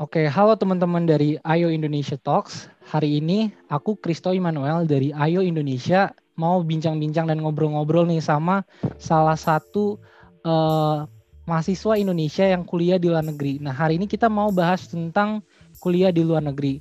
Oke, 0.00 0.24
halo 0.32 0.56
teman-teman 0.56 1.04
dari 1.04 1.36
Ayo 1.44 1.68
Indonesia 1.68 2.16
Talks. 2.16 2.72
Hari 2.88 3.20
ini 3.20 3.52
aku 3.68 4.00
Kristo 4.00 4.32
Immanuel 4.32 4.88
dari 4.88 5.12
Ayo 5.12 5.44
Indonesia 5.44 6.16
mau 6.40 6.64
bincang-bincang 6.64 7.28
dan 7.28 7.44
ngobrol-ngobrol 7.44 8.08
nih 8.08 8.24
sama 8.24 8.64
salah 8.96 9.36
satu 9.36 10.00
uh, 10.48 11.04
mahasiswa 11.44 12.00
Indonesia 12.00 12.48
yang 12.48 12.64
kuliah 12.64 12.96
di 12.96 13.12
luar 13.12 13.28
negeri. 13.28 13.60
Nah, 13.60 13.76
hari 13.76 14.00
ini 14.00 14.08
kita 14.08 14.32
mau 14.32 14.48
bahas 14.48 14.88
tentang 14.88 15.44
kuliah 15.84 16.08
di 16.08 16.24
luar 16.24 16.48
negeri. 16.48 16.80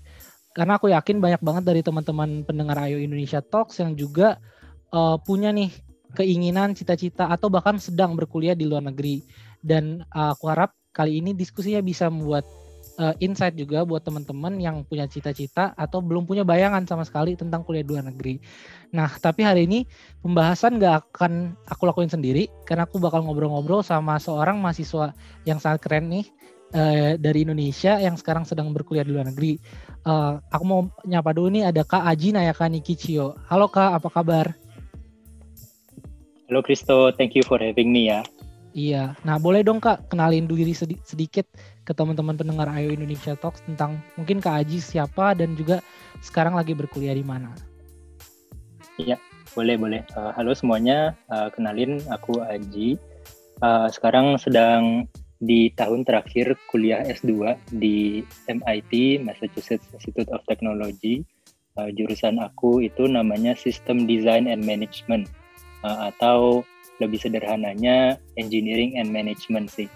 Karena 0.55 0.79
aku 0.79 0.87
yakin 0.87 1.19
banyak 1.19 1.43
banget 1.43 1.63
dari 1.67 1.83
teman-teman 1.83 2.47
pendengar 2.47 2.79
Ayo 2.87 3.03
Indonesia 3.03 3.43
Talks 3.43 3.83
yang 3.83 3.99
juga 3.99 4.39
uh, 4.95 5.19
punya 5.19 5.51
nih 5.51 5.75
keinginan, 6.15 6.71
cita-cita 6.71 7.27
atau 7.27 7.51
bahkan 7.51 7.83
sedang 7.83 8.15
berkuliah 8.15 8.55
di 8.55 8.63
luar 8.63 8.87
negeri. 8.87 9.27
Dan 9.59 10.07
uh, 10.15 10.31
aku 10.31 10.47
harap 10.47 10.71
kali 10.95 11.19
ini 11.19 11.35
diskusinya 11.35 11.83
bisa 11.83 12.07
membuat 12.07 12.47
uh, 12.99 13.15
insight 13.23 13.55
juga 13.55 13.87
buat 13.87 14.03
teman-teman 14.03 14.59
yang 14.59 14.83
punya 14.83 15.07
cita-cita 15.07 15.71
atau 15.79 16.03
belum 16.03 16.27
punya 16.27 16.43
bayangan 16.43 16.83
sama 16.83 17.07
sekali 17.07 17.39
tentang 17.39 17.63
kuliah 17.63 17.81
di 17.81 17.95
luar 17.95 18.05
negeri. 18.11 18.37
Nah, 18.91 19.07
tapi 19.17 19.47
hari 19.47 19.65
ini 19.65 19.87
pembahasan 20.19 20.77
gak 20.77 21.15
akan 21.15 21.55
aku 21.71 21.87
lakuin 21.87 22.11
sendiri 22.11 22.51
karena 22.67 22.83
aku 22.83 22.99
bakal 22.99 23.23
ngobrol-ngobrol 23.23 23.81
sama 23.81 24.19
seorang 24.19 24.59
mahasiswa 24.59 25.15
yang 25.47 25.57
sangat 25.57 25.79
keren 25.87 26.11
nih 26.11 26.25
uh, 26.75 27.15
dari 27.15 27.47
Indonesia 27.47 27.97
yang 27.97 28.19
sekarang 28.19 28.43
sedang 28.43 28.75
berkuliah 28.75 29.07
di 29.07 29.15
luar 29.15 29.31
negeri. 29.31 29.57
Uh, 30.03 30.43
aku 30.51 30.63
mau 30.67 30.81
nyapa 31.07 31.31
dulu 31.31 31.49
nih 31.55 31.71
ada 31.71 31.81
Kak 31.87 32.03
Aji 32.03 32.35
Nayakani 32.35 32.83
Kichio. 32.83 33.39
Halo 33.47 33.71
Kak, 33.71 34.03
apa 34.03 34.09
kabar? 34.11 34.51
Halo 36.49 36.65
Kristo, 36.65 37.13
thank 37.13 37.37
you 37.37 37.45
for 37.45 37.61
having 37.61 37.93
me 37.93 38.09
ya. 38.09 38.25
Iya, 38.69 39.17
nah 39.25 39.41
boleh 39.41 39.65
dong 39.65 39.81
Kak 39.81 40.13
kenalin 40.13 40.45
diri 40.45 40.77
sedikit 40.77 41.45
ke 41.89 41.97
teman-teman 41.97 42.37
pendengar 42.37 42.69
Ayo 42.69 42.93
Indonesia 42.93 43.33
Talks 43.33 43.65
tentang 43.65 43.97
mungkin 44.13 44.37
Kak 44.37 44.61
Aji 44.61 44.77
siapa 44.77 45.33
dan 45.33 45.57
juga 45.57 45.81
sekarang 46.21 46.53
lagi 46.53 46.77
berkuliah 46.77 47.17
di 47.17 47.25
mana. 47.25 47.49
Iya, 49.01 49.17
boleh 49.57 49.73
boleh. 49.73 50.05
Uh, 50.13 50.29
halo 50.37 50.53
semuanya, 50.53 51.17
uh, 51.33 51.49
kenalin 51.49 51.97
aku 52.13 52.45
Aji. 52.45 53.01
Uh, 53.65 53.89
sekarang 53.89 54.37
sedang 54.37 55.09
di 55.41 55.73
tahun 55.73 56.05
terakhir 56.05 56.53
kuliah 56.69 57.01
S2 57.09 57.57
di 57.73 58.21
MIT 58.45 59.25
Massachusetts 59.25 59.89
Institute 59.89 60.29
of 60.29 60.45
Technology. 60.45 61.25
Uh, 61.73 61.89
jurusan 61.89 62.37
aku 62.37 62.85
itu 62.85 63.09
namanya 63.09 63.57
System 63.57 64.05
Design 64.05 64.45
and 64.45 64.61
Management 64.61 65.25
uh, 65.81 66.13
atau 66.13 66.61
lebih 67.01 67.17
sederhananya 67.17 68.21
Engineering 68.37 69.01
and 69.01 69.09
Management 69.09 69.73
sih. 69.73 69.89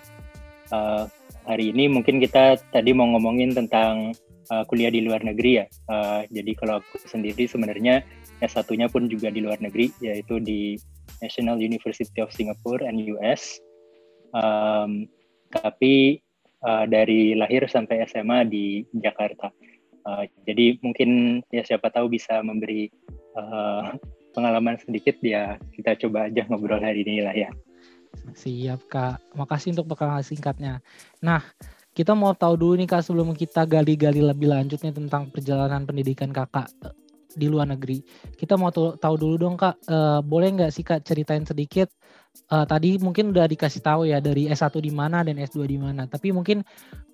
Uh, 0.74 1.06
hari 1.48 1.76
ini 1.76 1.92
mungkin 1.92 2.20
kita 2.20 2.60
tadi 2.72 2.92
mau 2.96 3.08
ngomongin 3.16 3.56
tentang 3.56 4.16
uh, 4.52 4.64
kuliah 4.68 4.92
di 4.92 5.04
luar 5.04 5.24
negeri 5.24 5.64
ya. 5.64 5.66
Uh, 5.88 6.22
jadi 6.32 6.52
kalau 6.58 6.80
aku 6.80 7.00
sendiri 7.08 7.48
sebenarnya 7.48 8.04
S1-nya 8.44 8.92
pun 8.92 9.08
juga 9.08 9.32
di 9.32 9.40
luar 9.44 9.60
negeri, 9.64 9.92
yaitu 10.04 10.40
di 10.44 10.76
National 11.24 11.60
University 11.60 12.20
of 12.20 12.34
Singapore 12.34 12.84
and 12.84 13.00
US. 13.16 13.60
Um, 14.34 15.08
tapi 15.54 16.20
uh, 16.66 16.86
dari 16.90 17.38
lahir 17.38 17.70
sampai 17.70 18.04
SMA 18.10 18.50
di 18.50 18.84
Jakarta. 18.98 19.54
Uh, 20.04 20.28
jadi 20.44 20.76
mungkin 20.84 21.40
ya 21.48 21.64
siapa 21.64 21.88
tahu 21.88 22.12
bisa 22.12 22.44
memberi 22.44 22.92
uh, 23.40 23.96
pengalaman 24.36 24.76
sedikit 24.82 25.16
ya 25.24 25.56
kita 25.72 25.96
coba 26.04 26.28
aja 26.28 26.44
ngobrol 26.50 26.82
hari 26.82 27.06
ini 27.06 27.24
lah 27.24 27.32
ya. 27.32 27.52
Siap 28.34 28.90
Kak, 28.90 29.36
makasih 29.38 29.78
untuk 29.78 29.94
perkenalan 29.94 30.26
singkatnya. 30.26 30.82
Nah, 31.22 31.44
kita 31.94 32.18
mau 32.18 32.34
tahu 32.34 32.58
dulu 32.58 32.74
nih 32.82 32.90
Kak 32.90 33.06
sebelum 33.06 33.38
kita 33.38 33.70
gali-gali 33.70 34.26
lebih 34.26 34.50
lanjutnya 34.50 34.90
tentang 34.90 35.30
perjalanan 35.30 35.86
pendidikan 35.86 36.34
Kakak 36.34 36.70
eh, 36.82 36.94
di 37.38 37.46
luar 37.46 37.70
negeri. 37.70 38.02
Kita 38.34 38.58
mau 38.58 38.74
tahu 38.74 39.16
dulu 39.18 39.36
dong 39.38 39.56
Kak, 39.58 39.76
uh, 39.90 40.20
boleh 40.26 40.58
nggak 40.58 40.72
sih 40.74 40.82
Kak 40.82 41.06
ceritain 41.06 41.46
sedikit 41.46 41.94
uh, 42.50 42.66
tadi 42.66 42.98
mungkin 42.98 43.30
udah 43.30 43.46
dikasih 43.46 43.82
tahu 43.86 44.10
ya 44.10 44.18
dari 44.18 44.50
S1 44.50 44.74
di 44.82 44.90
mana 44.94 45.22
dan 45.22 45.38
S2 45.38 45.70
di 45.70 45.78
mana. 45.78 46.10
Tapi 46.10 46.34
mungkin 46.34 46.66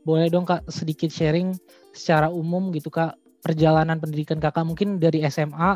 boleh 0.07 0.31
dong 0.31 0.47
Kak 0.47 0.71
sedikit 0.71 1.11
sharing 1.11 1.51
secara 1.91 2.31
umum 2.31 2.71
gitu 2.71 2.87
Kak 2.87 3.19
perjalanan 3.43 3.99
pendidikan 3.99 4.39
Kakak 4.39 4.63
mungkin 4.63 4.99
dari 4.99 5.23
SMA 5.27 5.75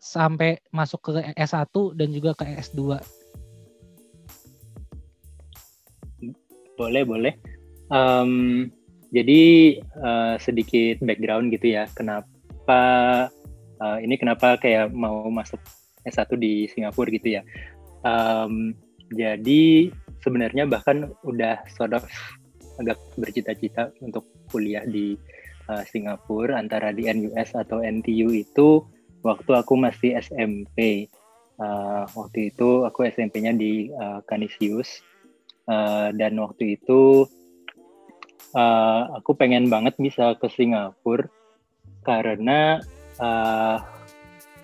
sampai 0.00 0.64
masuk 0.72 1.12
ke 1.12 1.36
S1 1.36 1.68
dan 1.92 2.08
juga 2.08 2.32
ke 2.32 2.48
S2 2.56 2.96
Boleh, 6.80 7.04
boleh. 7.04 7.34
Um, 7.92 8.64
jadi 9.12 9.76
uh, 10.00 10.40
sedikit 10.40 11.04
background 11.04 11.52
gitu 11.52 11.76
ya, 11.76 11.84
kenapa 11.92 12.80
uh, 13.84 13.98
ini 14.00 14.16
kenapa 14.16 14.56
kayak 14.56 14.88
mau 14.96 15.28
masuk 15.28 15.60
S1 16.08 16.32
di 16.40 16.64
Singapura 16.72 17.12
gitu 17.12 17.36
ya. 17.36 17.42
Um, 18.00 18.72
jadi 19.12 19.92
sebenarnya 20.24 20.64
bahkan 20.64 21.12
udah 21.20 21.60
sort 21.68 21.92
of 21.92 22.08
agak 22.80 22.96
bercita-cita 23.20 23.92
untuk 24.00 24.24
kuliah 24.48 24.88
di 24.88 25.20
uh, 25.68 25.84
Singapura 25.84 26.56
antara 26.56 26.96
di 26.96 27.04
NUS 27.12 27.52
atau 27.52 27.84
NTU 27.84 28.32
itu 28.32 28.80
waktu 29.20 29.52
aku 29.52 29.76
masih 29.76 30.16
SMP. 30.16 31.12
Uh, 31.60 32.08
waktu 32.16 32.48
itu 32.48 32.88
aku 32.88 33.04
SMP-nya 33.04 33.52
di 33.52 33.92
uh, 33.92 34.24
Canisius 34.24 35.04
uh, 35.68 36.08
dan 36.14 36.38
waktu 36.38 36.80
itu 36.80 37.26
uh, 38.54 39.02
aku 39.20 39.36
pengen 39.36 39.68
banget 39.68 39.94
bisa 39.98 40.38
ke 40.38 40.48
Singapura 40.48 41.28
karena 42.00 42.80
uh, 43.20 43.78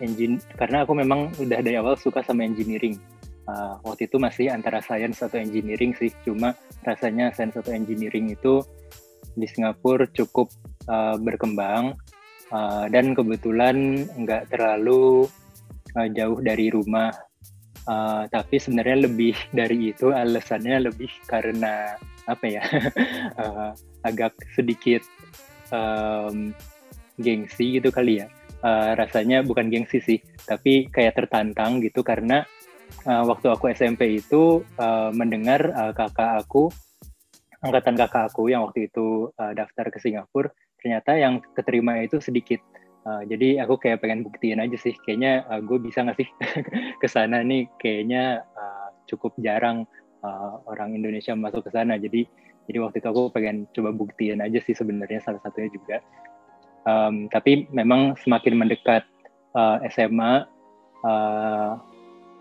engine 0.00 0.40
karena 0.56 0.84
aku 0.84 0.92
memang 0.96 1.32
udah 1.36 1.60
dari 1.60 1.76
awal 1.76 1.96
suka 1.96 2.24
sama 2.24 2.44
engineering. 2.44 2.96
Uh, 3.46 3.78
waktu 3.86 4.10
itu 4.10 4.18
masih 4.18 4.50
antara 4.50 4.82
science 4.82 5.22
atau 5.22 5.38
engineering 5.38 5.94
sih 5.94 6.10
cuma 6.26 6.58
rasanya 6.82 7.30
science 7.30 7.54
atau 7.54 7.70
engineering 7.70 8.34
itu 8.34 8.58
di 9.38 9.46
Singapura 9.46 10.08
cukup 10.10 10.50
uh, 10.90 11.14
berkembang. 11.20 11.94
Uh, 12.46 12.86
dan 12.94 13.10
kebetulan 13.10 14.06
nggak 14.22 14.54
terlalu 14.54 15.26
uh, 15.98 16.08
jauh 16.14 16.38
dari 16.38 16.70
rumah 16.70 17.10
Uh, 17.86 18.26
tapi 18.34 18.58
sebenarnya 18.58 19.06
lebih 19.06 19.34
dari 19.58 19.94
itu 19.94 20.10
alasannya 20.10 20.90
lebih 20.90 21.10
karena 21.30 21.94
apa 22.26 22.44
ya 22.44 22.62
uh, 23.38 23.70
agak 24.08 24.34
sedikit 24.58 25.06
um, 25.70 26.50
gengsi 27.18 27.78
gitu 27.78 27.94
kali 27.94 28.22
ya. 28.24 28.28
Uh, 28.66 28.98
rasanya 28.98 29.44
bukan 29.46 29.68
gengsi 29.70 30.00
sih 30.00 30.18
tapi 30.48 30.88
kayak 30.90 31.14
tertantang 31.14 31.78
gitu 31.84 32.00
karena 32.00 32.42
uh, 33.04 33.22
waktu 33.28 33.52
aku 33.52 33.70
SMP 33.70 34.18
itu 34.18 34.64
uh, 34.80 35.12
mendengar 35.12 35.70
uh, 35.76 35.92
kakak 35.92 36.42
aku 36.42 36.72
angkatan 37.62 37.94
kakak 37.98 38.32
aku 38.32 38.48
yang 38.48 38.66
waktu 38.66 38.88
itu 38.88 39.30
uh, 39.36 39.52
daftar 39.52 39.92
ke 39.92 39.98
Singapura 40.00 40.50
ternyata 40.80 41.18
yang 41.18 41.42
keterima 41.54 41.98
itu 42.00 42.22
sedikit 42.22 42.62
Uh, 43.06 43.22
jadi 43.30 43.62
aku 43.62 43.78
kayak 43.78 44.02
pengen 44.02 44.26
buktiin 44.26 44.58
aja 44.58 44.74
sih, 44.74 44.90
kayaknya 45.06 45.46
uh, 45.46 45.62
gue 45.62 45.78
bisa 45.78 46.02
nggak 46.02 46.18
sih 46.18 46.26
ke 47.02 47.06
sana 47.06 47.38
nih, 47.46 47.70
kayaknya 47.78 48.42
uh, 48.58 48.90
cukup 49.06 49.30
jarang 49.38 49.86
uh, 50.26 50.58
orang 50.66 50.98
Indonesia 50.98 51.30
masuk 51.38 51.62
ke 51.62 51.70
sana. 51.70 51.94
Jadi 52.02 52.26
jadi 52.66 52.82
waktu 52.82 52.98
itu 52.98 53.08
aku 53.08 53.30
pengen 53.30 53.70
coba 53.70 53.94
buktiin 53.94 54.42
aja 54.42 54.58
sih 54.58 54.74
sebenarnya 54.74 55.22
salah 55.22 55.38
satunya 55.38 55.70
juga. 55.70 56.02
Um, 56.86 57.30
tapi 57.30 57.70
memang 57.70 58.18
semakin 58.18 58.58
mendekat 58.58 59.06
uh, 59.54 59.78
SMA, 59.86 60.46
uh, 61.06 61.72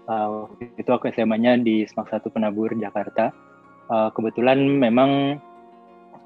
uh, 0.10 0.50
itu 0.82 0.90
aku 0.90 1.14
SMA-nya 1.14 1.62
di 1.62 1.86
Semak 1.86 2.10
Satu 2.10 2.34
Penabur 2.34 2.74
Jakarta. 2.74 3.30
Uh, 3.86 4.10
kebetulan 4.18 4.58
memang 4.66 5.38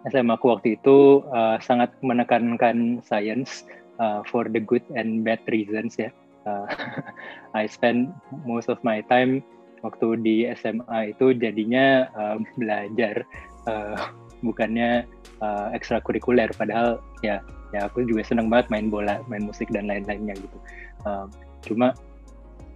SMA 0.08 0.40
aku 0.40 0.56
waktu 0.56 0.80
itu 0.80 1.28
uh, 1.28 1.60
sangat 1.60 1.92
menekankan 2.00 3.04
science 3.04 3.68
uh, 4.00 4.24
for 4.25 4.48
the 4.48 4.60
good 4.63 4.84
and 4.96 5.22
bad 5.28 5.44
reasons 5.51 6.00
ya. 6.00 6.10
Uh, 6.48 6.66
I 7.60 7.68
spend 7.68 8.16
most 8.48 8.72
of 8.72 8.80
my 8.81 9.04
time 9.12 9.44
waktu 9.84 10.19
di 10.24 10.36
SMA 10.56 11.16
itu 11.16 11.36
jadinya 11.36 12.07
uh, 12.16 12.40
belajar 12.60 13.24
uh, 13.68 14.12
bukannya 14.44 15.07
uh, 15.44 15.68
ekstrakurikuler 15.75 16.51
padahal 16.56 17.04
ya 17.24 17.44
ya 17.75 17.86
aku 17.86 18.04
juga 18.07 18.25
senang 18.25 18.50
banget 18.50 18.72
main 18.74 18.88
bola 18.90 19.22
main 19.28 19.46
musik 19.46 19.69
dan 19.69 19.88
lain-lainnya 19.88 20.36
gitu 20.36 20.57
uh, 21.06 21.28
cuma 21.63 21.94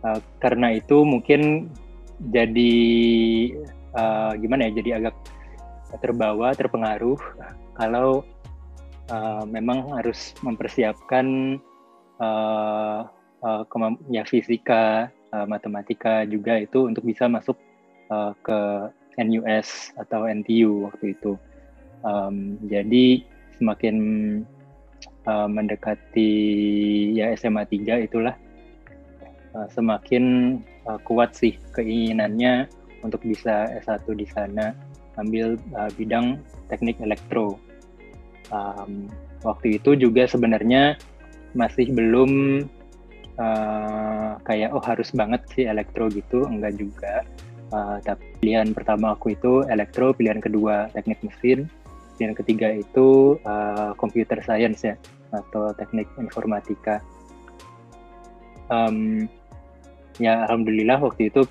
uh, 0.06 0.20
karena 0.44 0.78
itu 0.78 1.02
mungkin 1.02 1.72
jadi 2.32 2.76
uh, 3.98 4.32
gimana 4.38 4.70
ya 4.70 4.72
jadi 4.84 4.90
agak 5.04 5.16
terbawa 6.02 6.54
terpengaruh 6.58 7.20
kalau 7.78 8.26
uh, 9.14 9.44
memang 9.46 9.94
harus 9.94 10.34
mempersiapkan 10.42 11.58
uh, 12.18 13.06
uh, 13.46 13.64
ya 14.10 14.26
fisika, 14.26 15.14
uh, 15.30 15.46
matematika 15.46 16.26
juga 16.26 16.58
itu 16.58 16.90
untuk 16.90 17.06
bisa 17.06 17.30
masuk 17.30 17.56
uh, 18.10 18.34
ke 18.42 18.90
NUS 19.22 19.94
atau 20.02 20.26
NTU 20.26 20.90
waktu 20.90 21.14
itu. 21.14 21.38
Um, 22.04 22.58
jadi 22.66 23.24
semakin 23.62 23.98
uh, 25.30 25.48
mendekati 25.48 26.32
ya 27.16 27.32
SMA 27.38 27.64
3 27.70 28.10
itulah 28.10 28.36
uh, 29.56 29.68
semakin 29.72 30.58
uh, 30.90 31.00
kuat 31.06 31.38
sih 31.38 31.56
keinginannya 31.78 32.68
untuk 33.06 33.24
bisa 33.24 33.70
S1 33.84 34.04
di 34.16 34.28
sana 34.28 34.74
ambil 35.22 35.60
uh, 35.78 35.92
bidang 35.94 36.42
teknik 36.68 36.98
elektro. 37.00 37.62
Um, 38.54 39.10
waktu 39.42 39.82
itu 39.82 39.98
juga 39.98 40.30
sebenarnya 40.30 41.02
masih 41.58 41.90
belum 41.90 42.64
uh, 43.42 44.38
kayak 44.46 44.70
oh 44.74 44.84
harus 44.86 45.10
banget 45.10 45.42
sih 45.58 45.66
elektro 45.66 46.08
gitu, 46.14 46.46
enggak 46.46 46.78
juga. 46.78 47.26
Uh, 47.74 47.98
tapi 48.06 48.22
pilihan 48.38 48.70
pertama 48.70 49.18
aku 49.18 49.34
itu 49.34 49.66
elektro, 49.66 50.14
pilihan 50.14 50.38
kedua 50.38 50.94
teknik 50.94 51.18
mesin, 51.26 51.66
pilihan 52.16 52.38
ketiga 52.38 52.70
itu 52.70 53.42
uh, 53.50 53.98
computer 53.98 54.38
science 54.46 54.86
ya 54.86 54.96
atau 55.34 55.74
teknik 55.74 56.06
informatika. 56.22 57.02
Um, 58.70 59.26
ya 60.22 60.46
alhamdulillah 60.46 61.02
waktu 61.02 61.34
itu 61.34 61.42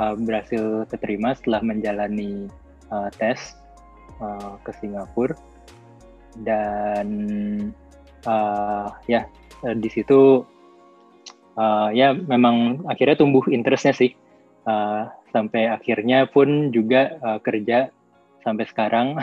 uh, 0.00 0.16
berhasil 0.16 0.88
keterima 0.88 1.36
setelah 1.36 1.60
menjalani 1.60 2.48
uh, 2.88 3.12
tes 3.20 3.54
uh, 4.24 4.56
ke 4.64 4.72
Singapura 4.80 5.36
dan 6.42 7.08
uh, 8.26 8.88
ya 9.10 9.26
di 9.60 9.88
situ 9.92 10.46
uh, 11.58 11.88
ya 11.92 12.14
memang 12.14 12.86
akhirnya 12.86 13.18
tumbuh 13.18 13.44
interestnya 13.50 13.92
sih 13.92 14.14
uh, 14.64 15.10
sampai 15.30 15.70
akhirnya 15.70 16.26
pun 16.30 16.70
juga 16.74 17.18
uh, 17.22 17.38
kerja 17.42 17.90
sampai 18.42 18.64
sekarang 18.68 19.18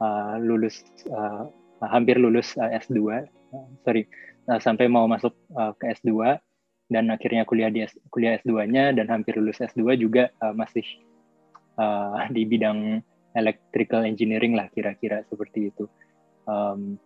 uh, 0.00 0.34
lulus 0.46 0.82
uh, 1.10 1.46
hampir 1.84 2.18
lulus 2.18 2.56
uh, 2.58 2.70
S2 2.72 2.98
uh, 2.98 3.66
sorry 3.86 4.08
uh, 4.50 4.60
sampai 4.60 4.90
mau 4.90 5.06
masuk 5.06 5.32
uh, 5.54 5.72
ke 5.76 5.92
S2 6.00 6.38
dan 6.90 7.06
akhirnya 7.14 7.46
kuliah 7.46 7.70
di 7.70 7.86
S, 7.86 7.94
kuliah 8.10 8.34
S2-nya 8.42 8.90
dan 8.98 9.06
hampir 9.06 9.38
lulus 9.38 9.62
S2 9.62 9.94
juga 9.94 10.34
uh, 10.42 10.50
masih 10.50 10.82
uh, 11.78 12.26
di 12.34 12.42
bidang 12.42 12.98
electrical 13.38 14.02
engineering 14.02 14.58
lah 14.58 14.66
kira-kira 14.74 15.22
seperti 15.30 15.70
itu. 15.70 15.86
Um, 16.50 16.98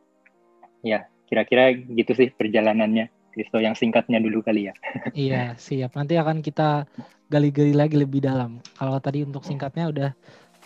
ya, 0.81 1.05
kira-kira 1.29 1.76
gitu 1.76 2.17
sih 2.17 2.32
perjalanannya. 2.32 3.12
Kristo 3.35 3.58
yang 3.58 3.75
singkatnya 3.75 4.23
dulu 4.23 4.46
kali 4.46 4.70
ya. 4.70 4.75
iya, 5.26 5.58
siap. 5.58 5.99
Nanti 5.99 6.14
akan 6.14 6.38
kita 6.38 6.87
gali-gali 7.26 7.75
lagi 7.75 7.99
lebih 7.99 8.23
dalam. 8.23 8.62
Kalau 8.79 8.96
tadi 9.02 9.26
untuk 9.26 9.43
singkatnya 9.43 9.91
udah 9.91 10.11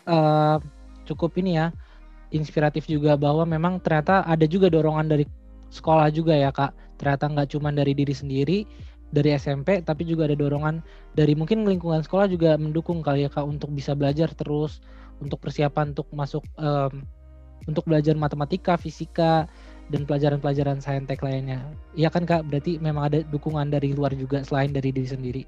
uh, 0.05 0.61
cukup 1.09 1.33
ini 1.41 1.57
ya, 1.57 1.73
inspiratif 2.29 2.85
juga 2.85 3.17
bahwa 3.17 3.49
memang 3.49 3.81
ternyata 3.81 4.21
ada 4.29 4.45
juga 4.45 4.69
dorongan 4.69 5.09
dari 5.09 5.25
sekolah 5.73 6.13
juga 6.13 6.37
ya 6.37 6.53
kak. 6.53 7.01
Ternyata 7.01 7.25
nggak 7.33 7.49
cuma 7.57 7.73
dari 7.73 7.97
diri 7.97 8.13
sendiri, 8.13 8.69
dari 9.09 9.33
SMP 9.37 9.81
tapi 9.81 10.05
juga 10.05 10.29
ada 10.29 10.37
dorongan 10.37 10.85
dari 11.17 11.33
mungkin 11.33 11.65
lingkungan 11.65 12.05
sekolah 12.05 12.29
juga 12.29 12.61
mendukung 12.61 13.01
kali 13.01 13.25
ya 13.25 13.31
kak 13.33 13.45
untuk 13.45 13.73
bisa 13.73 13.97
belajar 13.97 14.29
terus 14.37 14.85
untuk 15.19 15.41
persiapan 15.41 15.97
untuk 15.97 16.09
masuk 16.13 16.45
um, 16.61 17.03
untuk 17.67 17.89
belajar 17.89 18.15
matematika, 18.15 18.79
fisika 18.79 19.49
dan 19.89 20.05
pelajaran-pelajaran 20.05 20.79
saintek 20.85 21.25
lainnya. 21.25 21.65
Iya 21.97 22.13
kan 22.13 22.29
kak? 22.29 22.45
Berarti 22.47 22.77
memang 22.79 23.09
ada 23.09 23.19
dukungan 23.25 23.73
dari 23.73 23.97
luar 23.97 24.13
juga 24.13 24.45
selain 24.45 24.71
dari 24.71 24.93
diri 24.93 25.09
sendiri. 25.09 25.43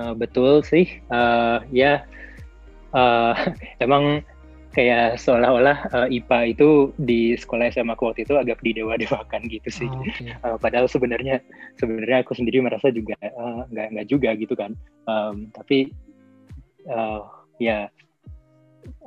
Uh, 0.00 0.14
betul 0.16 0.64
sih. 0.64 0.88
Uh, 1.12 1.60
ya, 1.68 2.06
uh, 2.96 3.34
emang 3.84 4.24
kayak 4.72 5.18
seolah-olah 5.18 5.78
uh, 5.90 6.06
IPA 6.06 6.54
itu 6.54 6.94
di 7.02 7.34
sekolah 7.34 7.72
SMA 7.72 7.98
aku 7.98 8.12
waktu 8.12 8.22
itu 8.22 8.38
agak 8.38 8.62
didewa-dewakan 8.62 9.48
gitu 9.50 9.68
sih. 9.72 9.90
Oh, 9.90 10.04
okay. 10.06 10.36
uh, 10.44 10.54
padahal 10.54 10.86
sebenarnya 10.86 11.42
sebenarnya 11.80 12.22
aku 12.22 12.38
sendiri 12.38 12.62
merasa 12.62 12.92
juga 12.94 13.18
uh, 13.20 13.66
nggak 13.74 13.88
nggak 13.96 14.06
juga 14.06 14.30
gitu 14.38 14.54
kan. 14.54 14.78
Um, 15.10 15.50
tapi 15.50 15.90
uh, 16.86 17.26
ya 17.58 17.90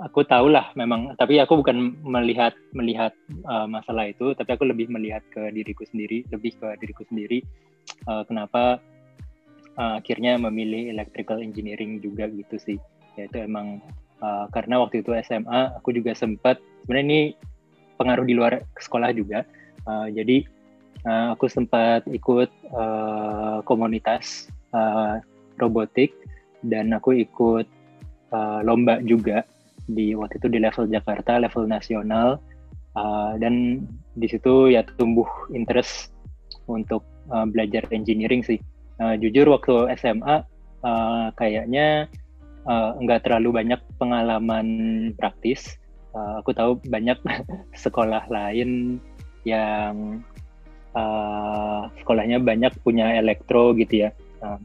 aku 0.03 0.25
tahu 0.25 0.51
lah 0.51 0.71
memang. 0.77 1.13
Tapi 1.15 1.41
aku 1.41 1.61
bukan 1.61 1.97
melihat 2.03 2.55
melihat 2.73 3.13
uh, 3.45 3.65
masalah 3.65 4.09
itu, 4.09 4.33
tapi 4.37 4.55
aku 4.55 4.65
lebih 4.67 4.89
melihat 4.91 5.21
ke 5.31 5.51
diriku 5.51 5.85
sendiri, 5.87 6.25
lebih 6.33 6.55
ke 6.57 6.67
diriku 6.81 7.03
sendiri. 7.07 7.43
Uh, 8.05 8.23
kenapa 8.25 8.77
uh, 9.77 9.99
akhirnya 9.99 10.37
memilih 10.37 10.93
electrical 10.93 11.41
engineering 11.41 11.99
juga 11.99 12.29
gitu 12.29 12.57
sih. 12.61 12.77
Yaitu 13.19 13.43
emang 13.43 13.83
uh, 14.21 14.45
karena 14.53 14.79
waktu 14.79 15.01
itu 15.03 15.11
SMA 15.25 15.75
aku 15.75 15.91
juga 15.91 16.15
sempat 16.15 16.61
sebenarnya 16.85 17.05
ini 17.05 17.21
pengaruh 17.97 18.25
di 18.25 18.33
luar 18.33 18.65
sekolah 18.81 19.13
juga 19.13 19.43
uh, 19.85 20.07
jadi 20.09 20.45
uh, 21.05 21.37
aku 21.37 21.45
sempat 21.49 22.05
ikut 22.09 22.49
uh, 22.73 23.59
komunitas 23.65 24.49
uh, 24.73 25.21
robotik 25.61 26.13
dan 26.65 26.93
aku 26.93 27.17
ikut 27.17 27.65
uh, 28.33 28.59
lomba 28.65 29.01
juga 29.05 29.45
di 29.93 30.15
waktu 30.15 30.39
itu 30.39 30.47
di 30.47 30.59
level 30.59 30.87
Jakarta 30.87 31.37
level 31.41 31.67
nasional 31.67 32.39
uh, 32.95 33.33
dan 33.39 33.85
di 34.15 34.27
situ 34.27 34.71
ya 34.71 34.83
tumbuh 34.99 35.27
interest 35.51 36.11
untuk 36.67 37.03
uh, 37.31 37.47
belajar 37.47 37.87
engineering 37.91 38.43
sih 38.43 38.59
uh, 38.99 39.15
jujur 39.17 39.47
waktu 39.49 39.91
SMA 39.97 40.45
uh, 40.85 41.27
kayaknya 41.37 42.07
uh, 42.65 42.97
nggak 42.97 43.25
terlalu 43.25 43.63
banyak 43.63 43.81
pengalaman 43.97 44.67
praktis. 45.17 45.77
Uh, 46.11 46.43
aku 46.43 46.51
tahu 46.51 46.71
banyak 46.91 47.15
sekolah 47.83 48.27
lain 48.27 48.99
yang 49.47 50.19
uh, 50.93 51.87
sekolahnya 52.03 52.43
banyak 52.43 52.73
punya 52.83 53.15
elektro 53.15 53.71
gitu 53.77 54.07
ya. 54.07 54.09
Uh, 54.43 54.59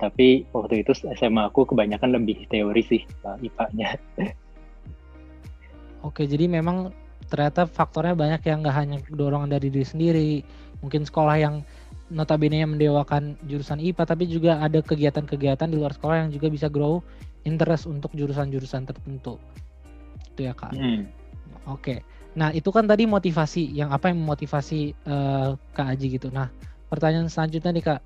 tapi 0.00 0.48
waktu 0.56 0.80
itu 0.80 0.96
SMA 0.96 1.52
aku 1.52 1.68
kebanyakan 1.68 2.16
lebih 2.16 2.48
teori 2.48 2.80
sih 2.80 3.02
IPA-nya. 3.22 4.00
Oke, 6.08 6.24
jadi 6.24 6.48
memang 6.48 6.96
ternyata 7.28 7.68
faktornya 7.68 8.16
banyak 8.16 8.42
yang 8.48 8.64
nggak 8.64 8.76
hanya 8.76 8.98
dorongan 9.12 9.52
dari 9.52 9.68
diri 9.68 9.84
sendiri, 9.86 10.32
mungkin 10.80 11.04
sekolah 11.04 11.36
yang 11.36 11.60
notabene 12.10 12.64
yang 12.64 12.74
mendewakan 12.74 13.38
jurusan 13.46 13.78
IPA 13.78 14.02
tapi 14.02 14.24
juga 14.26 14.58
ada 14.58 14.82
kegiatan-kegiatan 14.82 15.70
di 15.70 15.76
luar 15.78 15.94
sekolah 15.94 16.26
yang 16.26 16.30
juga 16.34 16.50
bisa 16.50 16.66
grow 16.66 16.98
interest 17.46 17.86
untuk 17.86 18.10
jurusan-jurusan 18.16 18.88
tertentu. 18.88 19.38
Itu 20.34 20.40
ya 20.48 20.56
kak? 20.56 20.74
Hmm. 20.74 21.06
oke. 21.70 22.02
Nah 22.34 22.50
itu 22.50 22.72
kan 22.74 22.88
tadi 22.88 23.06
motivasi 23.06 23.70
yang 23.70 23.94
apa 23.94 24.10
yang 24.10 24.18
memotivasi 24.24 24.96
uh, 25.06 25.54
kak 25.76 25.86
Aji 25.94 26.18
gitu. 26.18 26.28
Nah 26.34 26.50
pertanyaan 26.90 27.30
selanjutnya 27.30 27.70
nih 27.70 27.84
kak 27.84 28.00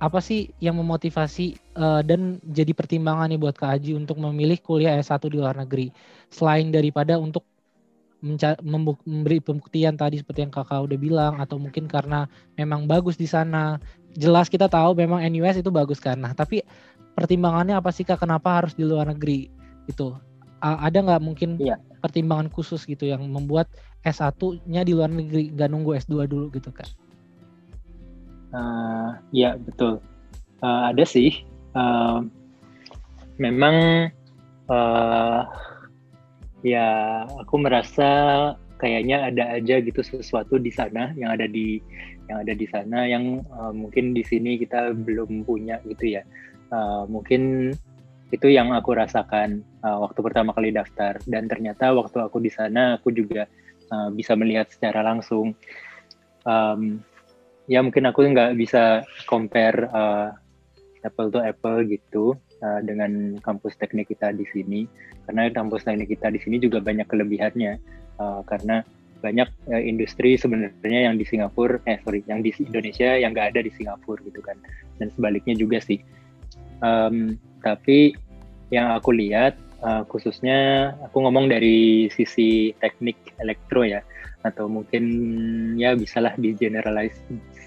apa 0.00 0.18
sih 0.24 0.48
yang 0.64 0.80
memotivasi 0.80 1.60
uh, 1.76 2.00
dan 2.00 2.40
jadi 2.48 2.72
pertimbangan 2.72 3.28
nih 3.28 3.36
buat 3.36 3.52
Kak 3.52 3.76
Aji 3.76 3.92
untuk 3.92 4.16
memilih 4.16 4.56
kuliah 4.64 4.96
S1 4.96 5.20
di 5.28 5.36
luar 5.36 5.60
negeri? 5.60 5.92
Selain 6.32 6.72
daripada 6.72 7.20
untuk 7.20 7.44
memberi 8.20 9.40
pembuktian 9.40 9.96
tadi 9.96 10.20
seperti 10.20 10.44
yang 10.44 10.52
kakak 10.52 10.84
udah 10.84 10.98
bilang 11.00 11.34
atau 11.40 11.56
mungkin 11.56 11.88
karena 11.88 12.28
memang 12.56 12.84
bagus 12.88 13.16
di 13.16 13.24
sana. 13.24 13.80
Jelas 14.16 14.52
kita 14.52 14.68
tahu 14.68 14.92
memang 14.96 15.24
NUS 15.24 15.60
itu 15.60 15.72
bagus 15.72 16.00
kan. 16.00 16.20
Nah 16.20 16.32
tapi 16.36 16.64
pertimbangannya 17.16 17.76
apa 17.76 17.88
sih 17.92 18.04
kak? 18.04 18.20
Kenapa 18.20 18.60
harus 18.60 18.76
di 18.76 18.84
luar 18.84 19.08
negeri? 19.08 19.48
Itu 19.88 20.16
ada 20.60 20.98
nggak 21.00 21.22
mungkin 21.24 21.56
iya. 21.56 21.80
pertimbangan 22.04 22.52
khusus 22.52 22.84
gitu 22.84 23.08
yang 23.08 23.24
membuat 23.24 23.68
S1-nya 24.04 24.84
di 24.84 24.92
luar 24.92 25.08
negeri 25.08 25.52
nggak 25.56 25.68
nunggu 25.72 25.96
S2 26.04 26.28
dulu 26.28 26.52
gitu 26.52 26.68
kak 26.68 26.88
uh, 28.54 29.18
ya 29.34 29.56
betul. 29.58 29.98
Uh, 30.60 30.92
ada 30.92 31.04
sih. 31.06 31.42
Uh, 31.72 32.26
memang 33.40 34.10
uh, 34.68 35.40
ya 36.60 37.24
aku 37.40 37.56
merasa 37.56 38.08
kayaknya 38.76 39.28
ada 39.28 39.56
aja 39.56 39.80
gitu 39.80 40.00
sesuatu 40.00 40.56
di 40.56 40.72
sana 40.72 41.12
yang 41.16 41.36
ada 41.36 41.44
di 41.48 41.80
yang 42.28 42.44
ada 42.44 42.52
di 42.56 42.66
sana 42.68 43.04
yang 43.08 43.44
uh, 43.52 43.72
mungkin 43.72 44.12
di 44.16 44.24
sini 44.24 44.56
kita 44.60 44.94
belum 44.94 45.44
punya 45.44 45.80
gitu 45.88 46.20
ya. 46.20 46.22
Uh, 46.70 47.02
mungkin 47.10 47.74
itu 48.30 48.46
yang 48.46 48.70
aku 48.70 48.94
rasakan 48.94 49.66
uh, 49.82 49.98
waktu 50.06 50.22
pertama 50.22 50.54
kali 50.54 50.70
daftar. 50.70 51.18
Dan 51.26 51.50
ternyata 51.50 51.90
waktu 51.90 52.22
aku 52.22 52.38
di 52.38 52.50
sana 52.50 52.96
aku 52.98 53.10
juga 53.10 53.50
uh, 53.90 54.08
bisa 54.14 54.38
melihat 54.38 54.70
secara 54.70 55.02
langsung. 55.02 55.52
Um, 56.46 57.04
ya 57.70 57.78
mungkin 57.86 58.10
aku 58.10 58.26
nggak 58.26 58.58
bisa 58.58 59.06
compare 59.30 59.86
uh, 59.94 60.34
apple 61.06 61.30
to 61.30 61.38
apple 61.38 61.86
gitu 61.86 62.34
uh, 62.66 62.80
dengan 62.82 63.38
kampus 63.46 63.78
teknik 63.78 64.10
kita 64.10 64.34
di 64.34 64.42
sini. 64.50 64.90
Karena 65.30 65.46
kampus 65.54 65.86
teknik 65.86 66.10
kita 66.10 66.34
di 66.34 66.42
sini 66.42 66.58
juga 66.58 66.82
banyak 66.82 67.06
kelebihannya. 67.06 67.78
Uh, 68.18 68.42
karena 68.44 68.82
banyak 69.22 69.46
uh, 69.70 69.78
industri 69.78 70.34
sebenarnya 70.34 71.08
yang 71.08 71.16
di 71.16 71.24
Singapura 71.24 71.80
eh 71.86 72.02
sorry 72.02 72.26
yang 72.26 72.42
di 72.42 72.50
Indonesia 72.58 73.16
yang 73.16 73.32
nggak 73.32 73.54
ada 73.54 73.60
di 73.62 73.70
Singapura 73.70 74.18
gitu 74.26 74.42
kan. 74.42 74.58
Dan 74.98 75.14
sebaliknya 75.14 75.54
juga 75.54 75.78
sih. 75.78 76.02
Um, 76.82 77.38
tapi 77.62 78.18
yang 78.74 78.98
aku 78.98 79.14
lihat 79.14 79.54
uh, 79.84 80.02
khususnya 80.08 80.92
aku 81.04 81.24
ngomong 81.24 81.48
dari 81.48 82.08
sisi 82.12 82.72
teknik 82.80 83.16
elektro 83.40 83.84
ya 83.84 84.00
atau 84.40 84.72
mungkin 84.72 85.04
ya 85.76 85.92
bisalah 85.92 86.32
di 86.40 86.56
generalize 86.56 87.16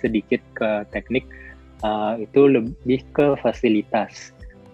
sedikit 0.01 0.41
ke 0.57 0.89
teknik 0.89 1.25
uh, 1.85 2.17
itu 2.17 2.49
lebih 2.49 3.05
ke 3.13 3.37
fasilitas. 3.41 4.33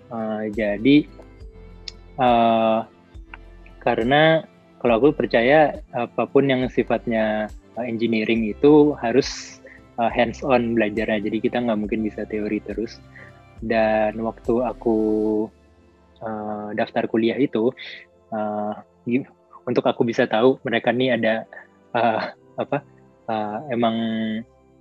Uh, 0.10 0.48
jadi 0.56 1.06
uh, 2.18 2.88
karena 3.84 4.48
kalau 4.80 4.96
aku 5.04 5.10
percaya 5.12 5.84
apa 5.92 6.24
pun 6.24 6.48
yang 6.48 6.64
sifatnya 6.72 7.52
engineering 7.76 8.48
itu 8.48 8.96
harus 9.00 9.60
hands 10.00 10.40
on 10.40 10.80
belajarnya. 10.80 11.28
Jadi 11.28 11.44
kita 11.44 11.60
nggak 11.60 11.80
mungkin 11.84 12.00
bisa 12.08 12.24
teori 12.24 12.64
terus. 12.64 13.04
Dan 13.60 14.24
waktu 14.24 14.64
aku 14.64 14.96
uh, 16.24 16.70
daftar 16.76 17.06
kuliah 17.08 17.38
itu 17.40 17.72
uh, 18.32 18.74
untuk 19.66 19.86
aku 19.86 20.06
bisa 20.06 20.26
tahu 20.26 20.58
mereka 20.66 20.90
nih 20.94 21.16
ada 21.20 21.34
uh, 21.94 22.34
apa 22.60 22.84
uh, 23.30 23.58
emang 23.70 23.96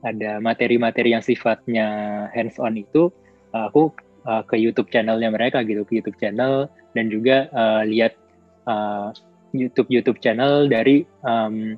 ada 0.07 0.39
materi-materi 0.39 1.15
yang 1.15 1.25
sifatnya 1.25 1.87
hands 2.31 2.59
on 2.63 2.79
itu 2.79 3.11
uh, 3.51 3.67
aku 3.67 3.91
uh, 4.27 4.43
ke 4.47 4.55
YouTube 4.55 4.91
channelnya 4.95 5.31
mereka 5.31 5.67
gitu 5.67 5.83
ke 5.83 5.99
YouTube 5.99 6.19
channel 6.23 6.71
dan 6.95 7.11
juga 7.11 7.51
uh, 7.51 7.83
lihat 7.83 8.15
uh, 8.71 9.11
YouTube 9.57 9.89
YouTube 9.91 10.21
channel 10.21 10.69
dari 10.69 11.03
um, 11.25 11.75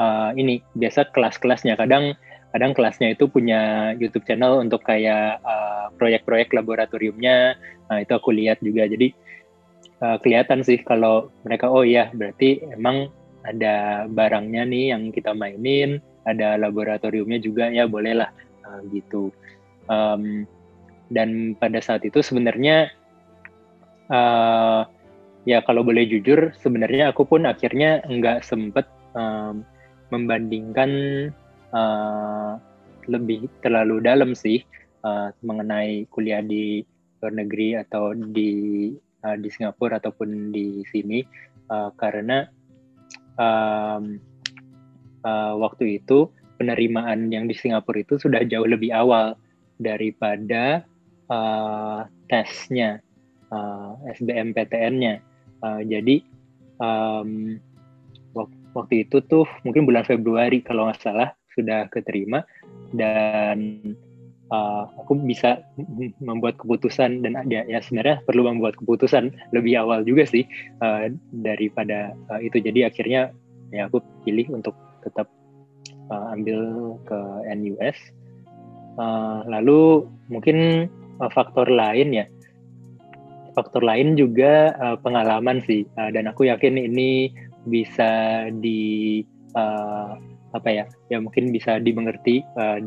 uh, 0.00 0.30
ini 0.34 0.64
biasa 0.76 1.12
kelas-kelasnya. 1.12 1.76
Kadang 1.76 2.16
kadang 2.54 2.70
kelasnya 2.70 3.18
itu 3.18 3.26
punya 3.26 3.92
YouTube 3.98 4.22
channel 4.30 4.62
untuk 4.62 4.86
kayak 4.86 5.42
uh, 5.42 5.90
proyek-proyek 5.98 6.54
laboratoriumnya. 6.54 7.58
Nah 7.90 7.98
itu 7.98 8.14
aku 8.14 8.30
lihat 8.30 8.62
juga. 8.62 8.86
Jadi 8.86 9.10
uh, 9.98 10.22
kelihatan 10.22 10.62
sih 10.62 10.78
kalau 10.86 11.34
mereka 11.42 11.66
oh 11.66 11.82
iya 11.82 12.14
berarti 12.14 12.62
emang 12.70 13.10
ada 13.42 14.06
barangnya 14.06 14.62
nih 14.70 14.94
yang 14.94 15.10
kita 15.10 15.34
mainin 15.34 15.98
ada 16.24 16.54
laboratoriumnya 16.54 17.42
juga 17.42 17.74
ya 17.74 17.90
bolehlah 17.90 18.30
uh, 18.62 18.80
gitu. 18.94 19.34
Um, 19.90 20.46
dan 21.10 21.58
pada 21.58 21.82
saat 21.82 22.06
itu 22.06 22.22
sebenarnya 22.22 22.94
uh, 24.14 24.86
ya 25.42 25.58
kalau 25.66 25.82
boleh 25.82 26.06
jujur 26.06 26.54
sebenarnya 26.62 27.10
aku 27.10 27.26
pun 27.26 27.50
akhirnya 27.50 28.00
nggak 28.06 28.46
sempet 28.46 28.86
um, 29.18 29.66
membandingkan 30.08 30.90
uh, 31.74 32.56
lebih 33.10 33.50
terlalu 33.60 34.00
dalam 34.00 34.32
sih 34.32 34.64
uh, 35.04 35.34
mengenai 35.44 36.08
kuliah 36.08 36.40
di 36.40 36.80
luar 37.20 37.34
negeri 37.34 37.76
atau 37.76 38.14
di 38.16 38.92
uh, 39.24 39.36
di 39.36 39.48
Singapura 39.52 40.00
ataupun 40.00 40.54
di 40.54 40.86
sini 40.88 41.20
uh, 41.68 41.92
karena 41.98 42.48
um, 43.36 44.16
uh, 45.26 45.54
waktu 45.58 46.00
itu 46.00 46.30
penerimaan 46.56 47.28
yang 47.28 47.50
di 47.50 47.54
Singapura 47.56 48.00
itu 48.00 48.16
sudah 48.16 48.46
jauh 48.46 48.68
lebih 48.68 48.94
awal 48.94 49.34
daripada 49.82 50.86
uh, 51.28 52.06
tesnya 52.30 53.02
uh, 53.50 53.98
SBMPTN-nya. 54.14 55.18
Uh, 55.64 55.80
jadi 55.82 56.22
um, 56.78 57.58
waktu 58.74 59.06
itu 59.06 59.22
tuh 59.24 59.46
mungkin 59.62 59.86
bulan 59.86 60.04
Februari 60.04 60.60
kalau 60.60 60.90
nggak 60.90 61.00
salah 61.00 61.30
sudah 61.54 61.86
keterima 61.90 62.42
dan 62.94 63.80
uh, 64.52 64.84
aku 65.00 65.16
bisa 65.24 65.64
membuat 66.20 66.58
keputusan 66.60 67.24
dan 67.24 67.38
ya, 67.48 67.64
ya 67.66 67.80
sebenarnya 67.80 68.20
perlu 68.26 68.46
membuat 68.46 68.76
keputusan 68.78 69.32
lebih 69.54 69.80
awal 69.80 70.04
juga 70.04 70.28
sih 70.28 70.44
uh, 70.82 71.08
daripada 71.30 72.12
uh, 72.28 72.40
itu. 72.42 72.60
Jadi 72.60 72.84
akhirnya 72.84 73.32
ya 73.72 73.88
aku 73.88 74.02
pilih 74.26 74.54
untuk 74.54 74.76
tetap 75.02 75.30
uh, 76.10 76.34
ambil 76.34 76.94
ke 77.08 77.18
NUS 77.56 77.98
uh, 78.98 79.42
lalu 79.48 80.06
mungkin 80.30 80.88
uh, 81.18 81.30
faktor 81.32 81.68
lain 81.70 82.14
ya. 82.14 82.26
Faktor 83.54 83.86
lain 83.86 84.18
juga 84.18 84.74
uh, 84.82 84.96
pengalaman 84.98 85.62
sih. 85.62 85.86
Uh, 85.94 86.10
dan 86.10 86.26
aku 86.26 86.50
yakin 86.50 86.74
ini 86.74 87.30
bisa 87.70 88.44
di 88.50 89.22
uh, 89.54 90.18
apa 90.54 90.70
ya 90.70 90.84
ya 91.10 91.18
mungkin 91.18 91.50
bisa 91.50 91.82
dimengerti 91.82 92.46
uh, 92.56 92.78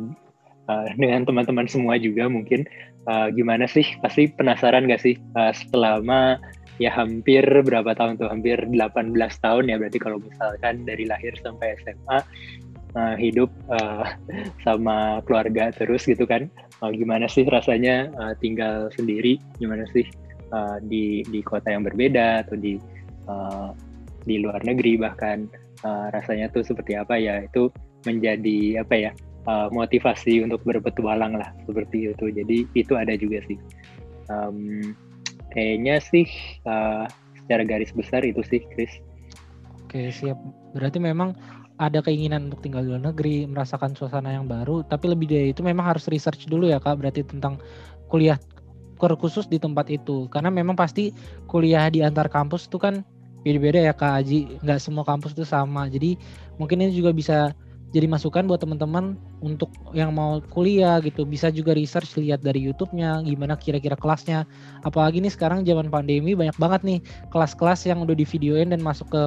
uh, 0.67 0.87
dengan 1.01 1.23
teman-teman 1.27 1.65
semua 1.67 1.97
juga 1.97 2.27
mungkin. 2.27 2.67
Uh, 3.07 3.31
gimana 3.31 3.63
sih? 3.71 3.87
Pasti 4.03 4.27
penasaran 4.27 4.83
gak 4.91 4.99
sih? 4.99 5.15
Uh, 5.31 5.55
selama 5.55 6.35
ya 6.77 6.91
hampir 6.91 7.43
berapa 7.43 7.95
tahun 7.95 8.19
tuh? 8.19 8.27
Hampir 8.27 8.59
18 8.67 9.15
tahun 9.15 9.63
ya 9.71 9.75
berarti 9.79 9.99
kalau 9.99 10.19
misalkan 10.19 10.83
dari 10.83 11.07
lahir 11.07 11.31
sampai 11.39 11.79
SMA 11.79 12.19
uh, 12.99 13.15
hidup 13.15 13.47
uh, 13.71 14.11
sama 14.67 15.23
keluarga 15.23 15.71
terus 15.71 16.03
gitu 16.03 16.27
kan. 16.27 16.51
Uh, 16.83 16.91
gimana 16.91 17.31
sih 17.31 17.47
rasanya 17.47 18.11
uh, 18.19 18.35
tinggal 18.43 18.91
sendiri? 18.91 19.39
Gimana 19.55 19.87
sih 19.95 20.03
uh, 20.51 20.77
di 20.83 21.23
di 21.31 21.39
kota 21.39 21.71
yang 21.71 21.87
berbeda 21.87 22.43
atau 22.43 22.59
di 22.59 22.75
uh, 23.31 23.71
di 24.27 24.43
luar 24.43 24.59
negeri 24.67 24.99
bahkan 24.99 25.47
uh, 25.83 26.07
rasanya 26.13 26.49
tuh 26.53 26.63
seperti 26.65 26.97
apa 26.97 27.17
ya 27.17 27.43
itu 27.45 27.69
menjadi 28.05 28.81
apa 28.85 28.95
ya 28.95 29.11
uh, 29.49 29.67
motivasi 29.73 30.43
untuk 30.43 30.61
berpetualang 30.63 31.37
lah 31.37 31.49
seperti 31.65 32.13
itu. 32.13 32.25
Jadi 32.31 32.57
itu 32.77 32.93
ada 32.93 33.13
juga 33.17 33.41
sih. 33.45 33.57
Um, 34.27 34.93
kayaknya 35.51 36.03
sih 36.03 36.27
uh, 36.67 37.07
secara 37.43 37.63
garis 37.63 37.91
besar 37.95 38.21
itu 38.27 38.43
sih 38.45 38.61
Chris. 38.75 38.91
Oke 39.87 40.11
siap. 40.11 40.37
Berarti 40.75 40.99
memang 40.99 41.33
ada 41.77 42.01
keinginan 42.01 42.49
untuk 42.49 42.65
tinggal 42.65 42.83
di 42.83 42.89
luar 42.89 43.13
negeri 43.13 43.45
merasakan 43.45 43.93
suasana 43.93 44.33
yang 44.33 44.49
baru 44.49 44.81
tapi 44.81 45.13
lebih 45.13 45.29
dari 45.29 45.53
itu 45.53 45.61
memang 45.61 45.93
harus 45.93 46.09
research 46.09 46.49
dulu 46.49 46.65
ya 46.65 46.81
kak 46.81 46.97
berarti 46.97 47.21
tentang 47.21 47.61
kuliah 48.09 48.41
khusus 48.97 49.45
di 49.45 49.61
tempat 49.61 49.93
itu. 49.93 50.25
Karena 50.33 50.49
memang 50.49 50.73
pasti 50.73 51.13
kuliah 51.45 51.87
di 51.93 52.01
antar 52.01 52.27
kampus 52.27 52.65
itu 52.65 52.81
kan 52.81 53.05
beda-beda 53.47 53.79
ya 53.79 53.93
Kak 53.95 54.23
Aji. 54.23 54.59
Nggak 54.59 54.79
semua 54.83 55.07
kampus 55.07 55.31
itu 55.31 55.47
sama. 55.47 55.87
Jadi 55.87 56.19
mungkin 56.59 56.83
ini 56.83 56.91
juga 56.91 57.15
bisa 57.15 57.55
jadi 57.95 58.03
masukan 58.03 58.43
buat 58.51 58.59
teman-teman 58.59 59.15
untuk 59.39 59.71
yang 59.95 60.11
mau 60.11 60.43
kuliah 60.51 60.99
gitu. 60.99 61.23
Bisa 61.23 61.47
juga 61.47 61.71
research 61.71 62.19
lihat 62.19 62.43
dari 62.43 62.67
YouTube-nya 62.67 63.23
gimana 63.23 63.55
kira-kira 63.55 63.95
kelasnya. 63.95 64.43
Apalagi 64.83 65.23
nih 65.23 65.31
sekarang 65.31 65.63
zaman 65.63 65.87
pandemi 65.87 66.35
banyak 66.35 66.59
banget 66.59 66.81
nih 66.83 66.99
kelas-kelas 67.31 67.87
yang 67.87 68.03
udah 68.03 68.11
di 68.11 68.27
videoin 68.27 68.75
dan 68.75 68.83
masuk 68.83 69.07
ke 69.07 69.23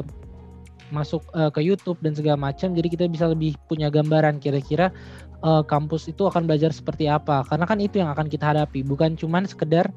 masuk 0.93 1.23
uh, 1.33 1.49
ke 1.49 1.65
YouTube 1.65 1.97
dan 2.05 2.13
segala 2.13 2.37
macam. 2.37 2.77
Jadi 2.77 2.89
kita 2.93 3.09
bisa 3.09 3.33
lebih 3.33 3.57
punya 3.65 3.89
gambaran 3.89 4.43
kira-kira 4.43 4.93
uh, 5.41 5.65
kampus 5.65 6.13
itu 6.13 6.29
akan 6.29 6.45
belajar 6.45 6.69
seperti 6.69 7.09
apa. 7.09 7.41
Karena 7.49 7.65
kan 7.65 7.81
itu 7.81 7.97
yang 7.97 8.13
akan 8.13 8.29
kita 8.29 8.53
hadapi. 8.53 8.85
Bukan 8.85 9.17
cuman 9.17 9.49
sekedar 9.49 9.89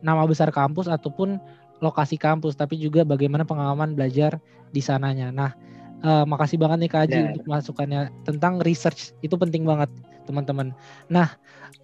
nama 0.00 0.24
besar 0.24 0.48
kampus 0.48 0.88
ataupun 0.88 1.36
lokasi 1.84 2.16
kampus 2.16 2.56
tapi 2.56 2.80
juga 2.80 3.04
bagaimana 3.04 3.44
pengalaman 3.44 3.92
belajar 3.92 4.40
di 4.72 4.80
sananya. 4.80 5.28
Nah, 5.32 5.52
uh, 6.04 6.24
makasih 6.24 6.60
banget 6.60 6.86
nih 6.86 6.90
Kak 6.90 7.00
Haji 7.06 7.16
yeah. 7.16 7.28
untuk 7.32 7.44
masukannya 7.48 8.00
tentang 8.26 8.60
research 8.64 9.12
itu 9.20 9.34
penting 9.36 9.64
banget 9.64 9.88
teman-teman. 10.26 10.74
Nah, 11.08 11.36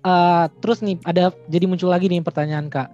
uh, 0.03 0.51
terus 0.61 0.83
nih 0.83 0.99
ada 1.07 1.31
jadi 1.49 1.65
muncul 1.71 1.89
lagi 1.89 2.11
nih 2.11 2.25
pertanyaan 2.25 2.69
Kak. 2.69 2.89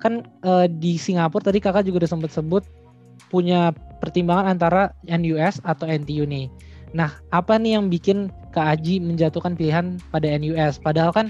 Kan 0.00 0.28
uh, 0.44 0.68
di 0.68 1.00
Singapura 1.00 1.50
tadi 1.50 1.58
Kakak 1.60 1.84
juga 1.88 2.04
udah 2.04 2.10
sempat 2.10 2.30
sebut 2.30 2.62
punya 3.32 3.74
pertimbangan 3.98 4.52
antara 4.54 4.92
NUS 5.08 5.58
atau 5.64 5.88
NTU 5.88 6.28
nih. 6.28 6.46
Nah, 6.94 7.10
apa 7.34 7.58
nih 7.58 7.74
yang 7.80 7.90
bikin 7.90 8.30
Kak 8.54 8.78
Haji 8.78 9.02
menjatuhkan 9.02 9.58
pilihan 9.58 9.98
pada 10.14 10.30
NUS? 10.38 10.78
Padahal 10.78 11.10
kan 11.10 11.26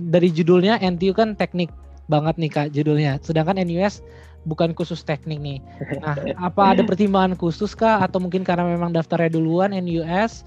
dari 0.00 0.32
judulnya 0.32 0.80
NTU 0.80 1.12
kan 1.12 1.36
teknik 1.36 1.68
banget 2.08 2.40
nih 2.40 2.50
Kak 2.50 2.68
judulnya. 2.72 3.20
Sedangkan 3.20 3.60
NUS 3.60 4.00
bukan 4.44 4.76
khusus 4.76 5.00
teknik 5.02 5.40
nih. 5.40 5.58
Nah, 6.02 6.14
apa 6.36 6.76
ada 6.76 6.82
pertimbangan 6.84 7.34
khusus 7.38 7.72
kah 7.72 8.02
atau 8.04 8.20
mungkin 8.20 8.44
karena 8.44 8.66
memang 8.68 8.92
daftarnya 8.92 9.32
duluan 9.32 9.72
NUS 9.72 10.44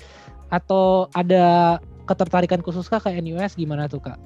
atau 0.49 1.09
ada 1.13 1.77
ketertarikan 2.05 2.61
khusus 2.65 2.89
kah 2.89 3.01
ke 3.01 3.13
NUS 3.21 3.57
gimana 3.57 3.85
tuh 3.89 4.01
kak? 4.01 4.19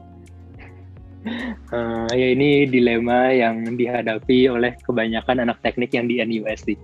Uh, 1.72 2.08
ya 2.20 2.36
ini 2.36 2.67
dilema 2.67 3.32
yang 3.32 3.75
dihadapi 3.79 4.51
oleh 4.51 4.75
kebanyakan 4.84 5.48
anak 5.48 5.60
teknik 5.63 5.96
yang 5.96 6.08
di 6.08 6.20
NUS 6.20 6.67
sih. 6.67 6.77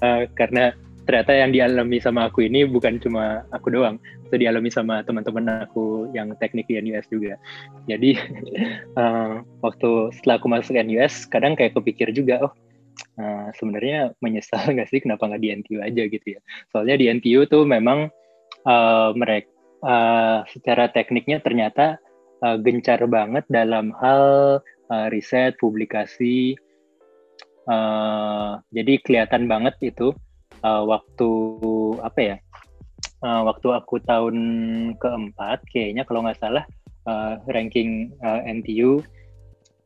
uh, 0.00 0.24
karena 0.38 0.72
ternyata 1.10 1.34
yang 1.34 1.50
dialami 1.50 1.98
sama 1.98 2.30
aku 2.30 2.46
ini 2.46 2.62
bukan 2.62 3.02
cuma 3.02 3.42
aku 3.50 3.74
doang, 3.74 3.98
itu 4.30 4.38
dialami 4.38 4.70
sama 4.70 5.02
teman-teman 5.02 5.66
aku 5.66 6.06
yang 6.14 6.30
teknik 6.38 6.70
di 6.70 6.78
NUS 6.78 7.10
juga. 7.10 7.34
Jadi 7.90 8.14
uh, 8.94 9.42
waktu 9.66 9.90
setelah 10.14 10.38
aku 10.38 10.46
masuk 10.46 10.78
NUS, 10.78 11.26
kadang 11.26 11.58
kayak 11.58 11.74
kepikir 11.74 12.14
juga, 12.14 12.46
oh 12.46 12.52
uh, 13.18 13.50
sebenarnya 13.58 14.14
menyesal 14.22 14.62
nggak 14.78 14.86
sih 14.86 15.02
kenapa 15.02 15.26
nggak 15.26 15.42
di 15.42 15.50
NTU 15.50 15.82
aja 15.82 16.02
gitu 16.06 16.26
ya. 16.38 16.40
Soalnya 16.70 16.94
di 16.94 17.10
NTU 17.10 17.50
tuh 17.50 17.66
memang 17.66 18.06
uh, 18.70 19.10
mereka 19.18 19.50
uh, 19.82 20.46
secara 20.46 20.94
tekniknya 20.94 21.42
ternyata 21.42 21.98
uh, 22.46 22.54
gencar 22.62 23.02
banget 23.10 23.42
dalam 23.50 23.90
hal 23.98 24.22
uh, 24.94 25.06
riset, 25.10 25.58
publikasi, 25.58 26.54
uh, 27.66 28.62
jadi 28.70 29.02
kelihatan 29.02 29.50
banget 29.50 29.74
itu 29.82 30.14
uh, 30.64 30.82
waktu 30.84 31.30
apa 32.00 32.20
ya 32.20 32.36
uh, 33.24 33.42
waktu 33.48 33.68
aku 33.72 34.00
tahun 34.04 34.36
keempat 34.96 35.64
kayaknya 35.70 36.02
kalau 36.08 36.24
nggak 36.24 36.40
salah 36.40 36.64
uh, 37.08 37.40
ranking 37.52 38.12
uh, 38.24 38.40
NTU 38.44 39.00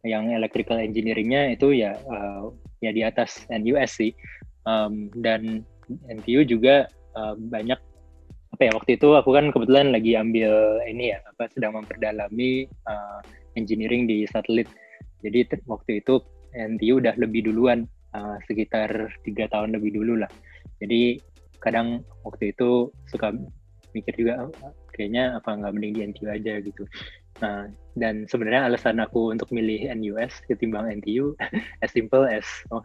yang 0.04 0.30
electrical 0.36 0.76
engineeringnya 0.76 1.56
itu 1.56 1.72
ya 1.72 1.96
uh, 2.06 2.52
ya 2.84 2.92
di 2.92 3.02
atas 3.02 3.48
NUS 3.48 3.90
sih. 3.96 4.12
Um, 4.64 5.12
dan 5.20 5.64
NTU 6.08 6.44
juga 6.48 6.88
uh, 7.16 7.36
banyak 7.36 7.76
apa 8.54 8.62
ya 8.62 8.72
waktu 8.72 8.96
itu 8.96 9.12
aku 9.12 9.34
kan 9.34 9.50
kebetulan 9.50 9.92
lagi 9.92 10.14
ambil 10.14 10.78
ini 10.86 11.12
ya 11.12 11.18
apa 11.26 11.50
sedang 11.52 11.76
memperdalami 11.76 12.68
uh, 12.88 13.20
engineering 13.56 14.08
di 14.08 14.24
satelit. 14.28 14.68
Jadi 15.24 15.48
waktu 15.68 16.04
itu 16.04 16.20
NTU 16.54 17.00
udah 17.00 17.16
lebih 17.16 17.48
duluan 17.50 17.88
uh, 18.14 18.36
sekitar 18.46 19.10
tiga 19.26 19.50
tahun 19.50 19.74
lebih 19.76 19.98
dulu 19.98 20.22
lah. 20.22 20.30
Jadi 20.78 21.20
kadang 21.60 22.06
waktu 22.22 22.54
itu 22.54 22.88
suka 23.10 23.34
mikir 23.94 24.14
juga 24.18 24.50
oh, 24.50 24.74
kayaknya 24.90 25.38
apa 25.38 25.54
nggak 25.54 25.72
mending 25.74 25.92
di 25.94 26.00
NTU 26.10 26.26
aja 26.30 26.54
gitu. 26.62 26.84
Nah, 27.42 27.66
dan 27.98 28.30
sebenarnya 28.30 28.70
alasan 28.70 29.02
aku 29.02 29.34
untuk 29.34 29.50
milih 29.50 29.90
NUS 29.98 30.46
ketimbang 30.46 31.02
NTU 31.02 31.34
as 31.84 31.90
simple 31.90 32.26
as 32.26 32.46
oh 32.70 32.82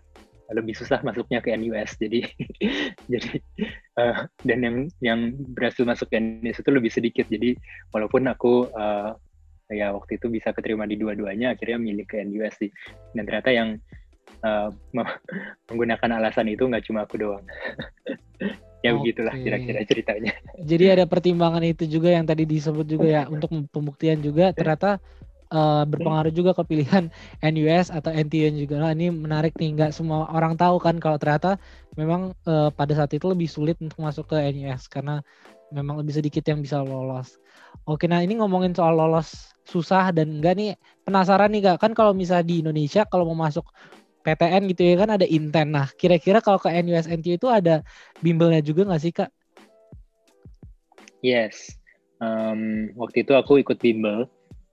lebih 0.50 0.74
susah 0.74 0.98
masuknya 1.06 1.46
ke 1.46 1.54
NUS 1.54 1.94
jadi 2.02 2.26
jadi 3.14 3.32
uh, 4.02 4.26
dan 4.42 4.60
yang 4.66 4.78
yang 5.06 5.20
berhasil 5.54 5.86
masuk 5.86 6.10
ke 6.10 6.18
NUS 6.18 6.62
itu 6.62 6.70
lebih 6.74 6.90
sedikit. 6.90 7.26
Jadi 7.30 7.54
walaupun 7.94 8.26
aku 8.26 8.70
uh, 8.74 9.14
ya 9.70 9.94
waktu 9.94 10.18
itu 10.18 10.34
bisa 10.34 10.50
keterima 10.50 10.90
di 10.90 10.98
dua-duanya 10.98 11.54
akhirnya 11.54 11.78
milih 11.78 12.06
ke 12.10 12.18
NUS 12.26 12.58
sih. 12.58 12.72
Dan 13.14 13.30
ternyata 13.30 13.54
yang 13.54 13.78
uh, 14.44 14.70
menggunakan 15.70 16.10
alasan 16.22 16.50
itu 16.52 16.68
nggak 16.68 16.86
cuma 16.86 17.06
aku 17.06 17.20
doang 17.20 17.46
ya 18.86 18.96
okay. 18.96 19.00
begitulah 19.00 19.36
kira-kira 19.36 19.80
ceritanya. 19.84 20.34
Jadi 20.64 20.86
ada 20.88 21.04
pertimbangan 21.04 21.64
itu 21.68 21.84
juga 21.84 22.16
yang 22.16 22.24
tadi 22.24 22.48
disebut 22.48 22.88
juga 22.88 23.08
ya 23.08 23.24
untuk 23.34 23.52
pembuktian 23.76 24.24
juga 24.24 24.56
ternyata 24.56 25.04
uh, 25.52 25.84
berpengaruh 25.84 26.32
juga 26.32 26.56
ke 26.56 26.64
pilihan 26.64 27.12
NUS 27.44 27.92
atau 27.92 28.12
NTN 28.14 28.56
juga. 28.56 28.80
Nah, 28.80 28.96
ini 28.96 29.12
menarik 29.12 29.58
nih, 29.60 29.76
nggak 29.76 29.92
semua 29.92 30.30
orang 30.32 30.56
tahu 30.56 30.80
kan 30.80 30.96
kalau 31.02 31.20
ternyata 31.20 31.60
memang 32.00 32.32
uh, 32.48 32.72
pada 32.72 32.96
saat 32.96 33.12
itu 33.12 33.28
lebih 33.28 33.52
sulit 33.52 33.76
untuk 33.84 34.00
masuk 34.00 34.32
ke 34.32 34.38
NUS 34.56 34.88
karena 34.88 35.20
memang 35.76 36.00
lebih 36.02 36.16
sedikit 36.16 36.48
yang 36.48 36.64
bisa 36.64 36.82
lolos. 36.82 37.38
Oke, 37.86 38.10
nah 38.10 38.24
ini 38.24 38.40
ngomongin 38.40 38.74
soal 38.74 38.98
lolos 38.98 39.54
susah 39.70 40.10
dan 40.10 40.42
enggak 40.42 40.58
nih 40.58 40.74
penasaran 41.06 41.54
nih 41.54 41.62
kak 41.62 41.78
kan 41.78 41.92
kalau 41.94 42.10
misalnya 42.10 42.42
di 42.42 42.66
Indonesia 42.66 43.06
kalau 43.06 43.30
mau 43.30 43.38
masuk 43.46 43.70
PTN 44.24 44.68
gitu 44.72 44.82
ya 44.84 44.96
kan 45.00 45.10
ada 45.16 45.26
inten. 45.26 45.72
Nah, 45.72 45.88
kira-kira 45.96 46.44
kalau 46.44 46.60
ke 46.60 46.70
NUSNT 46.70 47.40
itu 47.40 47.48
ada 47.48 47.82
bimbelnya 48.20 48.60
juga 48.60 48.84
nggak 48.86 49.02
sih 49.02 49.14
kak? 49.16 49.32
Yes, 51.20 51.76
um, 52.24 52.92
waktu 52.96 53.28
itu 53.28 53.36
aku 53.36 53.60
ikut 53.60 53.80
bimbel 53.80 54.28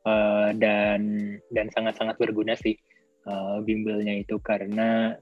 uh, 0.06 0.50
dan 0.54 1.02
dan 1.50 1.66
sangat-sangat 1.74 2.18
berguna 2.18 2.54
sih 2.54 2.78
uh, 3.26 3.58
bimbelnya 3.62 4.22
itu 4.22 4.38
karena 4.42 5.18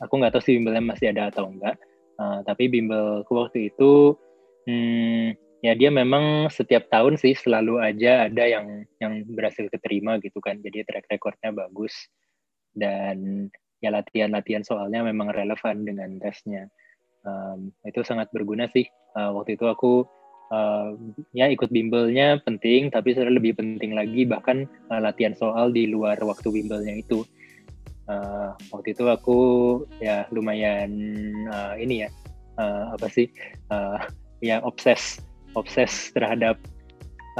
aku 0.00 0.12
nggak 0.20 0.36
tahu 0.36 0.42
sih 0.44 0.56
bimbelnya 0.60 0.84
masih 0.84 1.12
ada 1.12 1.28
atau 1.32 1.48
enggak. 1.48 1.76
Uh, 2.14 2.40
tapi 2.46 2.70
bimbelku 2.70 3.34
waktu 3.34 3.74
itu 3.74 4.14
hmm, 4.70 5.34
ya 5.66 5.72
dia 5.74 5.90
memang 5.90 6.46
setiap 6.46 6.86
tahun 6.88 7.18
sih 7.18 7.34
selalu 7.34 7.82
aja 7.82 8.30
ada 8.30 8.44
yang 8.46 8.86
yang 9.02 9.24
berhasil 9.28 9.68
keterima 9.68 10.16
gitu 10.24 10.40
kan. 10.40 10.60
Jadi 10.60 10.84
track 10.88 11.08
recordnya 11.10 11.52
bagus 11.52 11.92
dan 12.74 13.48
ya 13.82 13.92
latihan-latihan 13.92 14.64
soalnya 14.64 15.04
memang 15.04 15.32
relevan 15.32 15.84
dengan 15.84 16.16
tesnya. 16.20 16.68
Um, 17.24 17.72
itu 17.88 18.04
sangat 18.04 18.28
berguna 18.36 18.68
sih. 18.68 18.84
Uh, 19.16 19.32
waktu 19.32 19.56
itu 19.56 19.64
aku 19.64 20.04
uh, 20.52 20.92
ya 21.32 21.48
ikut 21.48 21.72
bimbelnya 21.72 22.40
penting, 22.44 22.92
tapi 22.92 23.16
sebenarnya 23.16 23.38
lebih 23.40 23.52
penting 23.56 23.96
lagi 23.96 24.28
bahkan 24.28 24.68
uh, 24.92 25.00
latihan 25.00 25.32
soal 25.32 25.72
di 25.72 25.88
luar 25.88 26.20
waktu 26.20 26.48
bimbelnya 26.52 27.00
itu. 27.00 27.24
Uh, 28.04 28.52
waktu 28.68 28.92
itu 28.92 29.08
aku 29.08 29.40
ya 29.96 30.28
lumayan 30.28 30.92
uh, 31.48 31.72
ini 31.80 32.04
ya 32.04 32.12
uh, 32.60 32.92
apa 32.92 33.08
sih 33.08 33.32
uh, 33.72 33.96
ya 34.44 34.60
obses 34.60 35.24
obses 35.56 36.12
terhadap 36.12 36.60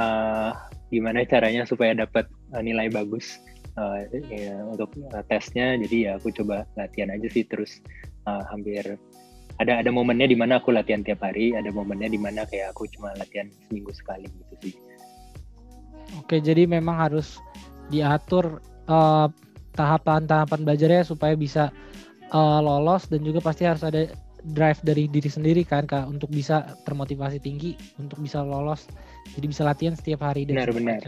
uh, 0.01 0.57
gimana 0.89 1.21
caranya 1.27 1.69
supaya 1.69 1.93
dapat 1.93 2.25
uh, 2.55 2.65
nilai 2.65 2.89
bagus 2.89 3.37
uh, 3.77 3.99
ya, 4.31 4.55
untuk 4.67 4.91
uh, 5.11 5.23
tesnya 5.27 5.75
jadi 5.85 5.97
ya 5.97 6.11
aku 6.19 6.31
coba 6.31 6.67
latihan 6.75 7.11
aja 7.11 7.27
sih 7.31 7.43
terus 7.47 7.79
uh, 8.27 8.43
hampir 8.49 8.99
ada 9.55 9.79
ada 9.79 9.91
momennya 9.91 10.27
di 10.27 10.37
mana 10.37 10.59
aku 10.59 10.75
latihan 10.75 10.99
tiap 11.03 11.23
hari 11.23 11.55
ada 11.55 11.71
momennya 11.71 12.11
di 12.11 12.19
mana 12.19 12.43
kayak 12.43 12.75
aku 12.75 12.91
cuma 12.91 13.15
latihan 13.15 13.47
seminggu 13.67 13.95
sekali 13.95 14.27
gitu 14.27 14.55
sih. 14.67 14.75
Oke 16.19 16.43
jadi 16.43 16.67
memang 16.67 16.99
harus 16.99 17.39
diatur 17.87 18.59
uh, 18.91 19.27
tahapan-tahapan 19.75 20.59
belajarnya 20.63 21.03
supaya 21.07 21.35
bisa 21.39 21.71
uh, 22.31 22.59
lolos 22.59 23.07
dan 23.07 23.23
juga 23.23 23.39
pasti 23.43 23.67
harus 23.67 23.83
ada 23.83 24.11
drive 24.45 24.79
dari 24.85 25.09
diri 25.09 25.29
sendiri 25.29 25.61
kan 25.65 25.89
kak 25.89 26.05
untuk 26.05 26.29
bisa 26.29 26.77
termotivasi 26.85 27.41
tinggi 27.41 27.73
untuk 27.97 28.21
bisa 28.21 28.45
lolos 28.45 28.85
jadi 29.33 29.45
bisa 29.49 29.61
latihan 29.65 29.97
setiap 29.97 30.21
hari 30.21 30.45
dan 30.45 30.61
benar 30.61 30.71
benar 30.71 31.01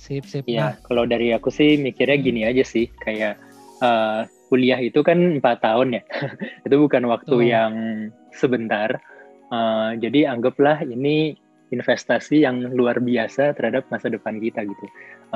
Sip, 0.00 0.24
sip. 0.24 0.48
Iya, 0.48 0.64
nah. 0.64 0.72
kalau 0.80 1.04
dari 1.04 1.36
aku 1.36 1.52
sih 1.52 1.76
mikirnya 1.76 2.16
gini 2.16 2.40
aja 2.48 2.64
sih, 2.64 2.88
kayak 3.04 3.36
uh, 3.84 4.24
kuliah 4.48 4.80
itu 4.80 5.04
kan 5.04 5.36
empat 5.36 5.60
tahun 5.60 6.00
ya, 6.00 6.02
itu 6.66 6.76
bukan 6.80 7.04
waktu 7.04 7.36
oh. 7.36 7.44
yang 7.44 7.72
sebentar. 8.32 8.96
Uh, 9.52 9.92
jadi 10.00 10.32
anggaplah 10.32 10.80
ini 10.88 11.36
investasi 11.68 12.48
yang 12.48 12.72
luar 12.72 12.96
biasa 12.98 13.52
terhadap 13.52 13.84
masa 13.92 14.08
depan 14.08 14.40
kita 14.40 14.64
gitu. 14.64 14.86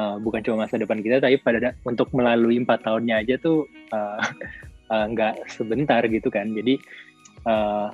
Uh, 0.01 0.17
bukan 0.17 0.41
cuma 0.41 0.65
masa 0.65 0.81
depan 0.81 1.05
kita, 1.05 1.21
tapi 1.21 1.37
pada 1.45 1.77
untuk 1.85 2.09
melalui 2.17 2.57
empat 2.57 2.89
tahunnya 2.89 3.21
aja 3.21 3.37
tuh 3.45 3.69
uh, 3.93 4.25
uh, 4.89 5.07
nggak 5.13 5.45
sebentar 5.53 6.01
gitu 6.09 6.33
kan. 6.33 6.57
Jadi 6.57 6.81
uh, 7.45 7.93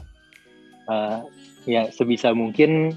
uh, 0.87 1.19
ya 1.67 1.91
sebisa 1.91 2.31
mungkin 2.31 2.95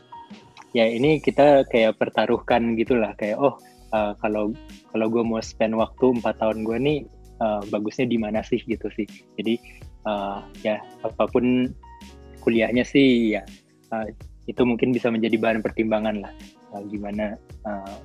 ya 0.74 0.86
ini 0.90 1.22
kita 1.22 1.66
kayak 1.70 2.02
pertaruhkan 2.02 2.74
gitulah 2.74 3.14
kayak 3.18 3.38
oh 3.38 3.58
uh, 3.94 4.14
kalau 4.22 4.52
gue 4.94 5.24
mau 5.24 5.42
spend 5.42 5.78
waktu 5.78 6.18
empat 6.18 6.42
tahun 6.42 6.66
gue 6.66 6.78
nih 6.82 7.00
uh, 7.42 7.62
bagusnya 7.70 8.10
di 8.10 8.18
mana 8.18 8.42
sih 8.42 8.60
gitu 8.66 8.90
sih 8.98 9.06
jadi 9.38 9.58
uh, 10.10 10.42
ya 10.66 10.82
apa 11.06 11.30
pun 11.30 11.70
kuliahnya 12.42 12.84
sih 12.84 13.38
ya 13.38 13.46
uh, 13.94 14.10
itu 14.50 14.62
mungkin 14.68 14.92
bisa 14.92 15.08
menjadi 15.08 15.40
bahan 15.40 15.64
pertimbangan 15.64 16.26
lah 16.26 16.34
uh, 16.76 16.84
gimana 16.90 17.38
uh, 17.64 17.98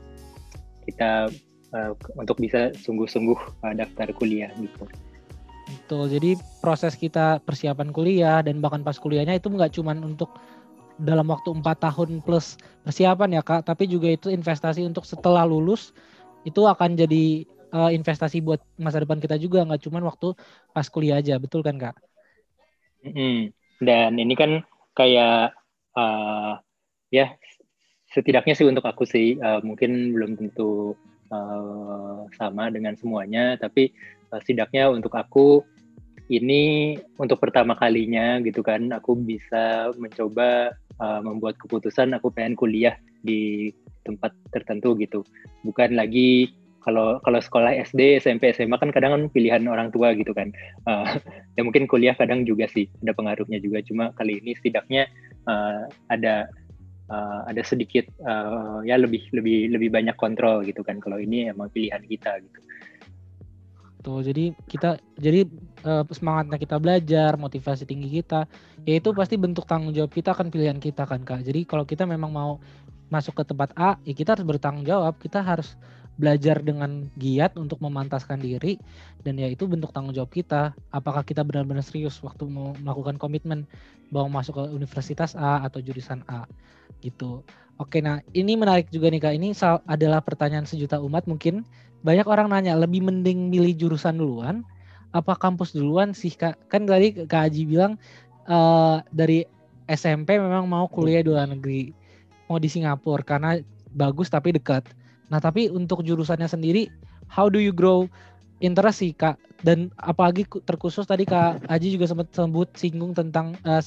kita 0.87 1.33
uh, 1.75 1.93
untuk 2.17 2.41
bisa 2.41 2.73
sungguh-sungguh 2.77 3.39
uh, 3.65 3.75
daftar 3.77 4.09
kuliah 4.17 4.49
gitu. 4.57 4.89
Betul. 5.69 6.09
Jadi 6.09 6.31
proses 6.65 6.97
kita 6.97 7.45
persiapan 7.45 7.93
kuliah 7.93 8.41
dan 8.41 8.65
bahkan 8.65 8.81
pas 8.81 8.97
kuliahnya 8.97 9.37
itu 9.37 9.53
nggak 9.53 9.77
cuma 9.77 9.93
untuk 9.93 10.33
dalam 10.99 11.31
waktu 11.31 11.55
empat 11.55 11.79
tahun 11.79 12.21
plus 12.27 12.59
persiapan 12.83 13.39
ya 13.39 13.43
kak, 13.47 13.65
tapi 13.65 13.87
juga 13.87 14.11
itu 14.11 14.29
investasi 14.29 14.83
untuk 14.83 15.07
setelah 15.07 15.47
lulus 15.47 15.95
itu 16.43 16.67
akan 16.67 16.99
jadi 16.99 17.47
uh, 17.71 17.91
investasi 17.95 18.43
buat 18.43 18.59
masa 18.75 19.03
depan 19.03 19.23
kita 19.23 19.39
juga 19.39 19.63
nggak 19.63 19.83
cuma 19.87 20.03
waktu 20.03 20.35
pas 20.75 20.87
kuliah 20.91 21.23
aja, 21.23 21.39
betul 21.39 21.63
kan 21.63 21.79
kak? 21.79 21.97
Hmm. 23.07 23.55
Dan 23.79 24.19
ini 24.19 24.35
kan 24.35 24.67
kayak 24.99 25.55
uh, 25.95 26.59
ya 27.15 27.39
setidaknya 28.11 28.59
sih 28.59 28.67
untuk 28.67 28.83
aku 28.83 29.07
sih 29.07 29.39
uh, 29.39 29.63
mungkin 29.63 30.11
belum 30.11 30.35
tentu 30.35 30.99
uh, 31.31 32.27
sama 32.35 32.75
dengan 32.75 32.99
semuanya, 32.99 33.55
tapi 33.55 33.95
uh, 34.35 34.43
setidaknya 34.43 34.91
untuk 34.91 35.15
aku 35.15 35.63
ini 36.29 36.95
untuk 37.17 37.41
pertama 37.41 37.73
kalinya 37.75 38.37
gitu 38.45 38.61
kan 38.61 38.93
aku 38.93 39.17
bisa 39.17 39.93
mencoba 39.97 40.77
uh, 41.01 41.21
membuat 41.25 41.57
keputusan 41.57 42.13
aku 42.17 42.29
pengen 42.33 42.55
kuliah 42.55 42.95
di 43.25 43.73
tempat 44.05 44.33
tertentu 44.53 44.97
gitu. 45.01 45.25
Bukan 45.65 45.97
lagi 45.97 46.53
kalau 46.85 47.21
kalau 47.21 47.41
sekolah 47.41 47.75
SD 47.85 48.23
SMP 48.23 48.53
SMA 48.57 48.81
kan 48.81 48.93
kadang 48.93 49.13
kan 49.13 49.23
pilihan 49.33 49.65
orang 49.69 49.93
tua 49.93 50.13
gitu 50.17 50.33
kan. 50.37 50.53
Uh, 50.85 51.09
ya 51.57 51.65
mungkin 51.65 51.89
kuliah 51.89 52.17
kadang 52.17 52.45
juga 52.45 52.69
sih 52.69 52.89
ada 53.05 53.17
pengaruhnya 53.17 53.61
juga. 53.61 53.81
Cuma 53.85 54.13
kali 54.17 54.41
ini 54.41 54.53
setidaknya 54.57 55.09
uh, 55.49 55.89
ada 56.13 56.49
uh, 57.13 57.41
ada 57.49 57.63
sedikit 57.65 58.09
uh, 58.25 58.85
ya 58.85 59.01
lebih 59.01 59.25
lebih 59.33 59.73
lebih 59.75 59.89
banyak 59.93 60.17
kontrol 60.17 60.65
gitu 60.65 60.85
kan 60.85 61.01
kalau 61.01 61.17
ini 61.17 61.49
emang 61.51 61.73
pilihan 61.73 62.05
kita 62.05 62.41
gitu 62.41 62.61
Tuh, 64.09 64.25
jadi 64.25 64.57
kita 64.65 64.97
jadi 65.21 65.45
uh, 65.85 66.01
semangatnya 66.09 66.57
kita 66.57 66.81
belajar, 66.81 67.37
motivasi 67.37 67.85
tinggi 67.85 68.09
kita, 68.09 68.49
ya 68.89 68.97
itu 68.97 69.13
pasti 69.13 69.37
bentuk 69.37 69.69
tanggung 69.69 69.93
jawab 69.93 70.09
kita 70.09 70.33
akan 70.33 70.49
pilihan 70.49 70.81
kita 70.81 71.05
kan 71.05 71.21
kak. 71.29 71.45
Jadi 71.45 71.69
kalau 71.69 71.85
kita 71.85 72.09
memang 72.09 72.33
mau 72.33 72.57
masuk 73.13 73.37
ke 73.37 73.45
tempat 73.45 73.77
A, 73.77 74.01
ya 74.09 74.17
kita 74.17 74.33
harus 74.33 74.49
bertanggung 74.49 74.89
jawab, 74.89 75.21
kita 75.21 75.45
harus 75.45 75.77
belajar 76.17 76.57
dengan 76.65 77.13
giat 77.21 77.61
untuk 77.61 77.85
memantaskan 77.85 78.41
diri 78.41 78.81
dan 79.29 79.37
ya 79.37 79.45
itu 79.45 79.69
bentuk 79.69 79.93
tanggung 79.93 80.17
jawab 80.17 80.33
kita. 80.33 80.73
Apakah 80.89 81.21
kita 81.21 81.45
benar-benar 81.45 81.85
serius 81.85 82.17
waktu 82.25 82.49
mau 82.49 82.73
melakukan 82.81 83.21
komitmen 83.21 83.69
bahwa 84.09 84.41
masuk 84.41 84.57
ke 84.57 84.73
universitas 84.73 85.37
A 85.37 85.69
atau 85.69 85.85
jurusan 85.85 86.25
A 86.33 86.49
gitu. 87.05 87.45
Oke 87.77 88.01
nah 88.01 88.25
ini 88.33 88.57
menarik 88.57 88.89
juga 88.89 89.13
nih 89.13 89.21
kak. 89.21 89.35
Ini 89.37 89.49
adalah 89.85 90.25
pertanyaan 90.25 90.65
sejuta 90.65 90.97
umat 90.97 91.29
mungkin 91.29 91.69
banyak 92.03 92.27
orang 92.27 92.49
nanya 92.51 92.79
lebih 92.79 93.03
mending 93.03 93.51
milih 93.51 93.75
jurusan 93.75 94.19
duluan 94.19 94.63
apa 95.11 95.35
kampus 95.35 95.73
duluan 95.73 96.13
sih 96.13 96.33
kak? 96.33 96.69
Kan 96.69 96.85
tadi 96.85 97.17
kak 97.25 97.49
Haji 97.49 97.63
bilang 97.65 97.97
uh, 98.45 99.01
dari 99.09 99.49
SMP 99.89 100.37
memang 100.37 100.69
mau 100.69 100.85
kuliah 100.87 101.25
di 101.25 101.33
luar 101.33 101.49
negeri 101.49 101.97
mau 102.49 102.57
di 102.57 102.69
Singapura 102.69 103.21
karena 103.25 103.61
bagus 103.93 104.33
tapi 104.33 104.57
dekat. 104.57 104.89
Nah 105.29 105.39
tapi 105.39 105.69
untuk 105.69 106.01
jurusannya 106.01 106.49
sendiri, 106.49 106.89
how 107.29 107.53
do 107.53 107.61
you 107.61 107.73
grow 107.73 108.09
interest 108.65 109.05
sih 109.05 109.13
kak? 109.13 109.37
Dan 109.61 109.93
apalagi 110.01 110.49
terkhusus 110.65 111.05
tadi 111.05 111.29
kak 111.29 111.61
Aji 111.69 111.97
juga 111.97 112.09
sempat 112.09 112.33
sebut 112.33 112.73
singgung 112.77 113.13
tentang 113.13 113.57
uh, 113.69 113.85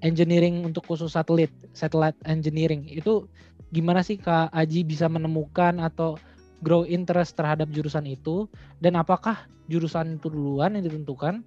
engineering 0.00 0.64
untuk 0.64 0.88
khusus 0.88 1.12
satelit, 1.12 1.52
satellite 1.76 2.16
engineering. 2.24 2.88
Itu 2.88 3.28
gimana 3.70 4.00
sih 4.00 4.16
kak 4.16 4.48
Aji 4.52 4.84
bisa 4.84 5.08
menemukan 5.12 5.76
atau 5.80 6.16
grow 6.60 6.84
interest 6.84 7.36
terhadap 7.36 7.68
jurusan 7.72 8.04
itu 8.08 8.48
dan 8.80 8.96
apakah 9.00 9.48
jurusan 9.70 10.20
itu 10.20 10.28
duluan 10.28 10.76
yang 10.76 10.84
ditentukan 10.84 11.44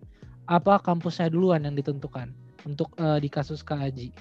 apa 0.50 0.80
kampusnya 0.84 1.32
duluan 1.32 1.64
yang 1.64 1.76
ditentukan 1.78 2.34
untuk 2.68 2.92
uh, 3.00 3.20
di 3.20 3.30
kasus 3.32 3.64
kak 3.64 3.80
Aji? 3.80 4.12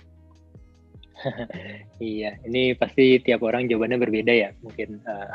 iya, 2.02 2.38
ini 2.46 2.74
pasti 2.74 3.22
tiap 3.22 3.46
orang 3.46 3.70
jawabannya 3.70 3.98
berbeda 4.00 4.32
ya, 4.32 4.50
mungkin. 4.62 4.98
Uh, 5.06 5.30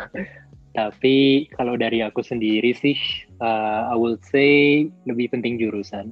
tapi 0.76 1.48
kalau 1.56 1.80
dari 1.80 2.04
aku 2.04 2.20
sendiri 2.20 2.76
sih, 2.76 2.98
uh, 3.39 3.91
I 3.91 3.96
would 3.96 4.20
say 4.28 4.86
lebih 5.08 5.32
penting 5.32 5.58
jurusan, 5.58 6.12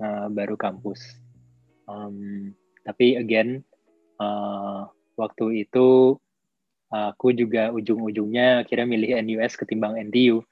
uh, 0.00 0.28
baru 0.28 0.54
kampus. 0.60 1.00
Um, 1.88 2.52
tapi 2.84 3.16
again, 3.16 3.64
uh, 4.20 4.86
waktu 5.16 5.66
itu 5.66 6.18
aku 6.90 7.34
juga 7.34 7.74
ujung-ujungnya 7.74 8.62
akhirnya 8.62 8.86
milih 8.86 9.10
NUS 9.26 9.58
ketimbang 9.58 9.98
NTU. 10.10 10.42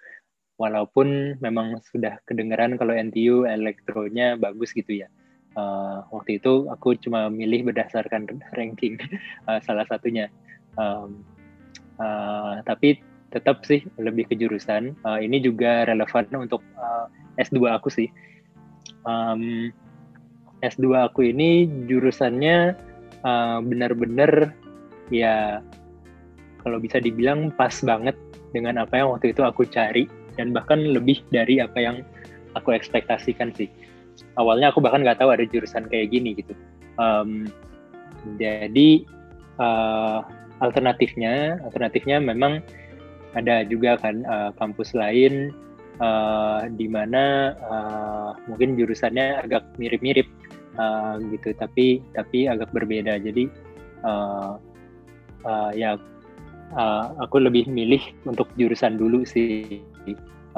Walaupun 0.54 1.38
memang 1.42 1.82
sudah 1.90 2.22
kedengeran 2.30 2.78
kalau 2.78 2.94
NTU 2.94 3.42
elektronya 3.42 4.38
bagus 4.38 4.70
gitu 4.70 5.02
ya. 5.02 5.08
Uh, 5.54 6.02
waktu 6.10 6.42
itu 6.42 6.66
aku 6.66 6.98
cuma 6.98 7.30
milih 7.30 7.70
berdasarkan 7.70 8.26
ranking 8.58 8.98
uh, 9.46 9.58
salah 9.66 9.86
satunya. 9.86 10.30
Um, 10.78 11.22
uh, 11.98 12.62
tapi 12.66 13.02
tetap 13.34 13.66
sih 13.66 13.82
lebih 13.98 14.30
ke 14.30 14.34
jurusan. 14.38 14.94
Uh, 15.02 15.18
ini 15.18 15.42
juga 15.42 15.86
relevan 15.90 16.26
untuk 16.38 16.62
uh, 16.78 17.10
S2 17.38 17.66
aku 17.74 17.90
sih. 17.90 18.06
Um, 19.02 19.74
S2 20.62 21.10
aku 21.10 21.34
ini 21.34 21.66
jurusannya 21.90 22.78
uh, 23.26 23.58
benar-benar 23.58 24.54
ya 25.10 25.60
kalau 26.64 26.80
bisa 26.80 26.98
dibilang 26.98 27.52
pas 27.54 27.76
banget 27.84 28.16
dengan 28.56 28.80
apa 28.80 28.96
yang 28.96 29.12
waktu 29.12 29.36
itu 29.36 29.44
aku 29.44 29.68
cari 29.68 30.08
dan 30.40 30.50
bahkan 30.50 30.80
lebih 30.80 31.20
dari 31.30 31.60
apa 31.60 31.78
yang 31.78 31.96
aku 32.56 32.72
ekspektasikan 32.74 33.52
sih. 33.54 33.68
Awalnya 34.40 34.70
aku 34.72 34.80
bahkan 34.80 35.02
nggak 35.02 35.20
tahu 35.20 35.30
ada 35.34 35.44
jurusan 35.46 35.86
kayak 35.90 36.10
gini 36.10 36.38
gitu. 36.38 36.54
Um, 36.96 37.50
jadi 38.40 39.04
uh, 39.58 40.24
alternatifnya 40.62 41.60
alternatifnya 41.66 42.22
memang 42.22 42.62
ada 43.34 43.66
juga 43.66 43.98
kan 43.98 44.22
uh, 44.24 44.50
kampus 44.56 44.94
lain 44.94 45.50
uh, 45.98 46.70
di 46.70 46.86
mana 46.86 47.54
uh, 47.58 48.30
mungkin 48.46 48.78
jurusannya 48.78 49.42
agak 49.42 49.66
mirip-mirip 49.76 50.30
uh, 50.78 51.18
gitu. 51.34 51.52
Tapi 51.58 52.00
tapi 52.14 52.46
agak 52.46 52.70
berbeda. 52.70 53.18
Jadi 53.18 53.50
uh, 54.06 54.56
uh, 55.42 55.70
ya 55.74 55.98
uh, 56.74 57.14
aku 57.22 57.42
lebih 57.42 57.66
milih 57.70 58.02
untuk 58.28 58.50
jurusan 58.58 58.98
dulu 59.00 59.22
sih 59.26 59.80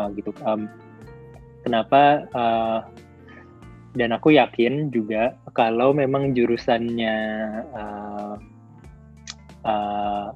uh, 0.01 0.09
gitu 0.17 0.33
um, 0.45 0.69
kenapa 1.63 2.27
uh, 2.35 2.81
dan 3.97 4.13
aku 4.13 4.37
yakin 4.37 4.93
juga 4.93 5.33
kalau 5.57 5.97
memang 5.97 6.37
jurusannya 6.37 7.17
uh, 7.73 8.37
uh, 9.65 10.27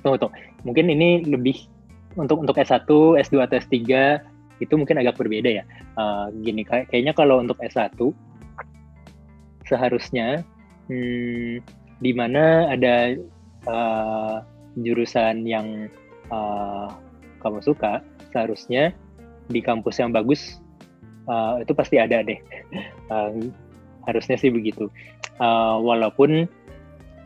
tunggu, 0.00 0.16
tunggu. 0.16 0.34
mungkin 0.62 0.86
ini 0.94 1.26
lebih 1.26 1.66
untuk 2.14 2.42
untuk 2.42 2.58
S1, 2.58 2.86
S2 3.18 3.34
atau 3.42 3.56
S3 3.58 3.76
itu 4.60 4.74
mungkin 4.74 4.98
agak 4.98 5.18
berbeda 5.18 5.62
ya. 5.62 5.64
Uh, 5.98 6.30
gini 6.46 6.62
kayaknya 6.66 7.10
kalau 7.14 7.42
untuk 7.42 7.58
S1 7.58 7.98
seharusnya 9.66 10.42
hmm, 10.90 11.62
di 12.02 12.12
mana 12.14 12.70
ada 12.70 13.14
uh, 13.66 14.42
jurusan 14.82 15.44
yang 15.44 15.88
uh, 16.32 16.88
kamu 17.40 17.60
suka, 17.64 18.04
seharusnya 18.32 18.92
di 19.50 19.60
kampus 19.60 19.98
yang 19.98 20.14
bagus 20.14 20.62
uh, 21.26 21.58
itu 21.60 21.72
pasti 21.74 21.96
ada 22.00 22.22
deh. 22.24 22.40
Uh, 23.10 23.50
harusnya 24.06 24.38
sih 24.38 24.54
begitu. 24.54 24.86
Uh, 25.42 25.82
walaupun 25.82 26.46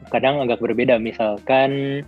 kadang 0.08 0.40
agak 0.40 0.64
berbeda 0.64 0.96
misalkan 0.96 2.00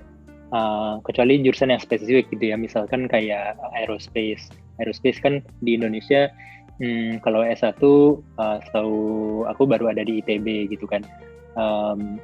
uh, 0.48 0.96
kecuali 1.04 1.44
jurusan 1.44 1.68
yang 1.68 1.82
spesifik 1.84 2.24
gitu 2.32 2.52
ya. 2.52 2.56
Misalkan 2.56 3.04
kayak 3.04 3.60
aerospace. 3.76 4.48
Aerospace 4.80 5.20
kan 5.20 5.44
di 5.60 5.76
Indonesia 5.76 6.32
hmm, 6.80 7.20
kalau 7.20 7.44
S1 7.44 7.76
uh, 7.84 8.58
setahu 8.64 8.96
aku 9.44 9.68
baru 9.68 9.92
ada 9.92 10.00
di 10.00 10.24
ITB 10.24 10.72
gitu 10.72 10.88
kan. 10.88 11.04
Um, 11.52 12.16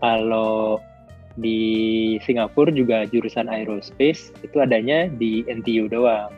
kalau 0.00 0.80
di 1.36 1.60
Singapura 2.24 2.72
juga 2.72 3.04
jurusan 3.04 3.48
aerospace 3.48 4.32
itu 4.40 4.56
adanya 4.60 5.08
di 5.08 5.44
NTU 5.44 5.88
doang 5.92 6.32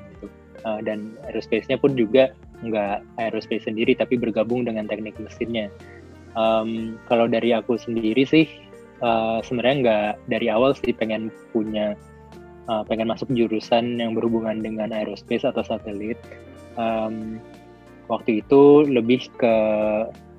uh, 0.66 0.80
dan 0.82 1.14
aerospace-nya 1.30 1.78
pun 1.78 1.94
juga 1.94 2.34
nggak 2.66 3.06
aerospace 3.22 3.70
sendiri 3.70 3.94
tapi 3.94 4.18
bergabung 4.18 4.66
dengan 4.66 4.90
teknik 4.90 5.14
mesinnya. 5.22 5.70
Um, 6.34 6.98
kalau 7.06 7.30
dari 7.30 7.54
aku 7.54 7.78
sendiri 7.78 8.26
sih 8.26 8.46
uh, 9.02 9.38
sebenarnya 9.42 9.76
nggak 9.82 10.12
dari 10.30 10.46
awal 10.50 10.74
sih 10.74 10.90
pengen 10.90 11.30
punya 11.54 11.94
uh, 12.66 12.82
pengen 12.86 13.10
masuk 13.10 13.30
jurusan 13.30 13.98
yang 13.98 14.18
berhubungan 14.18 14.58
dengan 14.58 14.90
aerospace 14.90 15.46
atau 15.46 15.62
satelit. 15.62 16.18
Um, 16.78 17.42
waktu 18.10 18.42
itu 18.42 18.86
lebih 18.86 19.30
ke 19.38 19.56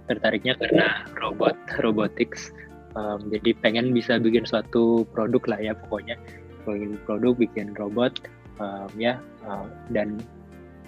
tertariknya 0.10 0.58
karena 0.58 1.06
robot 1.16 1.56
robotics. 1.80 2.52
Um, 2.98 3.30
jadi 3.30 3.54
pengen 3.62 3.94
bisa 3.94 4.18
bikin 4.18 4.50
suatu 4.50 5.06
produk 5.14 5.44
lah 5.46 5.60
ya 5.62 5.74
pokoknya. 5.78 6.18
Bikin 6.66 6.98
produk 7.06 7.34
bikin 7.38 7.74
robot 7.78 8.18
um, 8.62 8.90
ya 8.98 9.22
uh, 9.46 9.66
dan 9.94 10.22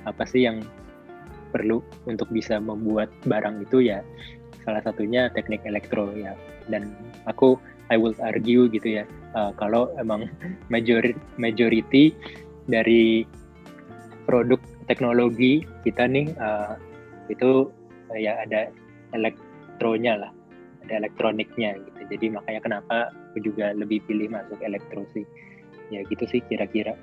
apa 0.09 0.25
sih 0.25 0.49
yang 0.49 0.65
perlu 1.53 1.83
untuk 2.07 2.31
bisa 2.31 2.57
membuat 2.57 3.11
barang 3.27 3.65
itu 3.67 3.85
ya 3.91 4.01
salah 4.65 4.81
satunya 4.81 5.29
teknik 5.33 5.61
elektro 5.65 6.09
ya. 6.17 6.33
Dan 6.69 6.93
aku 7.29 7.57
I 7.91 7.99
will 7.99 8.15
argue 8.23 8.71
gitu 8.71 9.03
ya 9.03 9.05
uh, 9.35 9.51
kalau 9.59 9.91
emang 9.99 10.31
majority 10.73 11.19
majority 11.35 12.15
dari 12.71 13.27
produk 14.25 14.63
teknologi 14.87 15.67
kita 15.83 16.07
nih 16.07 16.31
uh, 16.39 16.79
itu 17.27 17.67
uh, 18.11 18.19
ya 18.19 18.39
ada 18.47 18.71
elektronya 19.11 20.27
lah 20.27 20.31
ada 20.87 21.03
elektroniknya 21.03 21.75
gitu 21.83 21.90
jadi 22.11 22.35
makanya 22.35 22.61
kenapa 22.61 23.15
aku 23.31 23.39
juga 23.47 23.71
lebih 23.71 24.03
pilih 24.05 24.27
masuk 24.27 24.59
elektro 24.59 25.07
sih 25.15 25.23
ya 25.89 26.03
gitu 26.11 26.27
sih 26.27 26.43
kira-kira 26.51 26.93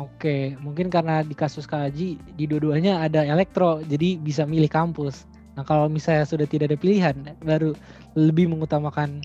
Oke, 0.00 0.56
mungkin 0.64 0.88
karena 0.88 1.20
di 1.20 1.36
kasus 1.36 1.68
Kaji 1.68 2.16
di 2.16 2.44
dua-duanya 2.48 3.04
ada 3.04 3.28
elektro, 3.28 3.84
jadi 3.84 4.16
bisa 4.16 4.48
milih 4.48 4.72
kampus. 4.72 5.28
Nah 5.52 5.68
kalau 5.68 5.84
misalnya 5.92 6.24
sudah 6.24 6.48
tidak 6.48 6.72
ada 6.72 6.78
pilihan, 6.80 7.12
baru 7.44 7.76
lebih 8.16 8.48
mengutamakan 8.48 9.20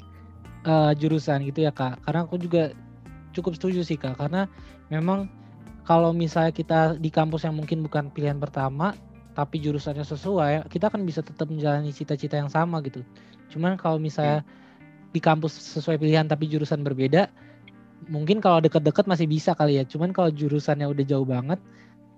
uh, 0.67 0.91
jurusan 0.91 1.47
gitu 1.47 1.63
ya 1.63 1.71
kak. 1.71 2.03
Karena 2.03 2.27
aku 2.27 2.35
juga 2.35 2.75
cukup 3.31 3.55
setuju 3.55 3.79
sih 3.87 3.95
kak, 3.95 4.19
karena 4.19 4.43
memang 4.91 5.31
kalau 5.87 6.11
misalnya 6.11 6.51
kita 6.51 6.99
di 6.99 7.07
kampus 7.07 7.47
yang 7.47 7.55
mungkin 7.55 7.79
bukan 7.79 8.11
pilihan 8.11 8.35
pertama, 8.35 8.91
tapi 9.39 9.63
jurusannya 9.63 10.03
sesuai, 10.03 10.67
kita 10.67 10.91
kan 10.91 10.99
bisa 11.07 11.23
tetap 11.23 11.47
menjalani 11.47 11.95
cita-cita 11.95 12.35
yang 12.35 12.51
sama 12.51 12.83
gitu. 12.83 13.07
Cuman 13.55 13.79
kalau 13.79 13.95
misalnya 13.95 14.43
hmm. 14.43 14.66
Di 15.11 15.19
kampus 15.23 15.79
sesuai 15.79 15.97
pilihan 16.01 16.27
tapi 16.27 16.49
jurusan 16.49 16.83
berbeda, 16.83 17.31
mungkin 18.11 18.43
kalau 18.43 18.59
deket-deket 18.61 19.05
masih 19.07 19.27
bisa 19.27 19.55
kali 19.57 19.79
ya. 19.79 19.83
Cuman 19.87 20.11
kalau 20.11 20.31
jurusannya 20.31 20.87
udah 20.87 21.05
jauh 21.07 21.27
banget, 21.27 21.59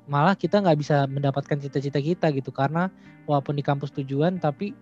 malah 0.10 0.34
kita 0.34 0.62
nggak 0.62 0.78
bisa 0.80 1.06
mendapatkan 1.06 1.58
cita-cita 1.62 2.02
kita 2.02 2.34
gitu 2.34 2.50
karena 2.50 2.90
walaupun 3.30 3.54
di 3.54 3.64
kampus 3.64 3.94
tujuan 3.94 4.42
tapi 4.42 4.74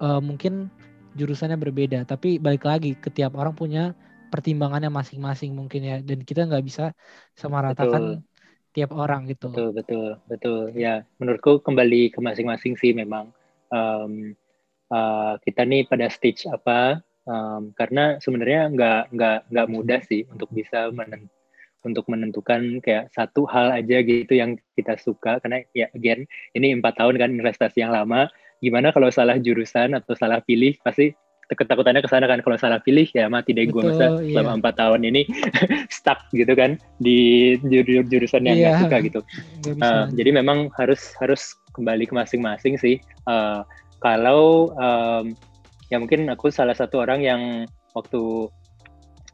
uh, 0.00 0.20
mungkin 0.20 0.72
jurusannya 1.16 1.56
berbeda. 1.60 2.04
Tapi 2.08 2.40
balik 2.40 2.64
lagi, 2.64 2.96
ketiap 2.96 3.36
orang 3.36 3.52
punya 3.52 3.96
pertimbangannya 4.28 4.90
masing-masing 4.90 5.54
mungkin 5.54 5.80
ya 5.80 5.96
dan 6.02 6.22
kita 6.26 6.46
nggak 6.46 6.64
bisa 6.66 6.92
samaratakan 7.38 8.20
betul. 8.20 8.74
tiap 8.74 8.90
orang 8.92 9.30
gitu 9.30 9.48
betul 9.54 9.70
betul 9.72 10.08
betul 10.26 10.58
ya 10.74 11.06
menurutku 11.16 11.62
kembali 11.62 12.12
ke 12.12 12.18
masing-masing 12.20 12.74
sih 12.76 12.92
memang 12.92 13.30
um, 13.70 14.34
uh, 14.90 15.38
kita 15.40 15.62
nih 15.64 15.86
pada 15.86 16.10
stage 16.10 16.44
apa 16.50 17.00
um, 17.26 17.74
karena 17.74 18.16
sebenarnya 18.22 18.72
nggak 18.72 19.02
nggak 19.12 19.38
nggak 19.52 19.66
mudah 19.68 20.00
sih 20.06 20.24
untuk 20.32 20.48
bisa 20.54 20.88
menentukan 20.94 21.34
untuk 21.86 22.02
menentukan 22.10 22.82
kayak 22.82 23.14
satu 23.14 23.46
hal 23.46 23.70
aja 23.70 24.02
gitu 24.02 24.34
yang 24.34 24.58
kita 24.74 24.98
suka. 24.98 25.38
Karena 25.38 25.62
ya 25.70 25.86
again 25.94 26.26
ini 26.58 26.74
empat 26.74 26.98
tahun 26.98 27.14
kan 27.14 27.30
investasi 27.30 27.86
yang 27.86 27.94
lama. 27.94 28.26
Gimana 28.58 28.90
kalau 28.90 29.06
salah 29.14 29.38
jurusan 29.38 29.94
atau 29.94 30.18
salah 30.18 30.42
pilih 30.42 30.74
pasti 30.82 31.14
ketakutannya 31.46 32.02
ke 32.02 32.10
sana 32.10 32.26
kan. 32.26 32.42
Kalau 32.42 32.58
salah 32.58 32.82
pilih 32.82 33.06
ya 33.14 33.30
mati 33.30 33.54
deh 33.54 33.70
gue 33.70 33.82
masa 33.86 34.18
iya. 34.18 34.34
selama 34.34 34.58
empat 34.58 34.74
tahun 34.82 35.06
ini 35.06 35.22
stuck 35.96 36.26
gitu 36.34 36.50
kan 36.58 36.74
di 36.98 37.54
jur 37.62 38.02
jurusan 38.10 38.42
yang 38.50 38.58
iya, 38.58 38.66
gak 38.74 38.90
suka 38.90 38.96
gitu. 39.06 39.20
Uh, 39.78 40.10
jadi 40.18 40.34
memang 40.34 40.74
harus 40.74 41.14
harus 41.22 41.54
kembali 41.78 42.10
ke 42.10 42.14
masing-masing 42.18 42.74
sih. 42.82 42.98
Uh, 43.30 43.62
kalau 44.02 44.74
um, 44.74 45.38
ya 45.92 45.96
mungkin 46.02 46.26
aku 46.30 46.50
salah 46.50 46.74
satu 46.74 47.02
orang 47.02 47.22
yang 47.22 47.42
waktu 47.94 48.50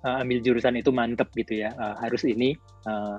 uh, 0.04 0.22
ambil 0.22 0.38
jurusan 0.42 0.78
itu 0.78 0.90
mantep 0.92 1.28
gitu 1.34 1.64
ya. 1.64 1.72
Uh, 1.78 1.96
harus 1.98 2.22
ini 2.26 2.54
uh, 2.86 3.16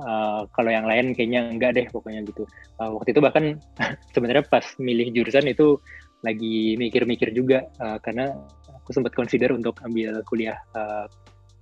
uh, 0.00 0.42
kalau 0.52 0.70
yang 0.70 0.86
lain 0.86 1.14
kayaknya 1.14 1.48
enggak 1.48 1.76
deh 1.78 1.86
pokoknya 1.90 2.24
gitu. 2.26 2.44
Uh, 2.78 2.98
waktu 2.98 3.14
itu 3.14 3.20
bahkan 3.22 3.44
sebenarnya 4.14 4.44
pas 4.46 4.64
milih 4.80 5.14
jurusan 5.14 5.46
itu 5.48 5.78
lagi 6.26 6.74
mikir-mikir 6.74 7.30
juga 7.30 7.62
uh, 7.78 8.02
karena 8.02 8.34
aku 8.82 8.90
sempat 8.90 9.14
consider 9.14 9.54
untuk 9.54 9.78
ambil 9.86 10.18
kuliah 10.26 10.58
uh, 10.74 11.06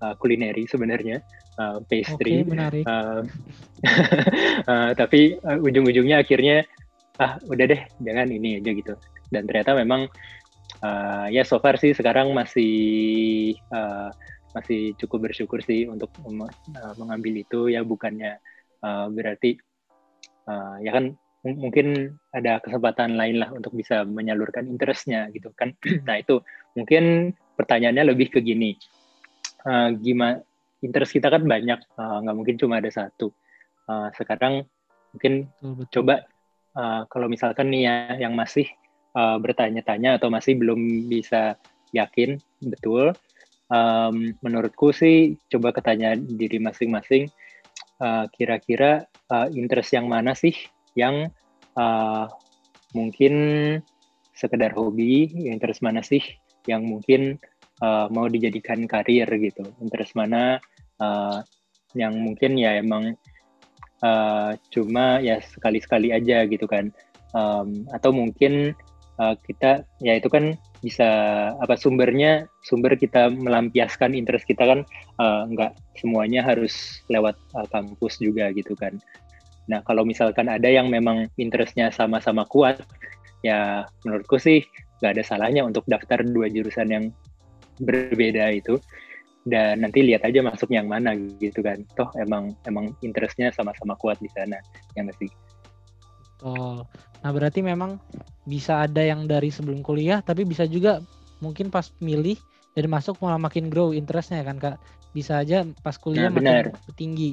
uh, 0.00 0.14
kulineri 0.16 0.64
sebenarnya 0.64 1.20
uh, 1.60 1.80
pastry. 1.88 2.44
Okay, 2.44 2.84
Uh, 2.86 3.20
uh, 4.70 4.90
tapi 4.96 5.36
uh, 5.44 5.58
ujung-ujungnya 5.60 6.24
akhirnya 6.24 6.64
ah 7.16 7.40
udah 7.48 7.64
deh 7.68 7.82
jangan 8.00 8.28
ini 8.28 8.60
aja 8.60 8.70
gitu. 8.72 8.94
Dan 9.28 9.44
ternyata 9.50 9.74
memang 9.74 10.06
uh, 10.82 11.26
ya 11.30 11.42
so 11.46 11.60
far 11.62 11.78
sih 11.80 11.92
sekarang 11.96 12.32
masih 12.32 12.72
uh, 13.72 14.10
masih 14.56 14.96
cukup 14.96 15.28
bersyukur 15.30 15.60
sih 15.60 15.84
untuk 15.88 16.10
uh, 16.24 16.94
mengambil 16.96 17.44
itu. 17.44 17.68
Ya 17.68 17.84
bukannya 17.84 18.40
uh, 18.80 19.06
berarti 19.12 19.60
uh, 20.48 20.80
ya 20.80 20.90
kan 20.96 21.16
mungkin 21.46 22.18
ada 22.34 22.58
kesempatan 22.58 23.14
lain 23.14 23.38
lah 23.38 23.54
untuk 23.54 23.76
bisa 23.78 24.02
menyalurkan 24.02 24.66
interestnya 24.66 25.30
gitu 25.30 25.54
kan. 25.54 25.76
Nah 26.08 26.18
itu 26.18 26.42
mungkin 26.74 27.36
pertanyaannya 27.54 28.04
lebih 28.16 28.34
ke 28.34 28.42
gini. 28.42 28.74
Uh, 29.66 29.94
gimana 29.98 30.42
interest 30.84 31.14
kita 31.16 31.26
kan 31.26 31.42
banyak 31.42 31.78
nggak 31.96 32.34
uh, 32.34 32.38
mungkin 32.38 32.56
cuma 32.58 32.78
ada 32.78 32.90
satu. 32.90 33.30
Uh, 33.86 34.10
sekarang 34.18 34.66
mungkin 35.14 35.48
Betul. 35.62 35.86
coba 36.02 36.14
uh, 36.74 37.02
kalau 37.08 37.26
misalkan 37.30 37.70
nih 37.70 37.82
ya 37.86 37.96
yang 38.26 38.34
masih 38.34 38.66
uh, 39.16 39.40
bertanya-tanya 39.40 40.20
atau 40.20 40.28
masih 40.28 40.60
belum 40.60 41.08
bisa 41.08 41.56
yakin 41.96 42.36
betul. 42.60 43.16
Um, 43.66 44.36
menurutku 44.46 44.94
sih 44.94 45.40
coba 45.50 45.74
ketanya 45.74 46.14
diri 46.14 46.62
masing-masing 46.62 47.26
uh, 47.98 48.30
kira-kira 48.30 49.10
uh, 49.32 49.50
interest 49.50 49.90
yang 49.90 50.06
mana 50.06 50.38
sih 50.38 50.54
yang 50.94 51.34
uh, 51.74 52.30
mungkin 52.94 53.34
sekedar 54.36 54.70
hobi 54.76 55.26
interest 55.50 55.82
mana 55.82 56.04
sih 56.04 56.22
yang 56.70 56.86
mungkin 56.86 57.40
uh, 57.82 58.06
mau 58.12 58.30
dijadikan 58.30 58.84
karir 58.86 59.26
gitu. 59.26 59.64
Interest 59.82 60.14
mana 60.14 60.62
uh, 61.02 61.40
yang 61.96 62.14
mungkin 62.20 62.54
ya 62.60 62.78
emang 62.78 63.16
uh, 64.04 64.52
cuma 64.70 65.18
ya 65.24 65.40
sekali-sekali 65.40 66.12
aja 66.12 66.44
gitu 66.46 66.68
kan. 66.68 66.92
Um, 67.36 67.84
atau 67.92 68.14
mungkin 68.14 68.72
uh, 69.20 69.34
kita 69.44 69.84
ya 70.00 70.16
itu 70.16 70.28
kan 70.28 70.56
bisa 70.84 71.08
apa 71.58 71.74
sumbernya 71.74 72.46
sumber 72.62 72.94
kita 72.94 73.32
melampiaskan 73.32 74.14
interest 74.14 74.46
kita 74.46 74.62
kan 74.62 74.80
uh, 75.18 75.48
nggak 75.50 75.72
semuanya 75.98 76.44
harus 76.44 77.02
lewat 77.10 77.34
uh, 77.56 77.66
kampus 77.72 78.20
juga 78.20 78.52
gitu 78.52 78.76
kan. 78.78 78.96
Nah 79.66 79.82
kalau 79.82 80.06
misalkan 80.06 80.46
ada 80.46 80.68
yang 80.70 80.86
memang 80.92 81.26
interestnya 81.40 81.90
sama-sama 81.90 82.46
kuat, 82.46 82.78
ya 83.42 83.88
menurutku 84.06 84.38
sih 84.38 84.62
nggak 85.02 85.12
ada 85.18 85.24
salahnya 85.26 85.66
untuk 85.66 85.84
daftar 85.90 86.22
dua 86.22 86.48
jurusan 86.48 86.88
yang 86.88 87.04
berbeda 87.82 88.56
itu 88.56 88.80
dan 89.46 89.84
nanti 89.84 90.02
lihat 90.02 90.26
aja 90.26 90.42
masuk 90.42 90.70
yang 90.74 90.90
mana 90.90 91.14
gitu 91.38 91.62
kan. 91.62 91.82
Toh 91.94 92.10
emang 92.18 92.54
emang 92.66 92.94
interestnya 93.02 93.50
sama-sama 93.54 93.94
kuat 93.98 94.18
di 94.18 94.30
sana, 94.30 94.58
yang 94.98 95.10
sih. 95.18 95.30
Oh, 96.44 96.84
nah 97.24 97.30
berarti 97.32 97.64
memang 97.64 97.96
bisa 98.44 98.84
ada 98.84 99.00
yang 99.00 99.24
dari 99.24 99.48
sebelum 99.48 99.80
kuliah, 99.80 100.20
tapi 100.20 100.44
bisa 100.44 100.68
juga 100.68 101.00
mungkin 101.40 101.72
pas 101.72 101.92
milih 102.00 102.36
dan 102.76 102.92
masuk 102.92 103.16
malah 103.24 103.40
makin 103.40 103.72
grow 103.72 103.96
interestnya 103.96 104.44
kan 104.44 104.60
kak. 104.60 104.76
Bisa 105.16 105.40
aja 105.40 105.64
pas 105.80 105.96
kuliah 105.96 106.28
nah, 106.28 106.36
makin 106.36 106.72
benar. 106.72 106.92
tinggi. 106.94 107.32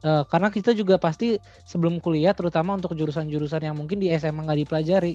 Uh, 0.00 0.24
karena 0.26 0.48
kita 0.48 0.72
juga 0.72 0.96
pasti 0.96 1.36
sebelum 1.68 2.00
kuliah, 2.00 2.32
terutama 2.32 2.74
untuk 2.74 2.96
jurusan-jurusan 2.96 3.62
yang 3.70 3.76
mungkin 3.76 4.00
di 4.00 4.10
SMA 4.16 4.48
nggak 4.48 4.60
dipelajari, 4.66 5.14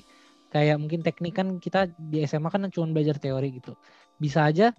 kayak 0.54 0.78
mungkin 0.80 1.02
teknik 1.02 1.34
kan 1.36 1.48
kita 1.58 1.89
di 1.98 2.24
SMA 2.24 2.48
kan 2.48 2.69
cuma 2.71 2.88
belajar 2.93 3.17
teori 3.19 3.60
gitu. 3.60 3.74
Bisa 4.21 4.45
aja 4.48 4.71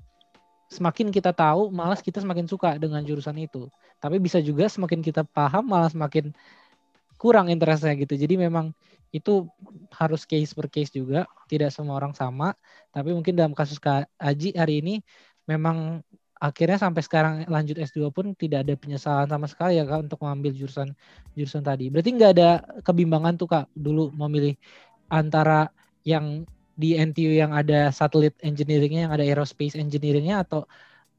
semakin 0.67 1.15
kita 1.15 1.31
tahu, 1.35 1.71
malas 1.71 2.03
kita 2.03 2.23
semakin 2.23 2.47
suka 2.51 2.79
dengan 2.79 3.03
jurusan 3.03 3.37
itu. 3.39 3.71
Tapi 4.01 4.19
bisa 4.19 4.43
juga 4.43 4.67
semakin 4.67 5.03
kita 5.03 5.23
paham, 5.27 5.67
malah 5.67 5.91
semakin 5.91 6.35
kurang 7.17 7.49
interestnya 7.53 7.93
gitu. 7.97 8.15
Jadi 8.17 8.37
memang 8.37 8.73
itu 9.13 9.49
harus 9.97 10.29
case 10.29 10.53
per 10.53 10.69
case 10.69 10.93
juga, 10.93 11.25
tidak 11.49 11.73
semua 11.73 11.97
orang 11.97 12.13
sama. 12.13 12.53
Tapi 12.93 13.13
mungkin 13.17 13.33
dalam 13.37 13.53
kasus 13.57 13.81
Kak 13.81 14.09
Aji 14.21 14.53
hari 14.57 14.85
ini 14.85 14.95
memang 15.49 16.05
akhirnya 16.37 16.77
sampai 16.77 17.01
sekarang 17.01 17.35
lanjut 17.49 17.81
S2 17.81 18.13
pun 18.13 18.37
tidak 18.37 18.69
ada 18.69 18.77
penyesalan 18.77 19.29
sama 19.29 19.49
sekali 19.49 19.81
ya 19.81 19.89
Kak 19.89 20.11
untuk 20.13 20.21
mengambil 20.21 20.53
jurusan 20.53 20.93
jurusan 21.33 21.65
tadi. 21.65 21.89
Berarti 21.89 22.11
nggak 22.13 22.33
ada 22.37 22.51
kebimbangan 22.85 23.35
tuh 23.41 23.49
Kak 23.49 23.65
dulu 23.73 24.13
memilih 24.13 24.55
antara 25.09 25.73
yang 26.05 26.45
di 26.77 26.93
NTU 27.01 27.33
yang 27.33 27.57
ada 27.57 27.89
satellite 27.89 28.37
engineeringnya, 28.45 29.09
yang 29.09 29.15
ada 29.17 29.25
aerospace 29.25 29.81
engineeringnya 29.81 30.45
atau 30.45 30.69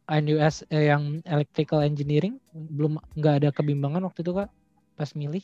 NUS 0.08 0.64
eh, 0.72 0.94
yang 0.94 1.20
electrical 1.26 1.84
engineering 1.84 2.40
belum 2.54 3.02
nggak 3.18 3.34
ada 3.44 3.50
kebimbangan 3.52 4.06
waktu 4.06 4.22
itu 4.22 4.32
Kak 4.38 4.50
pas 4.96 5.12
milih? 5.18 5.44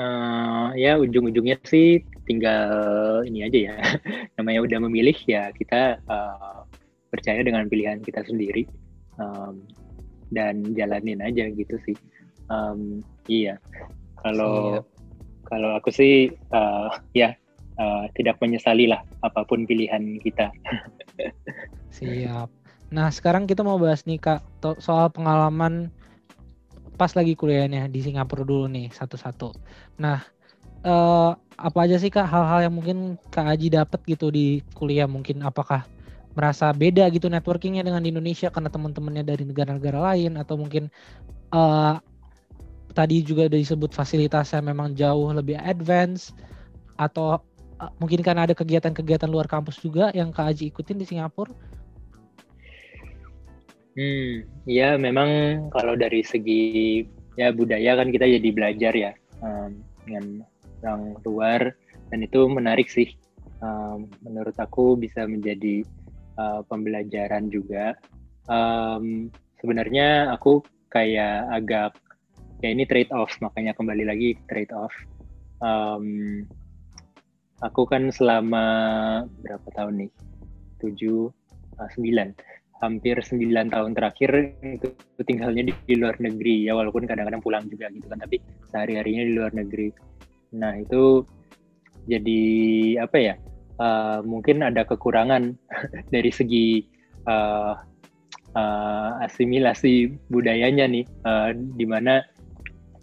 Uh, 0.00 0.72
ya 0.80 0.96
ujung-ujungnya 0.96 1.60
sih 1.68 2.00
tinggal 2.24 3.20
ini 3.28 3.44
aja 3.44 3.58
ya. 3.68 3.76
Namanya 4.40 4.64
udah 4.64 4.78
memilih 4.88 5.16
ya 5.28 5.52
kita 5.52 6.00
uh, 6.08 6.64
percaya 7.12 7.44
dengan 7.44 7.68
pilihan 7.68 8.00
kita 8.00 8.24
sendiri 8.24 8.64
um, 9.20 9.60
dan 10.32 10.64
jalanin 10.72 11.20
aja 11.20 11.52
gitu 11.52 11.76
sih. 11.84 11.96
Um, 12.48 13.04
iya. 13.28 13.60
Kalau 14.24 14.80
kalau 15.52 15.76
aku 15.76 15.92
sih 15.92 16.32
uh, 16.54 16.88
ya 17.12 17.36
uh, 17.76 18.08
tidak 18.16 18.40
menyesali 18.40 18.88
lah 18.88 19.04
apa 19.20 19.44
pun 19.44 19.68
pilihan 19.68 20.16
kita. 20.24 20.48
Siap. 22.00 22.48
Nah 22.90 23.08
sekarang 23.12 23.44
kita 23.44 23.60
mau 23.60 23.76
bahas 23.76 24.08
nih 24.08 24.16
kak 24.16 24.40
soal 24.80 25.12
pengalaman 25.12 25.92
pas 27.00 27.16
lagi 27.16 27.32
kuliahnya 27.32 27.88
di 27.88 28.04
Singapura 28.04 28.44
dulu 28.44 28.68
nih 28.68 28.92
satu-satu. 28.92 29.56
Nah, 30.04 30.20
uh, 30.84 31.32
apa 31.56 31.78
aja 31.88 31.96
sih 31.96 32.12
kak 32.12 32.28
hal-hal 32.28 32.68
yang 32.68 32.74
mungkin 32.76 33.16
kak 33.32 33.56
Aji 33.56 33.72
dapat 33.72 34.04
gitu 34.04 34.28
di 34.28 34.60
kuliah? 34.76 35.08
Mungkin 35.08 35.40
apakah 35.40 35.88
merasa 36.36 36.68
beda 36.76 37.08
gitu 37.08 37.32
networkingnya 37.32 37.88
dengan 37.88 38.04
di 38.04 38.12
Indonesia 38.12 38.52
karena 38.52 38.68
teman-temannya 38.68 39.24
dari 39.24 39.48
negara-negara 39.48 40.12
lain? 40.12 40.36
Atau 40.36 40.60
mungkin 40.60 40.92
uh, 41.56 41.96
tadi 42.92 43.24
juga 43.24 43.48
udah 43.48 43.56
disebut 43.64 43.96
fasilitasnya 43.96 44.60
memang 44.60 44.92
jauh 44.92 45.32
lebih 45.32 45.56
advance? 45.56 46.36
Atau 47.00 47.40
uh, 47.80 47.92
mungkin 47.96 48.20
karena 48.20 48.44
ada 48.44 48.52
kegiatan-kegiatan 48.52 49.32
luar 49.32 49.48
kampus 49.48 49.80
juga 49.80 50.12
yang 50.12 50.36
Kak 50.36 50.52
Aji 50.52 50.68
ikutin 50.68 51.00
di 51.00 51.08
Singapura 51.08 51.56
Hmm, 53.98 54.46
ya 54.70 54.94
memang 54.94 55.30
kalau 55.74 55.98
dari 55.98 56.22
segi 56.22 57.02
ya 57.34 57.50
budaya 57.50 57.98
kan 57.98 58.14
kita 58.14 58.26
jadi 58.38 58.48
belajar 58.54 58.92
ya 58.94 59.12
um, 59.42 59.82
dengan 60.06 60.46
orang 60.80 61.02
luar 61.26 61.60
dan 62.10 62.18
itu 62.22 62.46
menarik 62.46 62.86
sih. 62.86 63.10
Um, 63.60 64.08
menurut 64.24 64.56
aku 64.56 64.96
bisa 64.96 65.28
menjadi 65.28 65.84
uh, 66.40 66.64
pembelajaran 66.64 67.52
juga. 67.52 67.92
Um, 68.48 69.28
sebenarnya 69.60 70.32
aku 70.32 70.64
kayak 70.88 71.46
agak 71.52 71.92
ya 72.64 72.72
ini 72.72 72.88
trade 72.88 73.12
off 73.12 73.36
makanya 73.44 73.76
kembali 73.76 74.08
lagi 74.08 74.38
trade 74.48 74.72
off. 74.72 74.94
Um, 75.60 76.48
aku 77.60 77.84
kan 77.84 78.08
selama 78.08 78.64
berapa 79.44 79.68
tahun 79.76 80.08
nih? 80.08 80.12
tujuh, 80.80 81.28
uh, 81.76 81.90
sembilan 81.92 82.32
hampir 82.80 83.20
9 83.20 83.44
tahun 83.68 83.92
terakhir 83.92 84.56
itu 84.64 84.88
tinggalnya 85.24 85.68
di, 85.68 85.72
di 85.86 85.94
luar 86.00 86.16
negeri. 86.18 86.64
Ya 86.64 86.72
walaupun 86.76 87.04
kadang-kadang 87.04 87.44
pulang 87.44 87.64
juga 87.68 87.92
gitu 87.92 88.08
kan 88.08 88.18
tapi 88.20 88.40
sehari-harinya 88.72 89.22
di 89.24 89.32
luar 89.36 89.52
negeri. 89.52 89.88
Nah 90.56 90.80
itu 90.80 91.24
jadi 92.08 92.42
apa 93.04 93.16
ya 93.20 93.34
uh, 93.80 94.24
mungkin 94.24 94.64
ada 94.64 94.84
kekurangan 94.88 95.56
dari 96.14 96.30
segi 96.32 96.84
uh, 97.28 97.76
uh, 98.56 99.10
asimilasi 99.24 100.16
budayanya 100.32 100.88
nih 100.88 101.04
uh, 101.24 101.52
di 101.54 101.84
mana 101.84 102.24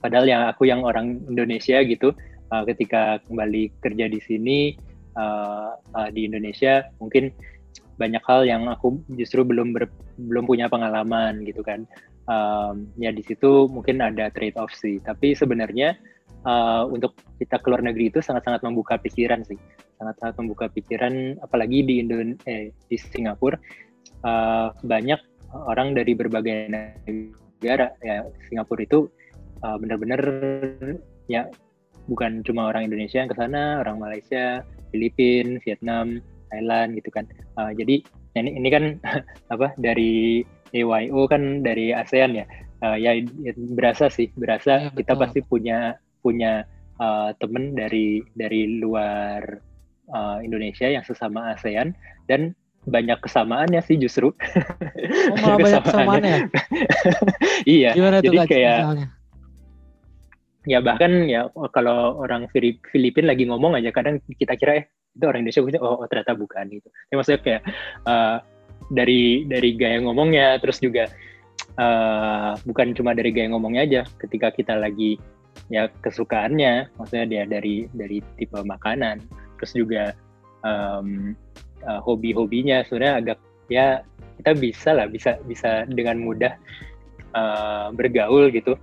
padahal 0.02 0.26
yang 0.30 0.42
aku 0.50 0.70
yang 0.70 0.82
orang 0.86 1.22
Indonesia 1.30 1.82
gitu 1.86 2.13
uh, 2.54 2.63
ketika 2.66 3.20
kembali 3.28 3.74
kerja 3.82 4.06
di 4.08 4.20
sini 4.22 4.60
uh, 5.18 5.76
uh, 5.78 6.10
di 6.13 6.30
Indonesia 6.30 6.86
mungkin 7.02 7.34
banyak 7.97 8.23
hal 8.23 8.45
yang 8.45 8.69
aku 8.69 9.01
justru 9.17 9.41
belum 9.41 9.73
ber, 9.73 9.89
belum 10.17 10.45
punya 10.45 10.69
pengalaman 10.69 11.41
gitu 11.43 11.65
kan. 11.65 11.83
Um, 12.27 12.91
ya 12.99 13.10
di 13.10 13.23
situ 13.25 13.65
mungkin 13.67 13.99
ada 13.99 14.29
trade 14.29 14.55
off 14.57 14.71
sih. 14.73 15.01
Tapi 15.01 15.33
sebenarnya 15.33 15.97
uh, 16.45 16.86
untuk 16.88 17.17
kita 17.41 17.57
keluar 17.62 17.81
negeri 17.81 18.13
itu 18.13 18.21
sangat-sangat 18.21 18.62
membuka 18.63 19.01
pikiran 19.01 19.41
sih. 19.43 19.57
Sangat-sangat 19.97 20.38
membuka 20.38 20.69
pikiran 20.69 21.41
apalagi 21.41 21.81
di 21.81 21.99
Indon 21.99 22.38
eh, 22.45 22.69
di 22.86 22.97
Singapura 22.97 23.57
uh, 24.21 24.69
banyak 24.86 25.19
orang 25.53 25.97
dari 25.97 26.13
berbagai 26.13 26.69
negara. 27.10 27.97
Ya 28.05 28.29
Singapura 28.45 28.86
itu 28.86 29.10
uh, 29.65 29.77
benar-benar 29.81 30.21
ya 31.25 31.49
bukan 32.07 32.45
cuma 32.45 32.71
orang 32.71 32.88
Indonesia 32.88 33.19
yang 33.19 33.31
ke 33.31 33.36
sana 33.36 33.83
orang 33.83 33.99
Malaysia 33.99 34.63
Filipina 34.95 35.60
Vietnam 35.65 36.23
Thailand 36.49 36.97
gitu 36.97 37.10
kan. 37.13 37.25
Uh, 37.60 37.71
jadi 37.75 38.03
ini 38.38 38.49
ini 38.57 38.69
kan 38.69 38.83
apa 39.53 39.73
dari 39.79 40.43
AYO 40.75 41.27
kan 41.27 41.63
dari 41.63 41.95
ASEAN 41.95 42.38
ya. 42.38 42.45
Uh, 42.77 42.93
ya, 42.93 43.17
ya 43.41 43.57
berasa 43.73 44.05
sih, 44.05 44.29
berasa 44.38 44.88
ya, 44.88 44.89
kita 44.93 45.17
pasti 45.17 45.41
punya 45.41 45.97
punya 46.21 46.62
uh, 47.01 47.33
temen 47.41 47.73
dari 47.73 48.21
dari 48.38 48.77
luar 48.77 49.41
uh, 50.13 50.38
Indonesia 50.45 50.86
yang 50.86 51.01
sesama 51.01 51.57
ASEAN 51.57 51.97
dan 52.29 52.53
banyak 52.88 53.19
kesamaannya 53.19 53.81
sih 53.83 53.99
justru. 53.99 54.31
Oh, 54.31 55.36
malah 55.43 55.57
banyak 55.60 55.83
kesamaannya. 55.83 56.36
iya. 57.77 57.91
Gimana 57.97 58.23
jadi 58.23 58.38
tuh, 58.38 58.47
kayak 58.47 58.77
misalnya? 58.79 59.07
ya 60.67 60.83
bahkan 60.83 61.12
ya 61.31 61.47
kalau 61.71 62.19
orang 62.19 62.51
Filipina 62.91 63.31
lagi 63.31 63.47
ngomong 63.47 63.79
aja 63.79 63.88
kadang 63.95 64.19
kita 64.36 64.60
kira 64.60 64.83
eh 64.83 64.86
itu 65.17 65.25
orang 65.25 65.41
Indonesia 65.41 65.62
gue 65.65 65.73
oh, 65.82 66.06
oh 66.06 66.08
ternyata 66.08 66.38
bukan 66.38 66.65
gitu. 66.69 66.88
Ya 67.10 67.13
maksudnya 67.17 67.41
kayak 67.41 67.62
uh, 68.06 68.38
dari 68.93 69.43
dari 69.49 69.69
gaya 69.73 69.97
ngomongnya 70.06 70.62
terus 70.62 70.77
juga 70.77 71.10
uh, 71.82 72.53
bukan 72.63 72.93
cuma 72.93 73.17
dari 73.17 73.34
gaya 73.34 73.49
ngomongnya 73.49 73.82
aja. 73.84 74.01
Ketika 74.21 74.53
kita 74.53 74.77
lagi 74.77 75.17
ya 75.73 75.89
kesukaannya 76.06 76.93
maksudnya 77.01 77.25
dia 77.25 77.43
dari 77.49 77.89
dari 77.91 78.21
tipe 78.38 78.62
makanan. 78.62 79.25
Terus 79.58 79.71
juga 79.73 80.03
um, 80.62 81.34
uh, 81.84 81.99
hobi-hobinya 82.06 82.86
sebenarnya 82.86 83.13
agak 83.17 83.39
ya 83.67 83.88
kita 84.39 84.51
bisa 84.53 84.89
lah 84.93 85.10
bisa 85.10 85.41
bisa 85.49 85.84
dengan 85.89 86.21
mudah 86.21 86.53
uh, 87.34 87.89
bergaul 87.91 88.53
gitu 88.53 88.77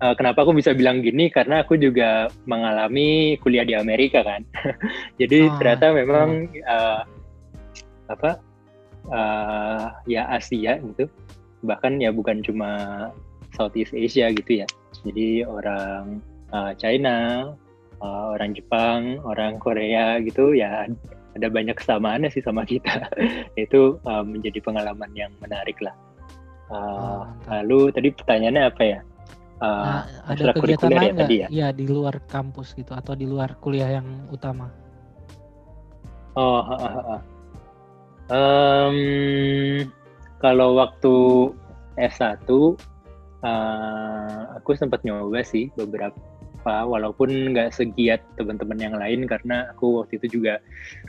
uh, 0.00 0.14
kenapa 0.16 0.42
aku 0.42 0.56
bisa 0.56 0.72
bilang 0.72 1.04
gini? 1.04 1.28
Karena 1.28 1.62
aku 1.62 1.76
juga 1.76 2.32
mengalami 2.48 3.36
kuliah 3.44 3.64
di 3.64 3.76
Amerika 3.76 4.24
kan. 4.24 4.42
Jadi 5.20 5.46
oh, 5.46 5.54
ternyata 5.60 5.86
memang 5.94 6.48
uh, 6.64 7.04
apa 8.10 8.40
uh, 9.12 9.84
ya 10.08 10.26
Asia 10.32 10.80
gitu. 10.80 11.06
Bahkan 11.62 12.00
ya 12.00 12.10
bukan 12.10 12.40
cuma 12.40 12.70
Southeast 13.54 13.92
Asia 13.92 14.32
gitu 14.32 14.64
ya. 14.64 14.66
Jadi 15.04 15.44
orang 15.44 16.20
uh, 16.50 16.72
China 16.76 17.50
uh, 18.00 18.26
orang 18.34 18.56
Jepang 18.56 19.20
orang 19.22 19.60
Korea 19.60 20.18
gitu 20.20 20.56
ya 20.56 20.88
ada 21.30 21.46
banyak 21.46 21.78
kesamaannya 21.78 22.32
sih 22.32 22.42
sama 22.42 22.66
kita. 22.66 23.06
Itu 23.54 24.02
uh, 24.02 24.24
menjadi 24.26 24.58
pengalaman 24.64 25.14
yang 25.14 25.30
menarik 25.38 25.78
lah. 25.78 25.94
Uh, 26.70 26.74
oh, 26.78 27.22
lalu 27.50 27.90
tadi 27.90 28.14
pertanyaannya 28.14 28.64
apa 28.70 28.82
ya 28.86 29.00
uh, 29.60 30.04
ada 30.26 30.52
kegiatan 30.56 30.90
lain 30.90 31.14
nggak 31.16 31.30
ya? 31.30 31.46
ya 31.48 31.68
di 31.70 31.86
luar 31.86 32.20
kampus 32.26 32.74
gitu 32.74 32.92
atau 32.96 33.12
di 33.14 33.28
luar 33.28 33.56
kuliah 33.60 34.00
yang 34.00 34.28
utama 34.32 34.72
oh 36.36 36.60
uh, 36.64 36.72
uh, 36.76 37.04
uh. 37.16 37.22
Um, 38.30 39.90
kalau 40.38 40.78
waktu 40.78 41.14
S1 41.98 42.46
uh, 42.46 44.40
aku 44.56 44.70
sempat 44.78 45.02
nyoba 45.02 45.42
sih 45.42 45.68
beberapa 45.74 46.14
walaupun 46.64 47.52
nggak 47.52 47.72
segiat 47.74 48.22
teman-teman 48.36 48.78
yang 48.78 48.94
lain 48.96 49.26
karena 49.26 49.72
aku 49.74 50.04
waktu 50.04 50.22
itu 50.22 50.40
juga 50.40 50.62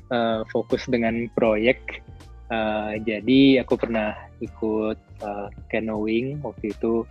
uh, 0.10 0.42
fokus 0.50 0.88
dengan 0.90 1.30
proyek 1.38 2.02
uh, 2.50 2.98
jadi 3.04 3.64
aku 3.64 3.78
pernah 3.78 4.16
ikut 4.42 4.98
uh, 5.22 5.48
canoeing 5.70 6.42
waktu 6.42 6.74
itu 6.74 7.06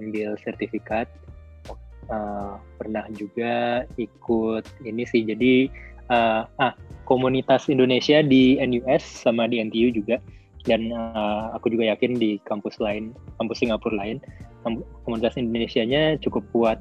ambil 0.00 0.36
sertifikat. 0.40 1.08
Uh, 2.06 2.54
pernah 2.78 3.02
juga 3.18 3.82
ikut 3.98 4.64
ini 4.86 5.02
sih. 5.02 5.26
Jadi 5.26 5.66
uh, 6.10 6.46
ah 6.62 6.72
komunitas 7.06 7.66
Indonesia 7.66 8.22
di 8.22 8.58
NUS 8.62 9.02
sama 9.02 9.50
di 9.50 9.58
NTU 9.62 9.90
juga. 9.90 10.22
Dan 10.66 10.90
uh, 10.90 11.54
aku 11.54 11.70
juga 11.70 11.94
yakin 11.94 12.18
di 12.18 12.42
kampus 12.42 12.82
lain 12.82 13.14
kampus 13.38 13.62
Singapura 13.62 13.94
lain 13.94 14.18
komunitas 15.06 15.38
Indonesia-nya 15.38 16.18
cukup 16.18 16.42
kuat. 16.50 16.78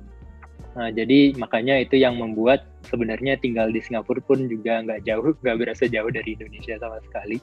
Uh, 0.74 0.90
jadi 0.92 1.38
makanya 1.38 1.80
itu 1.80 1.96
yang 1.96 2.18
membuat 2.18 2.66
sebenarnya 2.90 3.38
tinggal 3.40 3.70
di 3.70 3.80
Singapura 3.80 4.20
pun 4.26 4.50
juga 4.50 4.82
nggak 4.82 5.06
jauh 5.06 5.38
nggak 5.40 5.58
berasa 5.62 5.86
jauh 5.86 6.10
dari 6.10 6.34
Indonesia 6.34 6.76
sama 6.82 6.98
sekali. 7.06 7.38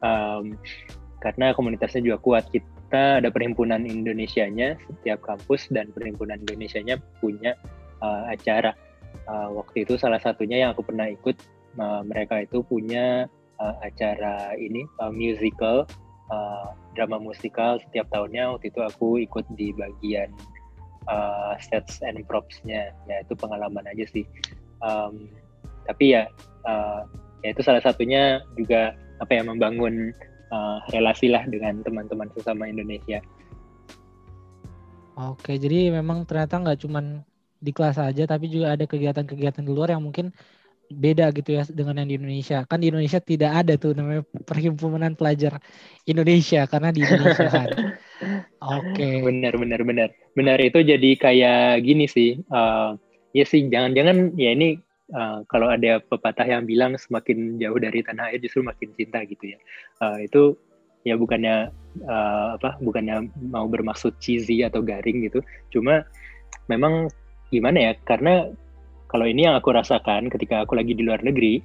Um, 0.00 0.56
karena 1.20 1.52
komunitasnya 1.52 2.00
juga 2.02 2.18
kuat. 2.24 2.44
Kita 2.48 3.20
ada 3.22 3.28
perhimpunan 3.28 3.84
Indonesianya 3.84 4.80
setiap 4.88 5.20
kampus 5.22 5.68
dan 5.68 5.92
perhimpunan 5.92 6.40
Indonesianya 6.40 6.98
punya 7.20 7.54
uh, 8.00 8.26
acara. 8.32 8.72
Uh, 9.28 9.52
waktu 9.60 9.84
itu 9.84 10.00
salah 10.00 10.18
satunya 10.18 10.64
yang 10.64 10.70
aku 10.72 10.82
pernah 10.82 11.06
ikut 11.06 11.36
uh, 11.78 12.02
mereka 12.02 12.42
itu 12.42 12.64
punya 12.64 13.28
uh, 13.60 13.76
acara 13.84 14.56
ini 14.56 14.82
uh, 14.98 15.12
musical 15.12 15.84
uh, 16.32 16.72
drama 16.96 17.20
musikal 17.20 17.76
setiap 17.84 18.08
tahunnya. 18.10 18.56
Waktu 18.56 18.72
itu 18.72 18.80
aku 18.80 19.20
ikut 19.20 19.44
di 19.54 19.76
bagian 19.76 20.32
uh, 21.06 21.54
sets 21.60 22.00
and 22.00 22.24
propsnya. 22.24 22.96
Ya 23.06 23.22
itu 23.22 23.36
pengalaman 23.36 23.84
aja 23.86 24.08
sih. 24.08 24.24
Um, 24.80 25.28
tapi 25.84 26.16
ya 26.16 26.32
uh, 26.64 27.04
ya 27.44 27.52
itu 27.52 27.60
salah 27.60 27.84
satunya 27.84 28.40
juga 28.56 28.96
apa 29.20 29.36
ya 29.36 29.42
membangun 29.44 30.16
uh, 30.50 30.78
relasi 30.90 31.30
lah 31.30 31.46
dengan 31.46 31.80
teman-teman 31.80 32.28
sesama 32.34 32.68
Indonesia. 32.68 33.22
Oke, 35.18 35.56
jadi 35.60 35.90
memang 35.94 36.24
ternyata 36.24 36.60
nggak 36.60 36.80
cuma 36.86 37.22
di 37.60 37.70
kelas 37.74 38.00
aja, 38.00 38.24
tapi 38.24 38.48
juga 38.48 38.72
ada 38.74 38.84
kegiatan-kegiatan 38.88 39.64
di 39.64 39.72
luar 39.72 39.92
yang 39.92 40.02
mungkin 40.04 40.32
beda 40.90 41.30
gitu 41.30 41.54
ya 41.54 41.62
dengan 41.70 42.02
yang 42.02 42.08
di 42.10 42.16
Indonesia. 42.18 42.66
Kan 42.66 42.82
di 42.82 42.90
Indonesia 42.90 43.22
tidak 43.22 43.52
ada 43.62 43.78
tuh 43.78 43.94
namanya 43.94 44.26
perhimpunan 44.42 45.14
pelajar 45.14 45.62
Indonesia 46.02 46.66
karena 46.66 46.90
di 46.90 47.06
Indonesia 47.06 47.46
kan. 47.46 47.68
Oke. 48.80 48.98
Okay. 48.98 49.14
Benar, 49.22 49.54
benar, 49.54 49.80
benar. 49.86 50.08
Benar 50.34 50.58
itu 50.58 50.82
jadi 50.82 51.10
kayak 51.14 51.86
gini 51.86 52.10
sih. 52.10 52.42
Uh, 52.50 52.98
ya 53.30 53.46
sih, 53.46 53.70
jangan-jangan 53.70 54.34
ya 54.34 54.50
ini 54.56 54.82
uh, 55.14 55.42
kalau 55.46 55.70
ada 55.70 56.02
pepatah 56.02 56.46
yang 56.46 56.64
bilang 56.66 56.96
semakin 56.96 57.58
jauh 57.58 57.78
dari 57.78 58.02
tanah 58.02 58.32
air 58.32 58.40
justru 58.42 58.64
makin 58.64 58.90
cinta 58.94 59.22
gitu 59.26 59.54
ya. 59.54 59.58
Uh, 60.02 60.18
itu 60.22 60.42
ya 61.06 61.16
bukannya 61.16 61.72
uh, 62.04 62.60
apa 62.60 62.76
bukannya 62.84 63.32
mau 63.48 63.64
bermaksud 63.70 64.16
cheesy 64.22 64.62
atau 64.66 64.82
garing 64.84 65.26
gitu. 65.26 65.40
Cuma 65.72 66.04
memang 66.70 67.10
gimana 67.50 67.90
ya 67.90 67.92
karena 68.06 68.50
kalau 69.10 69.26
ini 69.26 69.50
yang 69.50 69.58
aku 69.58 69.74
rasakan 69.74 70.30
ketika 70.30 70.62
aku 70.62 70.78
lagi 70.78 70.94
di 70.94 71.02
luar 71.02 71.18
negeri 71.26 71.58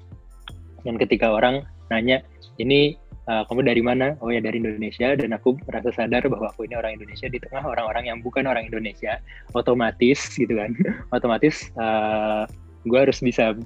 dan 0.81 0.97
ketika 0.97 1.29
orang 1.29 1.61
nanya 1.93 2.25
ini 2.57 2.97
uh, 3.29 3.43
kamu 3.45 3.65
dari 3.65 3.81
mana? 3.81 4.17
Oh 4.21 4.29
ya 4.29 4.41
dari 4.41 4.61
Indonesia. 4.61 5.13
Dan 5.13 5.35
aku 5.35 5.57
merasa 5.65 5.93
sadar 5.93 6.25
bahwa 6.29 6.49
aku 6.49 6.65
ini 6.65 6.77
orang 6.77 6.97
Indonesia 6.97 7.27
di 7.29 7.37
tengah 7.41 7.65
orang-orang 7.65 8.09
yang 8.09 8.17
bukan 8.21 8.45
orang 8.49 8.69
Indonesia, 8.69 9.19
otomatis 9.53 10.33
gitu 10.37 10.57
kan, 10.57 10.73
otomatis 11.15 11.69
uh, 11.77 12.45
gue 12.85 12.99
harus 12.99 13.19
bisa 13.19 13.57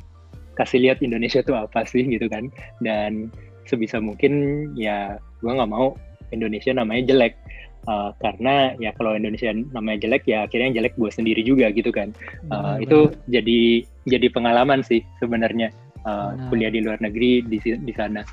kasih 0.56 0.84
lihat 0.84 1.00
Indonesia 1.00 1.40
tuh 1.40 1.56
apa 1.56 1.88
sih 1.88 2.04
gitu 2.04 2.28
kan 2.28 2.52
dan 2.84 3.32
sebisa 3.70 4.02
mungkin 4.02 4.66
ya 4.76 5.22
gue 5.40 5.52
nggak 5.52 5.72
mau 5.72 5.96
Indonesia 6.36 6.74
namanya 6.76 7.14
jelek 7.16 7.38
uh, 7.88 8.12
karena 8.20 8.76
ya 8.82 8.92
kalau 8.98 9.16
Indonesia 9.16 9.54
namanya 9.54 10.10
jelek 10.10 10.28
ya 10.28 10.50
akhirnya 10.50 10.74
yang 10.74 10.78
jelek 10.84 10.94
gue 11.00 11.12
sendiri 11.14 11.42
juga 11.46 11.72
gitu 11.72 11.94
kan 11.94 12.12
uh, 12.52 12.76
benar, 12.76 12.84
itu 12.84 13.00
benar. 13.08 13.32
jadi 13.32 13.60
jadi 14.10 14.28
pengalaman 14.34 14.80
sih 14.84 15.00
sebenarnya 15.22 15.72
uh, 16.04 16.36
kuliah 16.52 16.74
di 16.74 16.84
luar 16.84 17.00
negeri 17.00 17.46
di 17.46 17.58
di 17.64 17.94
sana 17.96 18.26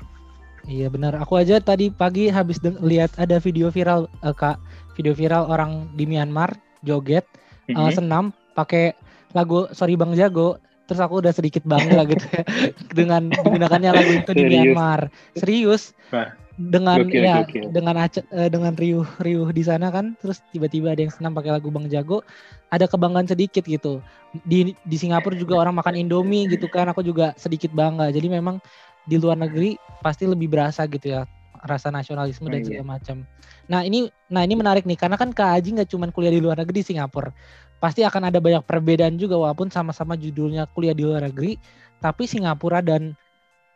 Iya 0.67 0.91
benar. 0.91 1.15
Aku 1.23 1.39
aja 1.39 1.63
tadi 1.63 1.87
pagi 1.87 2.27
habis 2.27 2.59
lihat 2.83 3.15
ada 3.15 3.39
video 3.39 3.71
viral 3.71 4.11
uh, 4.19 4.35
kak, 4.35 4.59
video 4.99 5.15
viral 5.15 5.47
orang 5.47 5.87
di 5.95 6.03
Myanmar 6.03 6.59
joget 6.83 7.23
mm 7.71 7.71
-hmm. 7.71 7.87
uh, 7.87 7.91
senam 7.95 8.23
pakai 8.51 8.91
lagu 9.31 9.71
Sorry 9.71 9.95
Bang 9.95 10.11
Jago. 10.11 10.59
Terus 10.87 10.99
aku 11.03 11.19
udah 11.19 11.35
sedikit 11.35 11.67
bangga 11.67 12.07
gitu 12.07 12.25
ya 12.31 12.43
dengan 13.03 13.27
digunakannya 13.29 13.91
lagu 13.91 14.11
itu 14.15 14.31
di 14.31 14.43
Myanmar. 14.47 15.11
Serius. 15.35 15.91
Nah, 16.09 16.31
dengan 16.57 17.05
gokil, 17.05 17.21
ya 17.21 17.45
gokil. 17.45 17.69
dengan 17.69 17.95
uh, 18.01 18.49
dengan 18.49 18.73
riuh 18.73 19.05
riuh 19.21 19.53
di 19.53 19.61
sana 19.61 19.93
kan 19.93 20.17
terus 20.17 20.41
tiba-tiba 20.49 20.89
ada 20.89 21.05
yang 21.05 21.13
senam 21.13 21.37
pakai 21.37 21.53
lagu 21.53 21.69
Bang 21.69 21.85
Jago 21.85 22.25
ada 22.73 22.89
kebanggaan 22.89 23.29
sedikit 23.29 23.61
gitu 23.61 24.01
di 24.41 24.73
di 24.73 24.97
Singapura 24.97 25.37
juga 25.37 25.61
orang 25.61 25.77
makan 25.77 25.93
Indomie 25.93 26.49
gitu 26.49 26.65
kan 26.65 26.89
aku 26.89 27.05
juga 27.05 27.37
sedikit 27.37 27.69
bangga 27.77 28.09
jadi 28.09 28.25
memang 28.41 28.57
di 29.05 29.21
luar 29.21 29.37
negeri 29.37 29.77
pasti 30.01 30.25
lebih 30.25 30.49
berasa 30.49 30.89
gitu 30.89 31.13
ya 31.13 31.29
rasa 31.63 31.89
nasionalisme 31.89 32.47
oh, 32.47 32.51
dan 32.51 32.61
iya. 32.61 32.67
segala 32.67 32.85
macam. 32.97 33.23
Nah 33.67 33.81
ini, 33.83 34.07
nah 34.29 34.41
ini 34.45 34.53
menarik 34.55 34.83
nih 34.85 34.99
karena 34.99 35.17
kan 35.19 35.33
Kak 35.33 35.59
Aji 35.59 35.77
nggak 35.77 35.89
cuma 35.89 36.09
kuliah 36.11 36.33
di 36.33 36.41
luar 36.41 36.59
negeri 36.59 36.81
di 36.81 36.87
Singapura, 36.93 37.33
pasti 37.77 38.01
akan 38.05 38.29
ada 38.29 38.39
banyak 38.41 38.63
perbedaan 38.63 39.17
juga 39.17 39.37
walaupun 39.37 39.69
sama-sama 39.69 40.17
judulnya 40.17 40.69
kuliah 40.71 40.93
di 40.93 41.03
luar 41.05 41.25
negeri, 41.25 41.57
tapi 42.01 42.25
Singapura 42.25 42.81
dan 42.81 43.17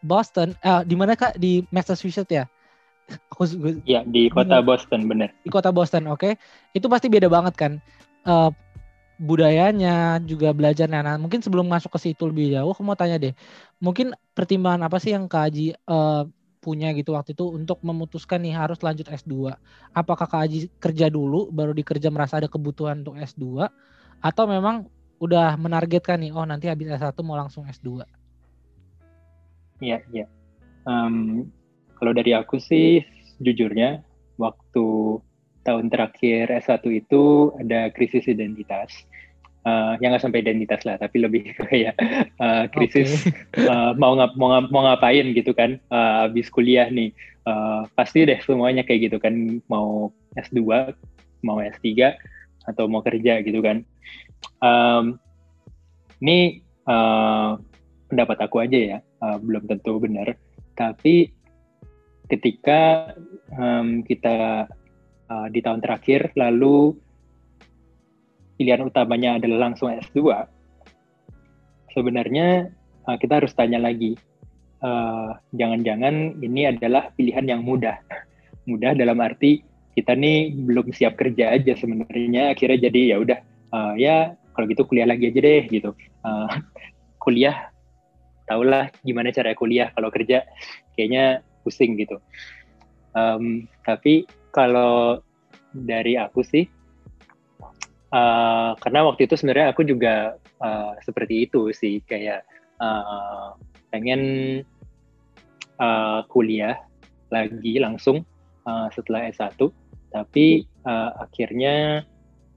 Boston, 0.01 0.57
eh, 0.65 0.81
di 0.85 0.95
mana 0.97 1.13
Kak 1.13 1.37
di 1.37 1.61
Massachusetts 1.69 2.29
ya? 2.29 2.49
Aku 3.33 3.45
ya 3.85 4.01
di 4.07 4.31
kota 4.31 4.61
Boston 4.63 5.05
bener. 5.05 5.29
Di 5.45 5.49
kota 5.53 5.69
Boston, 5.69 6.09
oke. 6.09 6.19
Okay? 6.19 6.33
Itu 6.73 6.89
pasti 6.89 7.07
beda 7.11 7.29
banget 7.29 7.53
kan. 7.57 7.73
Uh, 8.21 8.49
budayanya 9.21 10.17
juga 10.25 10.49
belajarnya. 10.49 11.05
Nah, 11.05 11.15
mungkin 11.21 11.45
sebelum 11.45 11.69
masuk 11.69 11.93
ke 11.93 12.09
situ 12.09 12.25
lebih 12.25 12.57
jauh, 12.57 12.73
aku 12.73 12.81
mau 12.81 12.97
tanya 12.97 13.21
deh. 13.21 13.33
Mungkin 13.77 14.17
pertimbangan 14.33 14.81
apa 14.89 14.97
sih 14.97 15.13
yang 15.13 15.29
Kak 15.29 15.53
Aji 15.53 15.77
uh, 15.85 16.25
punya 16.61 16.93
gitu 16.93 17.17
waktu 17.17 17.33
itu 17.33 17.49
untuk 17.49 17.81
memutuskan 17.81 18.39
nih 18.45 18.53
harus 18.53 18.77
lanjut 18.85 19.09
S2? 19.09 19.57
Apakah 19.91 20.29
Kak 20.29 20.45
Aji 20.45 20.69
kerja 20.77 21.09
dulu 21.09 21.49
baru 21.49 21.73
dikerja 21.73 22.13
merasa 22.13 22.37
ada 22.37 22.45
kebutuhan 22.45 23.01
untuk 23.01 23.17
S2 23.17 23.65
atau 24.21 24.45
memang 24.45 24.85
udah 25.17 25.57
menargetkan 25.57 26.21
nih 26.21 26.31
oh 26.31 26.45
nanti 26.45 26.69
habis 26.69 26.87
S1 26.87 27.17
mau 27.25 27.33
langsung 27.33 27.65
S2? 27.65 28.05
Iya, 29.81 30.05
iya. 30.13 30.29
Um, 30.85 31.49
kalau 31.97 32.13
dari 32.13 32.37
aku 32.37 32.61
sih 32.61 33.01
jujurnya 33.41 34.05
waktu 34.37 35.17
tahun 35.65 35.89
terakhir 35.89 36.53
S1 36.61 36.85
itu 36.93 37.53
ada 37.57 37.89
krisis 37.89 38.29
identitas. 38.29 38.93
Uh, 39.61 39.93
yang 40.01 40.09
nggak 40.09 40.25
sampai 40.25 40.41
identitas 40.41 40.81
lah, 40.89 40.97
tapi 40.97 41.21
lebih 41.21 41.53
kayak 41.69 41.93
uh, 42.41 42.65
krisis 42.73 43.29
okay. 43.29 43.69
uh, 43.69 43.93
mau 43.93 44.17
ngap 44.17 44.33
mau, 44.33 44.49
ngap 44.49 44.73
mau 44.73 44.81
ngapain 44.89 45.37
gitu 45.37 45.53
kan, 45.53 45.77
uh, 45.93 46.25
habis 46.25 46.49
kuliah 46.49 46.89
nih, 46.89 47.13
uh, 47.45 47.85
pasti 47.93 48.25
deh 48.25 48.41
semuanya 48.41 48.81
kayak 48.81 49.13
gitu 49.13 49.21
kan, 49.21 49.61
mau 49.69 50.09
S2, 50.33 50.65
mau 51.45 51.61
S3 51.61 52.17
atau 52.73 52.89
mau 52.89 53.05
kerja 53.05 53.45
gitu 53.45 53.61
kan. 53.61 53.85
Um, 54.65 55.21
ini 56.25 56.65
uh, 56.89 57.61
pendapat 58.09 58.41
aku 58.41 58.65
aja 58.65 58.97
ya, 58.97 58.97
uh, 59.21 59.37
belum 59.37 59.69
tentu 59.69 60.01
benar, 60.01 60.41
tapi 60.73 61.29
ketika 62.33 63.13
um, 63.53 64.01
kita 64.01 64.65
uh, 65.29 65.47
di 65.53 65.59
tahun 65.61 65.85
terakhir, 65.85 66.33
lalu 66.33 66.97
pilihan 68.61 68.85
utamanya 68.85 69.41
adalah 69.41 69.73
langsung 69.73 69.89
S2, 69.89 70.21
sebenarnya 71.97 72.69
uh, 73.09 73.17
kita 73.17 73.41
harus 73.41 73.57
tanya 73.57 73.81
lagi, 73.81 74.13
uh, 74.85 75.33
jangan-jangan 75.57 76.37
ini 76.45 76.69
adalah 76.69 77.09
pilihan 77.17 77.57
yang 77.57 77.65
mudah. 77.65 77.97
mudah 78.69 78.93
dalam 78.93 79.17
arti 79.17 79.65
kita 79.97 80.13
nih 80.13 80.53
belum 80.53 80.93
siap 80.93 81.17
kerja 81.17 81.57
aja 81.57 81.73
sebenarnya, 81.73 82.53
akhirnya 82.53 82.85
jadi 82.85 83.01
ya 83.09 83.15
udah, 83.17 83.39
uh, 83.73 83.93
ya 83.97 84.37
kalau 84.53 84.69
gitu 84.69 84.85
kuliah 84.85 85.09
lagi 85.09 85.33
aja 85.33 85.41
deh 85.41 85.65
gitu. 85.65 85.97
Uh, 86.21 86.45
kuliah, 87.25 87.73
tahulah 88.45 88.93
gimana 89.01 89.33
cara 89.33 89.57
kuliah, 89.57 89.89
kalau 89.97 90.13
kerja 90.13 90.45
kayaknya 90.93 91.41
pusing 91.65 91.97
gitu. 91.97 92.21
Um, 93.17 93.65
tapi 93.81 94.29
kalau 94.53 95.25
dari 95.73 96.13
aku 96.15 96.45
sih, 96.45 96.69
uh, 98.11 98.71
karena 98.77 98.99
waktu 99.07 99.25
itu 99.25 99.35
sebenarnya 99.39 99.73
aku 99.73 99.81
juga 99.87 100.35
uh, 100.59 100.93
seperti 101.03 101.47
itu 101.49 101.71
sih, 101.71 102.03
kayak 102.05 102.45
uh, 102.79 103.55
pengen 103.91 104.21
uh, 105.79 106.23
kuliah 106.27 106.77
lagi 107.31 107.79
langsung 107.79 108.23
uh, 108.67 108.87
setelah 108.91 109.31
S1, 109.31 109.57
tapi 110.11 110.67
uh, 110.85 111.11
akhirnya 111.23 112.05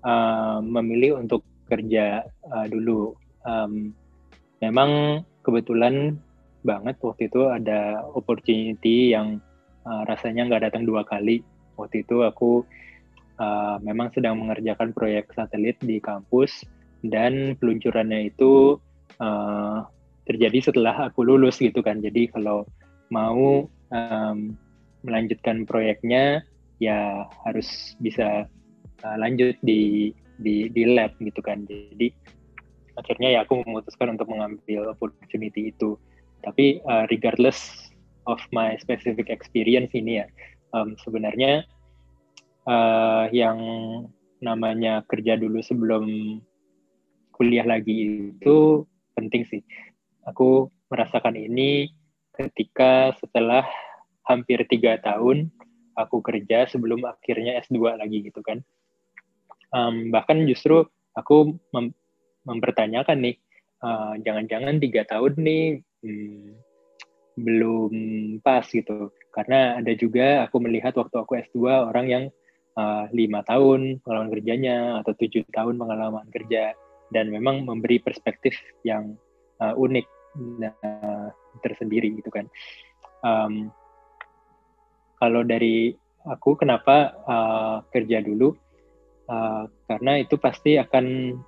uh, 0.03 0.59
memilih 0.61 1.23
untuk 1.23 1.47
kerja 1.71 2.27
uh, 2.51 2.67
dulu. 2.69 3.15
Um, 3.45 3.93
memang 4.61 5.23
kebetulan 5.45 6.17
banget 6.65 6.97
waktu 7.05 7.29
itu 7.29 7.45
ada 7.53 8.01
opportunity 8.17 9.13
yang 9.13 9.39
uh, 9.85 10.03
rasanya 10.09 10.49
nggak 10.49 10.71
datang 10.71 10.89
dua 10.89 11.05
kali. 11.05 11.45
Waktu 11.77 12.07
itu 12.07 12.25
aku 12.25 12.65
uh, 13.39 13.76
memang 13.82 14.11
sedang 14.14 14.39
mengerjakan 14.41 14.95
proyek 14.95 15.30
satelit 15.35 15.78
di 15.82 15.99
kampus 15.99 16.64
dan 17.05 17.55
peluncurannya 17.61 18.32
itu 18.32 18.78
uh, 19.20 19.85
terjadi 20.24 20.72
setelah 20.72 21.09
aku 21.12 21.24
lulus 21.26 21.61
gitu 21.61 21.85
kan. 21.85 22.01
Jadi 22.01 22.32
kalau 22.32 22.64
mau 23.12 23.68
um, 23.93 24.39
melanjutkan 25.05 25.68
proyeknya 25.68 26.41
ya 26.80 27.28
harus 27.45 27.95
bisa 28.01 28.49
uh, 29.05 29.16
lanjut 29.20 29.55
di 29.61 30.12
di 30.41 30.72
di 30.72 30.82
lab 30.89 31.12
gitu 31.20 31.39
kan. 31.45 31.68
Jadi 31.68 32.11
akhirnya 32.97 33.39
ya 33.39 33.41
aku 33.45 33.61
memutuskan 33.66 34.16
untuk 34.16 34.30
mengambil 34.32 34.95
opportunity 34.97 35.70
itu. 35.74 36.01
Tapi 36.41 36.80
uh, 36.89 37.05
regardless 37.12 37.91
of 38.24 38.41
my 38.53 38.76
specific 38.80 39.28
experience 39.28 39.93
ini 39.93 40.24
ya 40.24 40.26
um, 40.72 40.97
sebenarnya 41.05 41.68
uh, 42.69 43.27
yang 43.33 43.59
namanya 44.41 45.01
kerja 45.09 45.41
dulu 45.41 45.65
sebelum 45.65 46.05
kuliah 47.33 47.67
lagi 47.67 48.31
itu 48.37 48.85
penting 49.17 49.49
sih. 49.49 49.62
Aku 50.29 50.69
merasakan 50.89 51.37
ini 51.37 51.93
ketika 52.35 53.15
setelah 53.21 53.65
hampir 54.25 54.65
tiga 54.69 54.99
tahun 55.01 55.53
aku 55.95 56.25
kerja 56.25 56.67
sebelum 56.67 57.07
akhirnya 57.07 57.61
S2 57.62 57.99
lagi 57.99 58.25
gitu 58.27 58.41
kan. 58.43 58.61
Um, 59.75 60.15
bahkan 60.15 60.47
justru 60.47 60.87
aku 61.19 61.59
mem 61.75 61.95
mempertanyakan 62.45 63.25
nih 63.25 63.37
uh, 63.81 64.15
jangan-jangan 64.21 64.77
tiga 64.79 65.03
tahun 65.09 65.33
nih 65.41 65.65
hmm, 66.05 66.49
belum 67.41 67.95
pas 68.45 68.67
gitu. 68.69 69.11
Karena 69.35 69.81
ada 69.83 69.93
juga 69.99 70.47
aku 70.47 70.62
melihat 70.62 70.95
waktu 70.95 71.17
aku 71.19 71.33
S2 71.51 71.91
orang 71.91 72.07
yang 72.07 72.25
uh, 72.79 73.05
lima 73.11 73.43
tahun 73.47 74.03
pengalaman 74.03 74.31
kerjanya 74.35 74.77
atau 75.03 75.12
tujuh 75.18 75.47
tahun 75.55 75.79
pengalaman 75.79 76.27
kerja 76.31 76.75
dan 77.14 77.31
memang 77.31 77.66
memberi 77.66 78.03
perspektif 78.03 78.55
yang 78.83 79.14
uh, 79.62 79.75
unik 79.77 80.07
uh, 80.83 81.29
tersendiri 81.62 82.11
gitu 82.18 82.31
kan. 82.31 82.47
Um, 83.25 83.70
kalau 85.22 85.47
dari 85.47 85.95
aku 86.27 86.59
kenapa 86.59 87.14
uh, 87.25 87.77
kerja 87.95 88.20
dulu? 88.20 88.53
Uh, 89.25 89.64
karena 89.89 90.20
itu 90.20 90.37
pasti 90.37 90.77
akan 90.77 91.39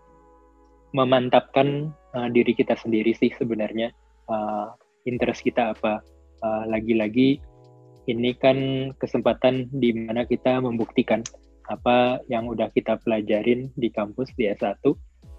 memantapkan 0.97 1.93
uh, 2.17 2.29
diri 2.33 2.57
kita 2.57 2.79
sendiri 2.79 3.13
sih 3.13 3.29
sebenarnya. 3.37 3.93
Uh, 4.31 4.73
interest 5.05 5.45
kita 5.45 5.77
apa. 5.77 6.01
Uh, 6.45 6.69
lagi-lagi 6.69 7.41
ini 8.07 8.35
kan 8.39 8.91
kesempatan 8.97 9.71
di 9.75 9.91
mana 9.95 10.25
kita 10.25 10.63
membuktikan 10.63 11.23
apa 11.67 12.23
yang 12.31 12.47
udah 12.47 12.71
kita 12.71 12.99
pelajarin 13.03 13.75
di 13.75 13.91
kampus 13.91 14.31
di 14.39 14.47
S1 14.47 14.79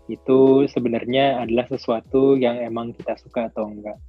itu 0.07 0.67
sebenarnya 0.71 1.43
adalah 1.43 1.67
sesuatu 1.67 2.39
yang 2.39 2.59
emang 2.63 2.95
kita 2.95 3.15
suka 3.19 3.51
atau 3.51 3.67
enggak. 3.67 3.99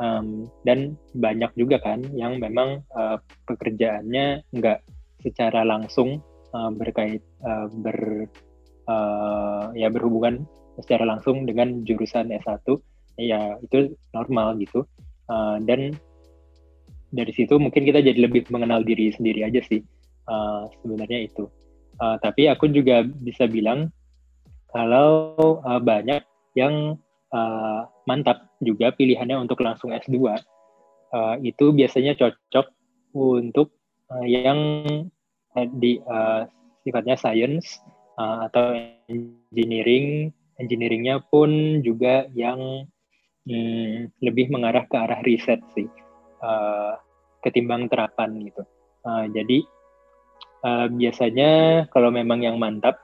Um, 0.00 0.48
dan 0.64 0.96
banyak 1.12 1.52
juga 1.52 1.76
kan 1.76 2.00
yang 2.16 2.40
memang 2.40 2.80
uh, 2.96 3.20
pekerjaannya 3.44 4.40
enggak 4.56 4.80
secara 5.20 5.68
langsung 5.68 6.24
uh, 6.56 6.72
berkait 6.72 7.20
uh, 7.44 7.68
ber 7.68 8.28
uh, 8.88 9.68
ya 9.76 9.92
berhubungan 9.92 10.48
secara 10.80 11.04
langsung 11.04 11.44
dengan 11.44 11.84
jurusan 11.84 12.32
S1 12.32 12.64
ya 13.20 13.60
itu 13.60 13.92
normal 14.16 14.56
gitu. 14.60 14.88
Uh, 15.28 15.60
dan 15.64 15.96
dari 17.12 17.32
situ 17.36 17.60
mungkin 17.60 17.84
kita 17.84 18.00
jadi 18.00 18.16
lebih 18.16 18.48
mengenal 18.48 18.80
diri 18.80 19.12
sendiri 19.12 19.44
aja 19.44 19.60
sih 19.68 19.84
uh, 20.26 20.66
sebenarnya 20.80 21.28
itu. 21.28 21.46
Uh, 22.00 22.16
tapi 22.24 22.48
aku 22.48 22.72
juga 22.72 23.04
bisa 23.04 23.44
bilang 23.44 23.92
kalau 24.72 25.36
uh, 25.60 25.78
banyak 25.78 26.24
yang 26.56 26.96
uh, 27.36 27.84
mantap 28.08 28.48
juga 28.64 28.90
pilihannya 28.96 29.36
untuk 29.36 29.60
langsung 29.60 29.92
S2 29.92 30.16
uh, 30.16 31.36
itu 31.44 31.76
biasanya 31.76 32.16
cocok 32.16 32.66
untuk 33.12 33.76
uh, 34.08 34.24
yang 34.24 34.58
di 35.76 36.00
uh, 36.08 36.48
sifatnya 36.80 37.20
science 37.20 37.84
uh, 38.16 38.48
atau 38.48 38.72
engineering. 39.12 40.32
Engineeringnya 40.56 41.20
pun 41.28 41.80
juga 41.84 42.28
yang 42.32 42.88
hmm, 43.44 44.16
lebih 44.24 44.48
mengarah 44.48 44.88
ke 44.88 44.96
arah 44.96 45.20
riset 45.24 45.60
sih 45.76 45.88
uh, 46.42 46.98
ketimbang 47.42 47.88
terapan 47.88 48.36
gitu 48.44 48.62
uh, 49.06 49.24
jadi 49.30 49.58
uh, 50.66 50.86
biasanya 50.90 51.50
kalau 51.90 52.10
memang 52.10 52.44
yang 52.44 52.60
mantap 52.60 53.00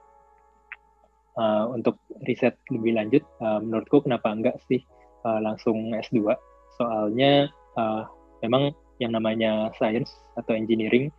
uh, 1.39 1.70
untuk 1.70 1.99
riset 2.26 2.59
lebih 2.68 2.99
lanjut 2.99 3.22
uh, 3.41 3.62
menurutku 3.62 4.03
kenapa 4.03 4.30
enggak 4.34 4.57
sih 4.68 4.82
uh, 5.24 5.39
langsung 5.43 5.95
S2 5.95 6.34
soalnya 6.78 7.51
uh, 7.78 8.07
memang 8.43 8.74
yang 8.99 9.14
namanya 9.14 9.70
science 9.78 10.11
atau 10.39 10.55
engineering 10.55 11.11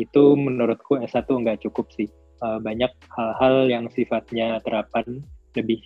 itu 0.00 0.36
menurutku 0.36 0.96
S1 1.00 1.28
nggak 1.28 1.60
cukup 1.68 1.88
sih. 1.92 2.08
Uh, 2.42 2.58
banyak 2.58 2.90
hal-hal 3.14 3.70
yang 3.70 3.84
sifatnya 3.92 4.58
terapan 4.64 5.22
lebih 5.54 5.78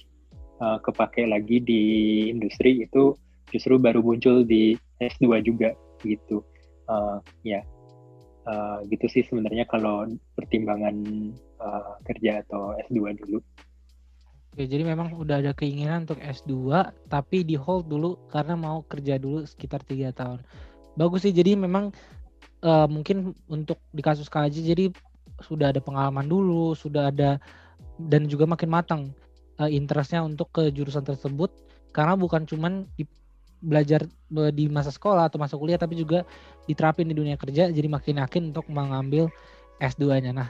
uh, 0.63 0.81
kepake 0.81 1.29
lagi 1.29 1.61
di 1.61 1.83
industri 2.33 2.87
itu 2.87 3.13
justru 3.51 3.79
baru 3.79 4.03
muncul 4.03 4.43
di 4.43 4.75
S2 5.03 5.43
juga 5.45 5.73
gitu. 6.03 6.43
Uh, 6.87 7.19
ya, 7.43 7.67
uh, 8.47 8.79
gitu 8.89 9.07
sih 9.11 9.23
sebenarnya 9.27 9.67
kalau 9.67 10.07
pertimbangan 10.39 10.95
uh, 11.59 11.99
kerja 12.07 12.47
atau 12.47 12.75
S2 12.87 13.19
dulu. 13.27 13.39
Oke, 14.57 14.65
jadi 14.65 14.89
memang 14.89 15.13
udah 15.13 15.45
ada 15.45 15.53
keinginan 15.53 16.09
untuk 16.09 16.17
S2, 16.23 16.81
tapi 17.13 17.45
di 17.45 17.61
hold 17.61 17.93
dulu 17.93 18.17
karena 18.33 18.57
mau 18.57 18.81
kerja 18.89 19.21
dulu 19.21 19.45
sekitar 19.45 19.85
tiga 19.85 20.17
tahun. 20.17 20.41
Bagus 20.97 21.29
sih, 21.29 21.35
jadi 21.37 21.53
memang 21.61 21.93
uh, 22.65 22.89
mungkin 22.89 23.37
untuk 23.53 23.77
di 23.93 24.01
kasus 24.01 24.33
KJ 24.33 24.65
jadi 24.65 24.89
sudah 25.45 25.77
ada 25.77 25.85
pengalaman 25.85 26.25
dulu, 26.25 26.73
sudah 26.73 27.13
ada 27.13 27.37
dan 28.01 28.25
juga 28.29 28.49
makin 28.49 28.73
matang 28.73 29.03
uh, 29.61 29.69
interestnya 29.69 30.25
untuk 30.25 30.49
ke 30.53 30.73
jurusan 30.73 31.05
tersebut 31.05 31.53
karena 31.93 32.17
bukan 32.17 32.49
cuman 32.49 32.89
belajar 33.63 34.05
di 34.53 34.69
masa 34.69 34.93
sekolah 34.93 35.31
atau 35.31 35.39
masa 35.41 35.57
kuliah 35.57 35.81
tapi 35.81 35.97
juga 35.97 36.27
diterapin 36.67 37.09
di 37.09 37.15
dunia 37.17 37.39
kerja 37.39 37.71
jadi 37.71 37.89
makin 37.89 38.21
yakin 38.23 38.43
untuk 38.55 38.67
mengambil 38.69 39.31
S2-nya. 39.81 40.33
Nah, 40.33 40.49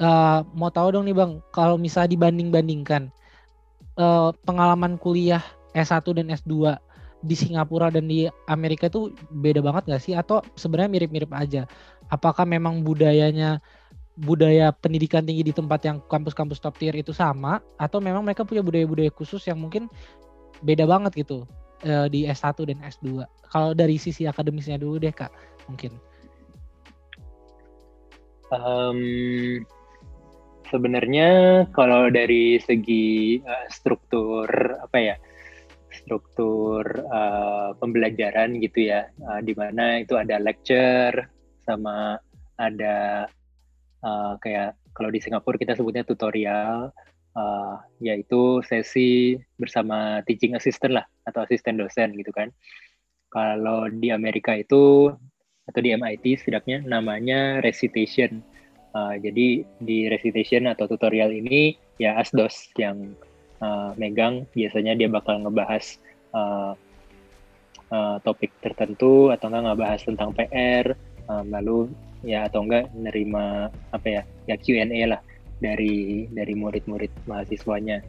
uh, 0.00 0.40
mau 0.56 0.72
tahu 0.72 0.96
dong 0.96 1.04
nih 1.08 1.16
Bang, 1.16 1.40
kalau 1.52 1.76
misalnya 1.76 2.12
dibanding-bandingkan 2.16 3.12
uh, 3.96 4.32
pengalaman 4.44 4.96
kuliah 4.96 5.42
S1 5.76 6.04
dan 6.16 6.32
S2 6.32 6.76
di 7.22 7.38
Singapura 7.38 7.88
dan 7.88 8.10
di 8.10 8.26
Amerika 8.50 8.90
itu 8.90 9.14
beda 9.30 9.62
banget 9.62 9.94
gak 9.94 10.02
sih 10.02 10.14
atau 10.18 10.42
sebenarnya 10.58 10.90
mirip-mirip 10.90 11.30
aja? 11.30 11.68
Apakah 12.10 12.44
memang 12.44 12.82
budayanya 12.82 13.62
budaya 14.18 14.76
pendidikan 14.76 15.24
tinggi 15.24 15.40
di 15.40 15.54
tempat 15.56 15.80
yang 15.88 15.96
kampus-kampus 16.04 16.60
top 16.60 16.76
tier 16.76 16.92
itu 16.92 17.16
sama 17.16 17.64
atau 17.80 17.96
memang 17.96 18.20
mereka 18.20 18.44
punya 18.44 18.60
budaya-budaya 18.60 19.08
khusus 19.08 19.40
yang 19.48 19.56
mungkin 19.56 19.88
beda 20.60 20.84
banget 20.84 21.24
gitu 21.24 21.48
uh, 21.86 22.06
di 22.08 22.26
S1 22.26 22.56
dan 22.68 22.78
S2. 22.82 23.22
Kalau 23.52 23.76
dari 23.76 23.96
sisi 24.00 24.24
akademisnya 24.24 24.80
dulu 24.80 24.98
deh 25.02 25.12
Kak, 25.12 25.30
mungkin. 25.68 25.92
Um, 28.52 29.00
sebenarnya 30.68 31.64
kalau 31.72 32.12
dari 32.12 32.60
segi 32.60 33.40
uh, 33.40 33.66
struktur 33.72 34.48
apa 34.80 34.98
ya? 35.00 35.16
struktur 35.92 36.82
uh, 37.12 37.76
pembelajaran 37.76 38.56
gitu 38.64 38.88
ya, 38.88 39.12
uh, 39.28 39.44
di 39.44 39.52
mana 39.52 40.00
itu 40.00 40.16
ada 40.16 40.40
lecture 40.40 41.28
sama 41.68 42.16
ada 42.56 43.28
uh, 44.00 44.34
kayak 44.40 44.72
kalau 44.96 45.12
di 45.12 45.20
Singapura 45.20 45.60
kita 45.60 45.76
sebutnya 45.76 46.04
tutorial, 46.04 46.92
uh, 47.36 47.80
yaitu 48.02 48.60
sesi 48.66 49.38
bersama 49.56 50.20
teaching 50.24 50.56
assistant 50.56 50.96
lah 51.00 51.06
atau 51.28 51.44
asisten 51.44 51.80
dosen 51.80 52.12
gitu 52.16 52.32
kan. 52.32 52.52
Kalau 53.32 53.88
di 53.88 54.12
Amerika 54.12 54.52
itu 54.52 55.08
atau 55.64 55.80
di 55.80 55.94
MIT 55.94 56.42
setidaknya 56.42 56.84
namanya 56.84 57.62
recitation. 57.64 58.42
Uh, 58.92 59.16
jadi 59.16 59.64
di 59.80 59.98
recitation 60.12 60.68
atau 60.68 60.84
tutorial 60.84 61.32
ini 61.32 61.80
ya 61.96 62.20
asdos 62.20 62.68
yang 62.76 63.16
uh, 63.64 63.96
megang 63.96 64.44
biasanya 64.52 64.92
dia 64.92 65.08
bakal 65.08 65.40
ngebahas 65.40 65.96
uh, 66.36 66.76
uh, 67.88 68.16
topik 68.20 68.52
tertentu 68.60 69.32
atau 69.32 69.48
enggak 69.48 69.64
ngebahas 69.72 70.00
tentang 70.04 70.30
PR 70.36 70.92
um, 71.24 71.46
lalu 71.48 71.78
ya 72.20 72.52
atau 72.52 72.68
enggak 72.68 72.92
menerima 72.92 73.72
apa 73.96 74.06
ya 74.06 74.22
ya 74.44 74.56
Q&A 74.60 75.08
lah 75.08 75.20
dari 75.62 76.26
dari 76.34 76.54
murid-murid 76.58 77.10
mahasiswanya. 77.30 78.02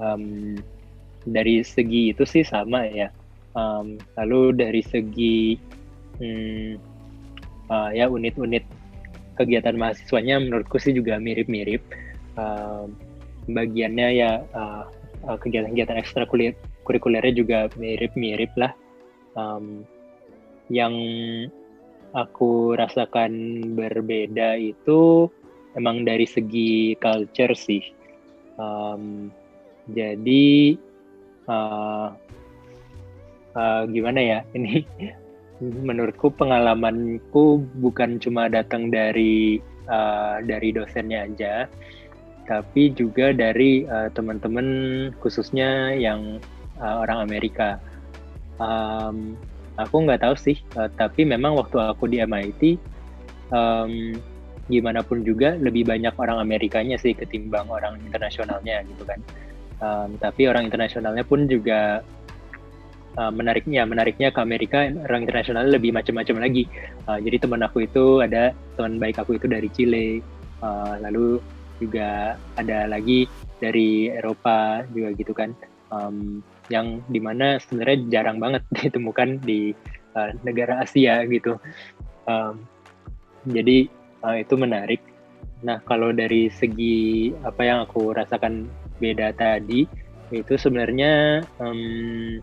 Um, 0.00 0.56
dari 1.28 1.60
segi 1.60 2.16
itu 2.16 2.24
sih 2.24 2.42
sama 2.42 2.88
ya. 2.88 3.12
Um, 3.52 4.00
lalu 4.16 4.56
dari 4.56 4.80
segi 4.80 5.60
hmm, 6.16 6.80
uh, 7.68 7.90
ya 7.92 8.08
unit-unit 8.08 8.64
kegiatan 9.36 9.76
mahasiswanya 9.76 10.40
menurutku 10.40 10.80
sih 10.80 10.96
juga 10.96 11.20
mirip-mirip. 11.20 11.84
Um, 12.40 12.96
bagiannya 13.52 14.08
ya 14.16 14.30
uh, 14.56 14.88
kegiatan-kegiatan 15.26 16.00
ekstrakurikulernya 16.00 17.34
juga 17.36 17.58
mirip-mirip 17.76 18.50
lah. 18.56 18.72
Um, 19.36 19.84
yang 20.68 20.94
aku 22.12 22.76
rasakan 22.76 23.62
berbeda 23.76 24.56
itu 24.56 25.28
emang 25.76 26.06
dari 26.06 26.24
segi 26.24 26.96
culture 26.96 27.52
sih. 27.52 27.82
Um, 28.58 29.32
jadi 29.88 30.76
uh, 31.48 32.12
uh, 33.56 33.82
gimana 33.88 34.20
ya 34.20 34.38
ini 34.56 34.84
menurutku 35.60 36.30
pengalamanku 36.30 37.66
bukan 37.82 38.22
cuma 38.22 38.46
datang 38.46 38.94
dari 38.94 39.58
uh, 39.90 40.38
dari 40.44 40.70
dosennya 40.70 41.26
aja 41.26 41.66
tapi 42.48 42.88
juga 42.96 43.36
dari 43.36 43.84
uh, 43.84 44.08
teman-teman 44.16 44.66
khususnya 45.20 45.92
yang 45.92 46.40
uh, 46.80 47.04
orang 47.04 47.28
Amerika. 47.28 47.76
Um, 48.56 49.36
aku 49.76 50.08
nggak 50.08 50.24
tahu 50.24 50.34
sih, 50.34 50.56
uh, 50.80 50.88
tapi 50.96 51.28
memang 51.28 51.54
waktu 51.60 51.76
aku 51.76 52.08
di 52.08 52.24
MIT, 52.24 52.80
um, 53.52 54.16
gimana 54.68 55.00
pun 55.00 55.24
juga 55.24 55.56
lebih 55.56 55.88
banyak 55.88 56.14
orang 56.16 56.38
Amerikanya 56.38 57.00
sih 57.00 57.16
ketimbang 57.16 57.66
orang 57.68 57.98
internasionalnya 58.04 58.84
gitu 58.84 59.04
kan. 59.04 59.20
Um, 59.78 60.18
tapi 60.18 60.50
orang 60.50 60.66
internasionalnya 60.68 61.22
pun 61.24 61.46
juga 61.46 62.02
uh, 63.16 63.32
menariknya, 63.32 63.86
menariknya 63.88 64.34
ke 64.34 64.40
Amerika 64.42 64.86
orang 65.08 65.24
internasional 65.24 65.66
lebih 65.66 65.90
macam-macam 65.96 66.44
lagi. 66.44 66.68
Uh, 67.08 67.18
jadi 67.22 67.48
teman 67.48 67.62
aku 67.64 67.88
itu 67.88 68.20
ada 68.20 68.52
teman 68.76 69.00
baik 69.00 69.22
aku 69.22 69.38
itu 69.38 69.46
dari 69.48 69.68
Chile, 69.72 70.20
uh, 70.62 70.98
lalu 71.00 71.38
juga 71.78 72.36
ada 72.58 72.90
lagi 72.90 73.30
dari 73.62 74.10
Eropa 74.10 74.82
juga 74.90 75.14
gitu 75.14 75.32
kan 75.34 75.54
um, 75.94 76.42
yang 76.68 77.00
di 77.08 77.22
mana 77.22 77.56
sebenarnya 77.62 77.98
jarang 78.10 78.38
banget 78.42 78.62
ditemukan 78.82 79.42
di 79.42 79.72
uh, 80.14 80.34
negara 80.42 80.82
Asia 80.82 81.22
gitu 81.26 81.56
um, 82.26 82.58
jadi 83.48 83.86
uh, 84.22 84.36
itu 84.38 84.54
menarik. 84.58 85.02
Nah 85.62 85.82
kalau 85.82 86.14
dari 86.14 86.50
segi 86.50 87.30
apa 87.42 87.62
yang 87.66 87.78
aku 87.86 88.14
rasakan 88.14 88.70
beda 88.98 89.34
tadi 89.34 89.86
itu 90.30 90.54
sebenarnya 90.60 91.42
um, 91.58 92.40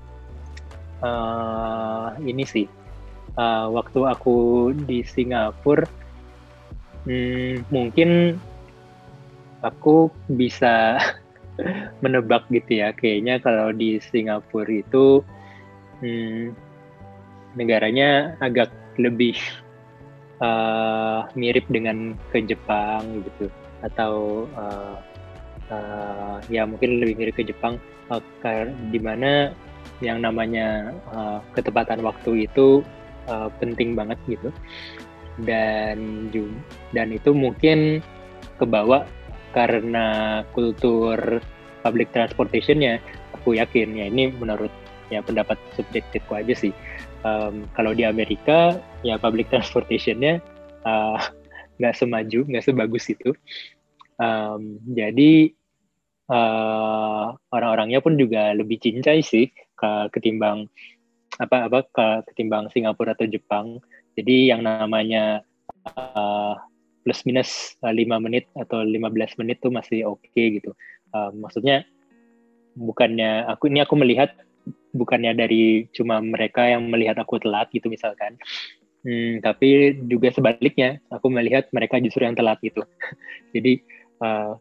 uh, 1.03 2.15
ini 2.23 2.43
sih. 2.45 2.67
Uh, 3.35 3.67
waktu 3.67 3.99
aku 4.07 4.71
di 4.87 5.03
Singapura 5.03 5.83
hmm, 7.03 7.67
mungkin 7.67 8.39
aku 9.59 10.07
bisa 10.31 10.95
menebak 12.03 12.47
gitu 12.47 12.79
ya. 12.79 12.95
Kayaknya 12.95 13.43
kalau 13.43 13.75
di 13.75 13.99
Singapura 13.99 14.71
itu 14.71 15.19
hmm, 15.99 16.55
negaranya 17.59 18.39
agak 18.39 18.71
lebih 18.95 19.35
uh, 20.41 21.27
mirip 21.37 21.65
dengan 21.69 22.17
ke 22.31 22.43
Jepang 22.43 23.23
gitu. 23.23 23.51
Atau 23.83 24.45
uh, 24.57 24.97
uh, 25.69 26.37
ya 26.49 26.65
mungkin 26.65 27.03
lebih 27.03 27.15
mirip 27.19 27.35
ke 27.37 27.45
Jepang. 27.45 27.77
Uh, 28.05 28.21
di 28.93 29.01
mana 29.01 29.49
yang 29.97 30.21
namanya 30.21 30.93
uh, 31.09 31.41
ketepatan 31.57 32.05
waktu 32.05 32.45
itu 32.45 32.85
uh, 33.25 33.49
penting 33.57 33.97
banget 33.97 34.17
gitu. 34.29 34.49
Dan 35.41 36.29
dan 36.95 37.07
itu 37.11 37.35
mungkin 37.35 37.99
kebawa 38.55 39.03
karena 39.51 40.41
kultur 40.55 41.41
public 41.81 42.13
transportation 42.13 42.79
ya 42.79 42.95
aku 43.33 43.57
yakin. 43.57 43.97
Ya 43.97 44.05
ini 44.07 44.31
menurut 44.31 44.71
ya 45.09 45.21
pendapat 45.21 45.57
subjektifku 45.77 46.33
aja 46.33 46.53
sih 46.57 46.73
um, 47.25 47.65
kalau 47.73 47.91
di 47.97 48.05
Amerika 48.05 48.77
ya 49.01 49.17
public 49.17 49.49
transportationnya 49.49 50.39
uh, 50.85 51.17
nggak 51.81 51.97
semaju 51.97 52.45
nggak 52.45 52.63
sebagus 52.63 53.09
itu. 53.09 53.33
Um, 54.15 54.79
jadi 54.95 55.51
uh, 56.31 57.35
orang-orangnya 57.51 57.99
pun 57.99 58.15
juga 58.15 58.55
lebih 58.55 58.79
cincai 58.79 59.19
sih 59.25 59.51
ke 59.51 59.91
ketimbang 60.15 60.71
apa 61.35 61.67
apa 61.67 61.83
ke 61.91 62.07
ketimbang 62.31 62.71
Singapura 62.71 63.17
atau 63.17 63.27
Jepang. 63.27 63.83
Jadi 64.15 64.47
yang 64.47 64.63
namanya 64.63 65.43
uh, 65.91 66.55
plus 67.03 67.27
minus 67.27 67.75
uh, 67.83 67.91
5 67.91 68.07
menit 68.23 68.47
atau 68.55 68.87
15 68.87 69.41
menit 69.43 69.59
tuh 69.59 69.75
masih 69.75 70.07
oke 70.07 70.23
okay, 70.31 70.63
gitu. 70.63 70.71
Uh, 71.11 71.35
maksudnya 71.35 71.83
bukannya 72.79 73.43
aku 73.51 73.67
ini 73.67 73.83
aku 73.83 73.99
melihat 73.99 74.31
bukannya 74.95 75.35
dari 75.35 75.85
cuma 75.91 76.23
mereka 76.23 76.65
yang 76.65 76.87
melihat 76.87 77.19
aku 77.19 77.37
telat 77.41 77.67
gitu 77.75 77.91
misalkan 77.91 78.39
Hmm, 79.05 79.37
tapi 79.45 80.01
juga 80.09 80.33
sebaliknya, 80.33 80.97
aku 81.13 81.29
melihat 81.29 81.69
mereka 81.69 82.01
justru 82.01 82.25
yang 82.25 82.33
telat 82.33 82.57
gitu. 82.65 82.81
Jadi 83.55 83.85
uh, 84.25 84.57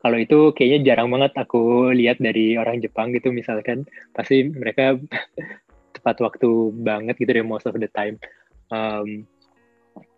kalau 0.00 0.16
itu 0.16 0.56
kayaknya 0.56 0.96
jarang 0.96 1.12
banget 1.12 1.36
aku 1.36 1.92
lihat 1.92 2.16
dari 2.16 2.56
orang 2.56 2.80
Jepang 2.80 3.12
gitu 3.12 3.28
misalkan, 3.28 3.84
pasti 4.16 4.48
mereka 4.48 4.96
tepat 5.94 6.16
waktu 6.24 6.72
banget 6.80 7.20
gitu 7.20 7.36
deh 7.36 7.44
most 7.44 7.68
of 7.68 7.76
the 7.76 7.90
time. 7.92 8.16
Um, 8.72 9.28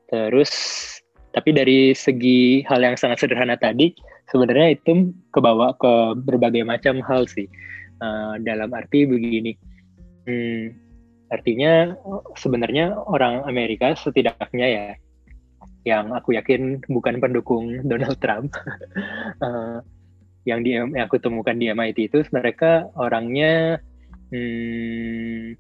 terus, 0.07 0.55
tapi 1.35 1.51
dari 1.51 1.99
segi 1.99 2.63
hal 2.71 2.79
yang 2.79 2.95
sangat 2.95 3.27
sederhana 3.27 3.59
tadi, 3.59 3.91
sebenarnya 4.31 4.79
itu 4.79 5.11
kebawa 5.35 5.75
ke 5.83 6.15
berbagai 6.23 6.63
macam 6.63 7.03
hal 7.03 7.27
sih. 7.27 7.51
Uh, 8.03 8.37
dalam 8.43 8.75
arti 8.75 9.07
begini, 9.07 9.55
hmm, 10.27 10.85
Artinya 11.35 11.97
sebenarnya 12.37 12.95
orang 12.95 13.43
Amerika 13.49 13.97
setidaknya 13.99 14.67
ya 14.71 14.89
yang 15.85 16.17
aku 16.17 16.33
yakin 16.33 16.81
bukan 16.89 17.21
pendukung 17.21 17.85
Donald 17.85 18.17
Trump 18.23 18.57
uh, 19.43 19.85
yang 20.49 20.65
di 20.65 20.77
yang 20.77 20.93
aku 20.97 21.21
temukan 21.21 21.57
di 21.57 21.69
MIT 21.69 22.09
itu 22.09 22.25
mereka 22.33 22.89
orangnya 22.97 23.83
hmm, 24.33 25.57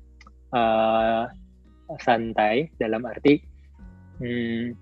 uh, 0.52 1.28
santai 2.00 2.72
dalam 2.80 3.04
arti 3.04 3.40
hmm, 4.22 4.72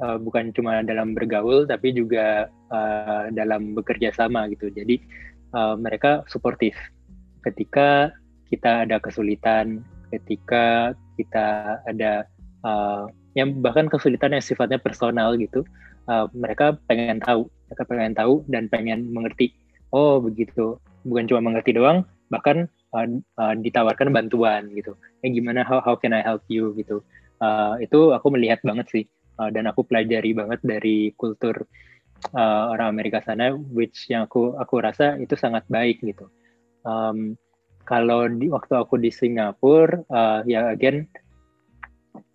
uh, 0.00 0.16
bukan 0.22 0.54
cuma 0.56 0.80
dalam 0.86 1.12
bergaul 1.12 1.68
tapi 1.68 1.92
juga 1.92 2.48
uh, 2.72 3.28
dalam 3.34 3.76
bekerja 3.76 4.14
sama 4.14 4.48
gitu. 4.52 4.72
Jadi 4.72 5.00
uh, 5.54 5.76
mereka 5.78 6.24
suportif. 6.28 6.74
Ketika 7.42 8.12
kita 8.52 8.84
ada 8.84 9.00
kesulitan 9.00 9.80
ketika 10.12 10.92
kita 11.16 11.80
ada 11.88 12.28
uh, 12.68 13.08
yang 13.32 13.64
bahkan 13.64 13.88
kesulitan 13.88 14.36
yang 14.36 14.44
sifatnya 14.44 14.76
personal 14.76 15.32
gitu 15.40 15.64
uh, 16.04 16.28
mereka 16.36 16.76
pengen 16.84 17.16
tahu 17.24 17.48
mereka 17.72 17.82
pengen 17.88 18.12
tahu 18.12 18.44
dan 18.52 18.68
pengen 18.68 19.08
mengerti. 19.08 19.56
Oh 19.96 20.20
begitu. 20.20 20.76
Bukan 21.08 21.24
cuma 21.24 21.40
mengerti 21.40 21.72
doang 21.72 22.04
bahkan 22.28 22.68
uh, 22.92 23.08
uh, 23.40 23.54
ditawarkan 23.56 24.12
bantuan 24.12 24.68
gitu. 24.76 24.92
Ya 25.24 25.32
gimana? 25.32 25.64
How 25.64 25.80
how 25.80 25.96
can 25.96 26.12
I 26.12 26.20
help 26.20 26.44
you 26.52 26.76
gitu. 26.76 27.00
Uh, 27.40 27.80
itu 27.80 28.12
aku 28.12 28.28
melihat 28.28 28.60
banget 28.60 28.86
sih. 28.92 29.04
Uh, 29.40 29.48
dan 29.48 29.64
aku 29.64 29.88
pelajari 29.88 30.36
banget 30.36 30.60
dari 30.60 31.16
kultur 31.16 31.64
uh, 32.30 32.70
orang 32.70 32.94
Amerika 32.94 33.18
sana 33.24 33.54
which 33.74 34.06
yang 34.06 34.30
aku 34.30 34.54
aku 34.58 34.78
rasa 34.78 35.18
itu 35.18 35.34
sangat 35.34 35.66
baik 35.66 35.98
gitu. 36.04 36.30
Um, 36.86 37.34
kalau 37.82 38.30
di 38.30 38.46
waktu 38.46 38.78
aku 38.78 38.98
di 39.02 39.10
Singapura 39.10 40.06
uh, 40.10 40.40
ya 40.46 40.70
again 40.70 41.10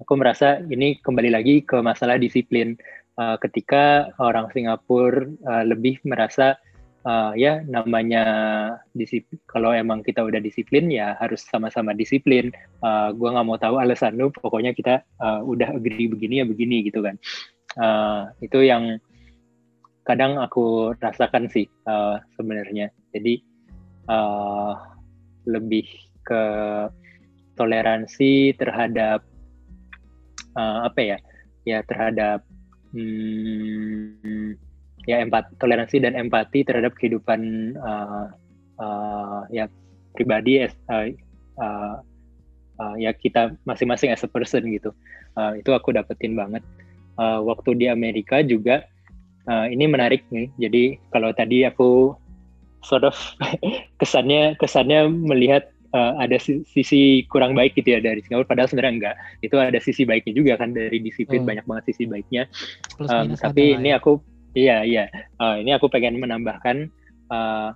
aku 0.03 0.13
merasa 0.19 0.59
ini 0.67 0.99
kembali 0.99 1.31
lagi 1.31 1.63
ke 1.63 1.79
masalah 1.79 2.19
disiplin. 2.19 2.75
Uh, 3.17 3.33
ketika 3.41 4.13
orang 4.21 4.45
Singapura 4.53 5.25
uh, 5.49 5.65
lebih 5.65 5.97
merasa 6.05 6.53
uh, 7.07 7.33
ya 7.33 7.63
namanya 7.65 8.25
disiplin 8.93 9.41
kalau 9.49 9.73
emang 9.73 10.03
kita 10.03 10.21
udah 10.21 10.37
disiplin 10.37 10.91
ya 10.91 11.15
harus 11.17 11.41
sama-sama 11.47 11.97
disiplin. 11.97 12.51
Uh, 12.83 13.09
gue 13.15 13.25
nggak 13.25 13.47
mau 13.47 13.57
tahu 13.57 13.81
alasan 13.81 14.19
lu 14.19 14.29
pokoknya 14.29 14.75
kita 14.77 15.01
uh, 15.23 15.41
udah 15.41 15.73
agree 15.73 16.11
begini 16.11 16.43
ya 16.43 16.45
begini 16.45 16.85
gitu 16.85 17.01
kan. 17.01 17.15
Uh, 17.77 18.29
itu 18.41 18.65
yang 18.65 19.01
kadang 20.07 20.39
aku 20.39 20.95
rasakan 21.03 21.51
sih 21.51 21.67
uh, 21.83 22.15
sebenarnya. 22.39 22.87
Jadi 23.11 23.43
uh, 24.07 24.71
lebih 25.43 25.83
ke 26.23 26.43
toleransi 27.59 28.55
terhadap 28.55 29.27
uh, 30.55 30.87
apa 30.87 30.99
ya? 31.03 31.17
Ya 31.67 31.83
terhadap 31.83 32.47
hmm, 32.95 34.55
ya 35.03 35.19
empat 35.19 35.51
toleransi 35.59 35.99
dan 35.99 36.15
empati 36.15 36.63
terhadap 36.63 36.95
kehidupan 36.95 37.75
uh, 37.75 38.31
uh, 38.79 39.43
ya 39.51 39.67
pribadi 40.15 40.63
uh, 40.63 40.71
uh, 41.59 41.99
uh, 42.79 42.95
ya 42.95 43.11
kita 43.11 43.59
masing-masing 43.67 44.15
as 44.15 44.23
a 44.23 44.31
person 44.31 44.63
gitu. 44.71 44.95
Uh, 45.35 45.59
itu 45.59 45.75
aku 45.75 45.91
dapetin 45.91 46.39
banget. 46.39 46.63
Uh, 47.19 47.43
waktu 47.43 47.75
di 47.75 47.85
Amerika 47.91 48.39
juga 48.45 48.87
uh, 49.47 49.65
ini 49.67 49.87
menarik 49.87 50.23
nih. 50.29 50.51
Jadi 50.59 50.83
kalau 51.11 51.31
tadi 51.33 51.63
aku 51.63 52.13
sort 52.85 53.03
of 53.07 53.15
kesannya 53.99 54.55
kesannya 54.59 55.09
melihat 55.09 55.71
uh, 55.95 56.19
ada 56.21 56.37
sisi 56.41 57.25
kurang 57.31 57.55
baik 57.55 57.75
gitu 57.79 57.97
ya 57.97 57.99
dari 58.03 58.21
Singapura 58.23 58.47
padahal 58.47 58.69
sebenarnya 58.69 58.93
enggak. 58.93 59.15
Itu 59.41 59.55
ada 59.57 59.79
sisi 59.79 60.03
baiknya 60.03 60.33
juga 60.35 60.53
kan 60.59 60.75
dari 60.75 60.99
disiplin 61.01 61.43
hmm. 61.43 61.49
banyak 61.49 61.65
banget 61.65 61.83
sisi 61.95 62.03
baiknya. 62.05 62.45
Um, 63.01 63.33
tapi 63.35 63.75
ini 63.75 63.95
ya. 63.95 63.99
aku 63.99 64.19
iya 64.53 64.83
iya. 64.83 65.05
Uh, 65.39 65.59
ini 65.59 65.73
aku 65.73 65.87
pengen 65.87 66.19
menambahkan 66.19 66.91
uh, 67.31 67.71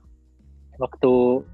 waktu 0.80 1.46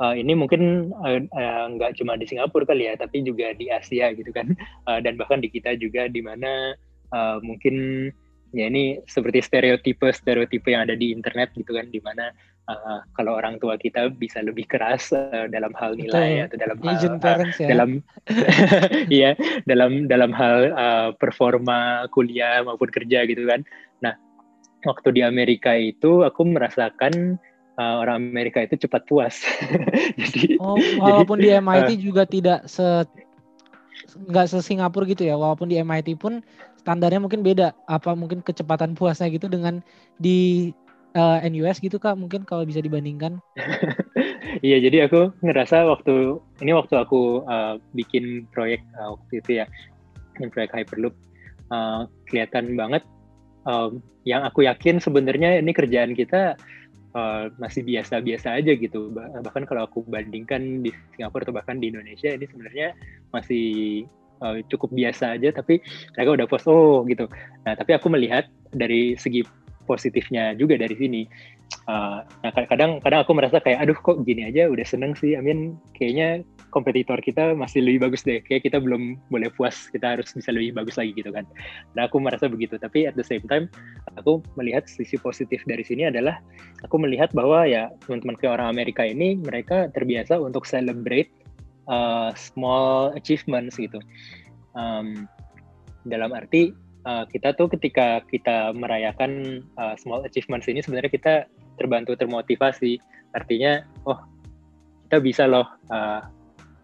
uh, 0.00 0.14
ini 0.14 0.32
mungkin 0.34 0.92
uh, 0.98 1.20
uh, 1.20 1.64
nggak 1.74 1.98
cuma 2.00 2.18
di 2.18 2.26
Singapura 2.26 2.66
kali 2.66 2.90
ya 2.90 2.94
tapi 2.98 3.22
juga 3.22 3.54
di 3.54 3.70
Asia 3.70 4.10
gitu 4.14 4.30
kan. 4.34 4.52
Uh, 4.88 4.98
dan 5.04 5.14
bahkan 5.14 5.38
di 5.38 5.48
kita 5.50 5.78
juga 5.78 6.10
di 6.10 6.20
mana 6.20 6.74
uh, 7.14 7.38
mungkin 7.44 8.08
ya 8.54 8.70
ini 8.70 9.02
seperti 9.10 9.42
stereotipe 9.42 10.06
stereotipe 10.14 10.70
yang 10.70 10.86
ada 10.86 10.94
di 10.94 11.10
internet 11.10 11.50
gitu 11.58 11.74
kan 11.74 11.90
di 11.90 11.98
mana 11.98 12.30
uh, 12.70 13.02
kalau 13.18 13.36
orang 13.36 13.60
tua 13.60 13.76
kita 13.76 14.08
bisa 14.14 14.40
lebih 14.40 14.64
keras 14.68 15.12
uh, 15.12 15.50
dalam 15.50 15.74
hal 15.76 15.98
nilai 15.98 16.46
Betul. 16.46 16.46
atau 16.46 16.56
dalam 16.56 16.76
Asian 16.86 17.16
hal 17.18 17.22
parents, 17.22 17.58
uh, 17.58 17.62
ya. 17.64 17.68
dalam 17.74 17.90
iya 19.18 19.30
dalam 19.68 19.92
dalam 20.08 20.30
hal 20.32 20.56
uh, 20.72 21.10
performa 21.18 22.06
kuliah 22.14 22.64
maupun 22.64 22.88
kerja 22.88 23.26
gitu 23.28 23.44
kan. 23.44 23.66
Nah, 24.00 24.14
waktu 24.86 25.20
di 25.20 25.22
Amerika 25.26 25.74
itu 25.76 26.24
aku 26.24 26.46
merasakan 26.46 27.36
uh, 27.76 27.94
orang 28.00 28.22
Amerika 28.22 28.64
itu 28.64 28.86
cepat 28.86 29.04
puas. 29.08 29.42
jadi 30.20 30.56
oh, 30.60 30.78
walaupun 31.00 31.40
jadi, 31.40 31.60
di 31.60 31.64
MIT 31.64 31.90
uh, 31.90 32.00
juga 32.00 32.22
tidak 32.24 32.60
se 32.70 32.86
nggak 34.14 34.46
se 34.46 34.58
Singapura 34.62 35.04
gitu 35.08 35.26
ya. 35.26 35.36
Walaupun 35.36 35.68
di 35.68 35.76
MIT 35.80 36.16
pun 36.16 36.40
standarnya 36.84 37.18
mungkin 37.18 37.40
beda. 37.40 37.72
Apa 37.88 38.12
mungkin 38.12 38.44
kecepatan 38.44 38.92
puasnya 38.92 39.32
gitu 39.32 39.48
dengan 39.48 39.80
di 40.20 40.70
uh, 41.14 41.38
eh, 41.40 41.48
NUS 41.48 41.78
gitu 41.80 41.96
kak 41.96 42.18
mungkin 42.18 42.42
kalau 42.42 42.66
bisa 42.66 42.82
dibandingkan 42.82 43.38
iya 44.66 44.82
jadi 44.82 45.08
aku 45.08 45.32
ngerasa 45.40 45.86
waktu 45.86 46.38
ini 46.60 46.74
waktu 46.74 46.94
aku 46.98 47.46
uh, 47.46 47.78
bikin 47.94 48.44
proyek 48.50 48.82
uh, 48.98 49.14
waktu 49.16 49.40
itu 49.40 49.50
ya 49.64 49.66
yang 50.42 50.50
proyek 50.50 50.74
Hyperloop 50.74 51.14
uh, 51.70 52.10
kelihatan 52.28 52.74
banget 52.74 53.02
um, 53.64 54.02
yang 54.26 54.42
aku 54.42 54.66
yakin 54.66 54.98
sebenarnya 54.98 55.62
ini 55.62 55.70
kerjaan 55.70 56.18
kita 56.18 56.58
uh, 57.14 57.46
masih 57.62 57.86
biasa-biasa 57.86 58.58
aja 58.58 58.74
gitu 58.74 59.14
bahkan 59.14 59.62
kalau 59.64 59.86
aku 59.86 60.02
bandingkan 60.10 60.82
di 60.82 60.90
Singapura 61.14 61.46
atau 61.46 61.54
bahkan 61.54 61.78
di 61.78 61.94
Indonesia 61.94 62.34
ini 62.34 62.44
sebenarnya 62.50 62.98
masih 63.30 64.02
uh, 64.42 64.58
cukup 64.72 64.90
biasa 64.94 65.36
aja 65.38 65.52
tapi 65.54 65.82
mereka 66.16 66.30
udah 66.34 66.46
post 66.48 66.66
oh 66.66 67.04
gitu 67.06 67.28
nah 67.62 67.76
tapi 67.76 67.94
aku 67.94 68.10
melihat 68.10 68.48
dari 68.74 69.14
segi 69.14 69.44
positifnya 69.84 70.56
juga 70.56 70.80
dari 70.80 70.96
sini. 70.96 71.22
Uh, 71.88 72.22
nah 72.44 72.52
kadang 72.54 73.00
kadang 73.02 73.20
aku 73.24 73.32
merasa 73.36 73.60
kayak 73.60 73.84
aduh 73.84 73.98
kok 73.98 74.24
gini 74.24 74.48
aja 74.48 74.68
udah 74.68 74.84
seneng 74.84 75.12
sih. 75.16 75.36
I 75.36 75.42
mean 75.44 75.76
kayaknya 75.96 76.44
kompetitor 76.72 77.20
kita 77.20 77.52
masih 77.56 77.84
lebih 77.84 78.08
bagus 78.08 78.24
deh. 78.24 78.40
Kayak 78.44 78.68
kita 78.68 78.78
belum 78.80 79.20
boleh 79.28 79.52
puas. 79.52 79.88
Kita 79.92 80.16
harus 80.16 80.32
bisa 80.32 80.50
lebih 80.52 80.76
bagus 80.76 80.96
lagi 80.96 81.12
gitu 81.16 81.30
kan. 81.32 81.44
Nah 81.96 82.08
aku 82.08 82.20
merasa 82.20 82.48
begitu. 82.48 82.80
Tapi 82.80 83.08
at 83.08 83.14
the 83.16 83.24
same 83.24 83.44
time 83.48 83.68
aku 84.16 84.40
melihat 84.56 84.88
sisi 84.88 85.20
positif 85.20 85.60
dari 85.68 85.84
sini 85.84 86.08
adalah 86.08 86.40
aku 86.84 86.96
melihat 87.00 87.32
bahwa 87.36 87.68
ya 87.68 87.92
teman-teman 88.08 88.36
ke 88.40 88.46
orang 88.48 88.68
Amerika 88.72 89.04
ini 89.04 89.36
mereka 89.40 89.88
terbiasa 89.92 90.40
untuk 90.40 90.64
celebrate 90.64 91.43
uh, 91.88 92.30
small 92.36 93.12
achievements 93.16 93.76
gitu. 93.76 93.98
Um, 94.74 95.28
dalam 96.04 96.34
arti 96.36 96.74
uh, 97.08 97.24
kita 97.28 97.56
tuh 97.56 97.70
ketika 97.72 98.20
kita 98.28 98.72
merayakan 98.76 99.64
uh, 99.80 99.94
small 99.96 100.24
achievements 100.24 100.68
ini 100.68 100.84
sebenarnya 100.84 101.12
kita 101.12 101.34
terbantu 101.80 102.16
termotivasi. 102.18 103.00
Artinya 103.34 103.82
oh 104.06 104.18
kita 105.06 105.18
bisa 105.20 105.44
loh 105.46 105.66
uh, 105.90 106.22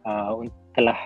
uh, 0.07 0.45
telah 0.77 0.99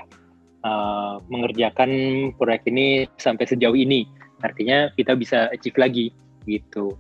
uh, 0.66 1.16
mengerjakan 1.30 1.90
proyek 2.36 2.66
ini 2.68 3.06
sampai 3.20 3.46
sejauh 3.48 3.76
ini. 3.76 4.06
Artinya 4.44 4.92
kita 4.98 5.16
bisa 5.16 5.48
achieve 5.54 5.78
lagi 5.80 6.06
gitu. 6.44 6.92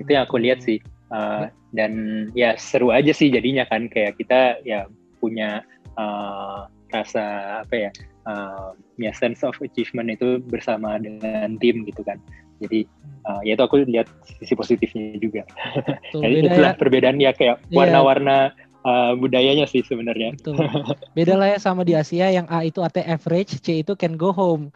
Itu 0.00 0.08
yang 0.08 0.24
aku 0.28 0.40
lihat 0.40 0.64
sih 0.64 0.80
uh, 1.12 1.48
dan 1.76 1.92
ya 2.32 2.56
seru 2.56 2.92
aja 2.92 3.12
sih 3.12 3.28
jadinya 3.28 3.68
kan. 3.68 3.88
Kayak 3.92 4.16
kita 4.16 4.40
ya 4.64 4.88
punya 5.18 5.64
uh, 5.96 6.68
rasa 6.94 7.60
apa 7.66 7.74
ya 7.74 7.90
uh, 8.28 8.70
ya 9.00 9.12
sense 9.12 9.42
of 9.42 9.56
achievement 9.58 10.12
itu 10.12 10.38
bersama 10.46 10.96
dengan 11.00 11.58
tim 11.58 11.82
gitu 11.84 12.02
kan 12.06 12.20
jadi 12.62 12.88
uh, 13.28 13.42
ya 13.44 13.58
itu 13.58 13.64
aku 13.64 13.84
lihat 13.84 14.08
sisi 14.24 14.54
positifnya 14.54 15.18
juga 15.18 15.42
jadi 16.14 16.46
itulah 16.46 16.72
ya. 16.72 16.78
perbedaan 16.78 17.18
ya 17.18 17.34
kayak 17.34 17.60
iya. 17.68 17.76
warna-warna 17.76 18.54
uh, 18.86 19.12
budayanya 19.18 19.66
sih 19.66 19.82
sebenarnya. 19.82 20.38
Betul. 20.38 20.62
Beda 21.18 21.34
lah 21.34 21.52
ya 21.52 21.58
sama 21.58 21.82
di 21.82 21.98
Asia 21.98 22.30
yang 22.30 22.46
A 22.46 22.62
itu 22.62 22.80
AT 22.80 23.02
average, 23.02 23.58
C 23.58 23.82
itu 23.82 23.98
can 23.98 24.14
go 24.14 24.30
home. 24.30 24.70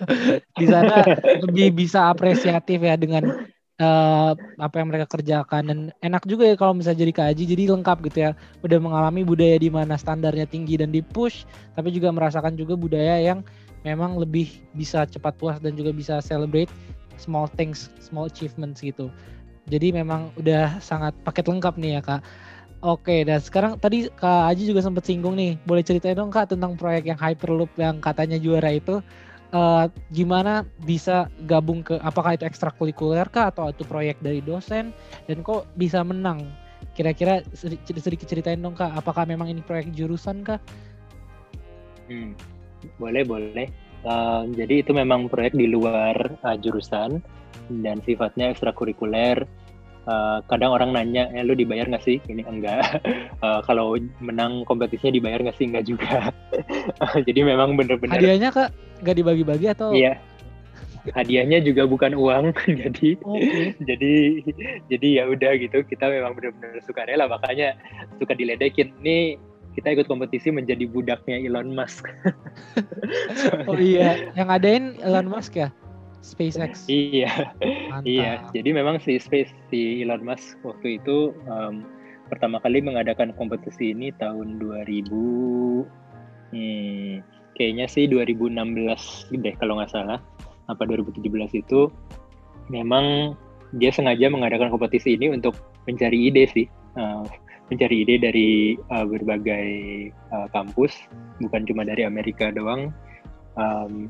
di 0.60 0.66
sana 0.66 1.04
lebih 1.44 1.76
bisa 1.76 2.08
apresiatif 2.08 2.80
ya 2.80 2.96
dengan 2.96 3.44
uh, 3.80 4.32
apa 4.36 4.74
yang 4.78 4.88
mereka 4.92 5.08
kerjakan 5.08 5.62
dan 5.66 5.78
enak 6.04 6.22
juga 6.28 6.46
ya 6.46 6.54
kalau 6.54 6.76
misalnya 6.76 7.02
jadi 7.08 7.12
kaji 7.16 7.42
jadi 7.56 7.62
lengkap 7.74 7.98
gitu 8.12 8.18
ya. 8.28 8.30
Udah 8.60 8.78
mengalami 8.78 9.24
budaya 9.24 9.56
di 9.56 9.72
mana 9.72 9.96
standarnya 9.96 10.44
tinggi 10.46 10.78
dan 10.78 10.92
di 10.92 11.00
push, 11.00 11.48
tapi 11.74 11.90
juga 11.90 12.12
merasakan 12.12 12.54
juga 12.54 12.76
budaya 12.76 13.18
yang 13.18 13.40
memang 13.82 14.20
lebih 14.20 14.52
bisa 14.76 15.08
cepat 15.08 15.34
puas 15.40 15.56
dan 15.58 15.72
juga 15.74 15.90
bisa 15.90 16.20
celebrate 16.20 16.68
small 17.16 17.48
things, 17.56 17.88
small 17.98 18.28
achievements 18.28 18.84
gitu. 18.84 19.08
Jadi 19.68 19.92
memang 19.96 20.32
udah 20.36 20.80
sangat 20.80 21.16
paket 21.24 21.48
lengkap 21.48 21.74
nih 21.80 21.98
ya 21.98 22.02
kak. 22.04 22.22
Oke, 22.80 23.28
dan 23.28 23.44
sekarang 23.44 23.76
tadi 23.76 24.08
Kak 24.08 24.48
Aji 24.48 24.72
juga 24.72 24.80
sempat 24.80 25.04
singgung 25.04 25.36
nih. 25.36 25.60
Boleh 25.68 25.84
ceritain 25.84 26.16
dong 26.16 26.32
Kak 26.32 26.56
tentang 26.56 26.80
proyek 26.80 27.12
yang 27.12 27.20
Hyperloop 27.20 27.68
yang 27.76 28.00
katanya 28.00 28.40
juara 28.40 28.72
itu. 28.72 29.04
Uh, 29.50 29.90
gimana 30.14 30.62
bisa 30.86 31.26
gabung 31.50 31.82
ke 31.82 31.98
apakah 32.06 32.38
itu 32.38 32.46
ekstrakurikuler 32.46 33.26
kah 33.34 33.50
atau 33.50 33.74
itu 33.74 33.82
proyek 33.82 34.14
dari 34.22 34.38
dosen 34.38 34.94
dan 35.26 35.42
kok 35.42 35.66
bisa 35.74 36.06
menang? 36.06 36.46
Kira-kira 36.94 37.42
sedikit, 37.50 37.98
sedikit 37.98 38.30
ceritain 38.30 38.62
dong 38.62 38.78
Kak, 38.78 38.94
apakah 38.94 39.26
memang 39.26 39.50
ini 39.50 39.58
proyek 39.58 39.90
jurusan 39.90 40.46
kah? 40.46 40.62
Hmm, 42.06 42.38
boleh, 43.02 43.26
boleh. 43.26 43.66
Uh, 44.06 44.46
jadi 44.54 44.86
itu 44.86 44.94
memang 44.94 45.26
proyek 45.26 45.58
di 45.58 45.66
luar 45.66 46.14
uh, 46.46 46.54
jurusan 46.54 47.18
dan 47.82 47.98
sifatnya 48.06 48.54
ekstrakurikuler 48.54 49.50
Uh, 50.08 50.40
kadang 50.48 50.72
orang 50.72 50.96
nanya, 50.96 51.28
ya 51.28 51.44
lu 51.44 51.52
dibayar 51.52 51.84
nggak 51.84 52.02
sih? 52.02 52.18
Ini 52.24 52.42
enggak. 52.48 53.04
Uh, 53.44 53.60
kalau 53.68 54.00
menang 54.18 54.64
kompetisinya 54.64 55.12
dibayar 55.12 55.44
nggak 55.44 55.54
sih? 55.60 55.68
Enggak 55.68 55.86
juga. 55.86 56.32
Jadi 57.28 57.40
memang 57.44 57.76
bener-bener. 57.76 58.16
Hadiahnya 58.16 58.50
kak 58.50 58.72
nggak 59.02 59.16
dibagi-bagi 59.20 59.66
atau? 59.72 59.90
Iya. 59.92 60.20
Hadiahnya 61.16 61.64
juga 61.64 61.88
bukan 61.88 62.12
uang, 62.12 62.52
jadi 62.84 63.16
okay. 63.16 63.72
jadi 63.88 64.12
jadi 64.92 65.08
ya 65.16 65.24
udah 65.32 65.52
gitu. 65.56 65.80
Kita 65.88 66.12
memang 66.12 66.36
benar-benar 66.36 66.84
suka 66.84 67.08
rela, 67.08 67.24
makanya 67.24 67.72
suka 68.20 68.36
diledekin. 68.36 68.92
Nih 69.00 69.40
kita 69.72 69.96
ikut 69.96 70.06
kompetisi 70.10 70.52
menjadi 70.52 70.84
budaknya 70.84 71.40
Elon 71.40 71.72
Musk. 71.72 72.04
oh 73.70 73.80
iya, 73.80 74.28
yang 74.36 74.52
adain 74.52 74.98
Elon 75.00 75.30
Musk 75.30 75.56
ya? 75.56 75.72
SpaceX. 76.20 76.84
Iya, 76.84 77.56
iya. 78.04 78.44
Jadi 78.52 78.76
memang 78.76 79.00
si 79.00 79.16
Space 79.16 79.56
si 79.72 80.04
Elon 80.04 80.20
Musk 80.20 80.60
waktu 80.68 81.00
itu 81.00 81.32
um, 81.48 81.88
pertama 82.28 82.60
kali 82.60 82.84
mengadakan 82.84 83.32
kompetisi 83.34 83.96
ini 83.96 84.12
tahun 84.20 84.60
2000, 84.60 85.10
hmm, 86.52 87.12
kayaknya 87.60 87.84
sih 87.92 88.08
2016 88.08 88.56
deh 89.36 89.54
kalau 89.60 89.76
nggak 89.76 89.92
salah, 89.92 90.16
apa 90.72 90.82
2017 90.88 91.28
itu 91.60 91.92
memang 92.72 93.36
dia 93.76 93.92
sengaja 93.92 94.32
mengadakan 94.32 94.72
kompetisi 94.72 95.20
ini 95.20 95.28
untuk 95.28 95.52
mencari 95.84 96.32
ide 96.32 96.48
sih, 96.48 96.64
uh, 96.96 97.28
mencari 97.68 98.08
ide 98.08 98.16
dari 98.16 98.80
uh, 98.88 99.04
berbagai 99.04 99.68
uh, 100.32 100.48
kampus, 100.56 100.96
bukan 101.44 101.68
cuma 101.68 101.84
dari 101.84 102.08
Amerika 102.08 102.48
doang. 102.48 102.88
Um, 103.60 104.08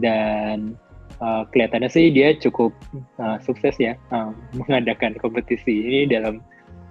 dan 0.00 0.80
uh, 1.20 1.44
kelihatannya 1.52 1.92
sih 1.92 2.08
dia 2.08 2.32
cukup 2.40 2.72
uh, 3.20 3.36
sukses 3.42 3.74
ya 3.76 3.98
uh, 4.14 4.30
mengadakan 4.54 5.18
kompetisi 5.18 5.84
ini 5.84 6.00
dalam 6.08 6.40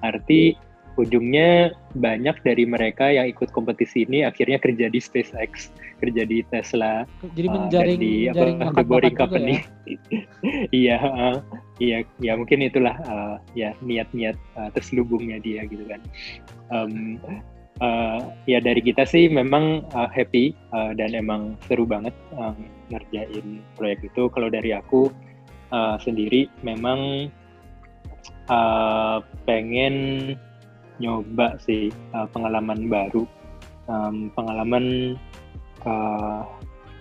arti 0.05 0.53
ujungnya 0.97 1.71
banyak 1.93 2.41
dari 2.41 2.65
mereka 2.65 3.13
yang 3.13 3.29
ikut 3.29 3.53
kompetisi 3.53 4.03
ini 4.09 4.25
akhirnya 4.25 4.57
kerja 4.57 4.89
di 4.89 4.97
SpaceX, 4.97 5.69
kerja 6.01 6.25
di 6.25 6.41
Tesla, 6.49 7.05
jadi 7.37 7.47
menjaring, 7.47 7.97
uh, 7.97 8.01
di 8.01 8.13
apa 8.33 8.45
the 8.73 8.83
Boring 8.83 9.15
Company. 9.17 9.61
iya, 10.73 10.97
iya, 11.77 12.01
ya 12.17 12.33
mungkin 12.33 12.65
itulah 12.65 12.97
uh, 13.05 13.37
ya 13.53 13.77
niat-niat 13.85 14.35
uh, 14.57 14.69
terselubungnya 14.73 15.37
dia 15.37 15.63
gitu 15.69 15.85
kan. 15.85 16.01
Um, 16.73 17.21
uh, 17.81 18.33
ya 18.49 18.57
dari 18.61 18.81
kita 18.81 19.05
sih 19.05 19.29
memang 19.29 19.85
uh, 19.93 20.09
happy 20.09 20.57
uh, 20.73 20.93
dan 20.97 21.13
emang 21.13 21.55
seru 21.69 21.85
banget 21.85 22.13
um, 22.35 22.57
ngerjain 22.89 23.61
proyek 23.77 24.01
itu 24.05 24.29
kalau 24.33 24.49
dari 24.49 24.73
aku 24.73 25.13
uh, 25.71 25.95
sendiri 26.01 26.49
memang 26.65 27.29
uh, 28.49 29.21
pengen 29.45 30.35
nyoba 30.99 31.57
sih 31.61 31.93
uh, 32.13 32.27
pengalaman 32.31 32.89
baru. 32.91 33.23
Um, 33.87 34.29
pengalaman 34.35 35.15
uh, 35.87 36.43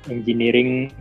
engineering 0.07 0.95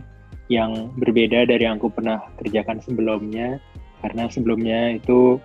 yang 0.50 0.90
berbeda 0.98 1.46
dari 1.46 1.62
yang 1.62 1.78
aku 1.78 1.90
pernah 1.90 2.22
kerjakan 2.42 2.82
sebelumnya. 2.82 3.62
Karena 4.02 4.28
sebelumnya 4.30 4.98
itu 4.98 5.40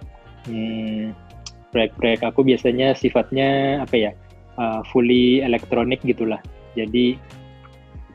hmm, 0.50 1.14
proyek-proyek 1.72 2.22
aku 2.28 2.44
biasanya 2.46 2.94
sifatnya 2.94 3.82
apa 3.82 3.96
ya 3.96 4.12
uh, 4.60 4.82
fully 4.92 5.42
elektronik 5.42 6.04
gitulah. 6.04 6.42
Jadi 6.76 7.16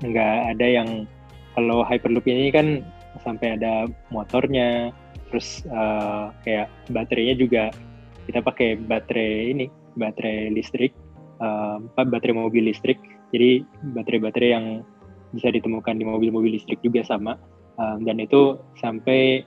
nggak 0.05 0.37
ada 0.57 0.67
yang 0.67 1.09
kalau 1.57 1.81
Hyperloop 1.81 2.29
ini 2.29 2.53
kan 2.53 2.85
sampai 3.25 3.57
ada 3.57 3.89
motornya, 4.13 4.93
terus 5.33 5.65
uh, 5.73 6.29
kayak 6.45 6.69
baterainya 6.93 7.35
juga 7.41 7.73
kita 8.27 8.43
pakai 8.43 8.77
baterai 8.77 9.55
ini, 9.55 9.67
baterai 9.95 10.51
listrik, 10.53 10.93
uh, 11.41 11.79
baterai 11.95 12.35
mobil 12.35 12.67
listrik. 12.69 12.99
Jadi 13.31 13.63
baterai-baterai 13.97 14.51
yang 14.51 14.67
bisa 15.35 15.51
ditemukan 15.51 15.99
di 15.99 16.05
mobil-mobil 16.07 16.55
listrik 16.55 16.79
juga 16.83 17.03
sama, 17.03 17.39
um, 17.79 18.03
dan 18.07 18.23
itu 18.23 18.59
sampai 18.79 19.43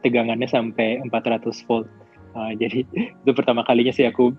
tegangannya 0.00 0.48
sampai 0.48 1.00
400 1.08 1.66
volt. 1.68 1.88
Uh, 2.32 2.52
jadi 2.56 2.84
itu 3.22 3.32
pertama 3.36 3.64
kalinya 3.64 3.92
sih 3.92 4.08
aku 4.08 4.32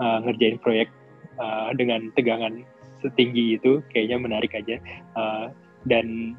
uh, 0.00 0.18
ngerjain 0.24 0.60
proyek 0.60 0.92
uh, 1.40 1.72
dengan 1.76 2.12
tegangan 2.14 2.64
setinggi 3.00 3.56
itu, 3.56 3.80
kayaknya 3.92 4.20
menarik 4.20 4.52
aja. 4.52 4.76
Uh, 5.16 5.48
dan 5.88 6.36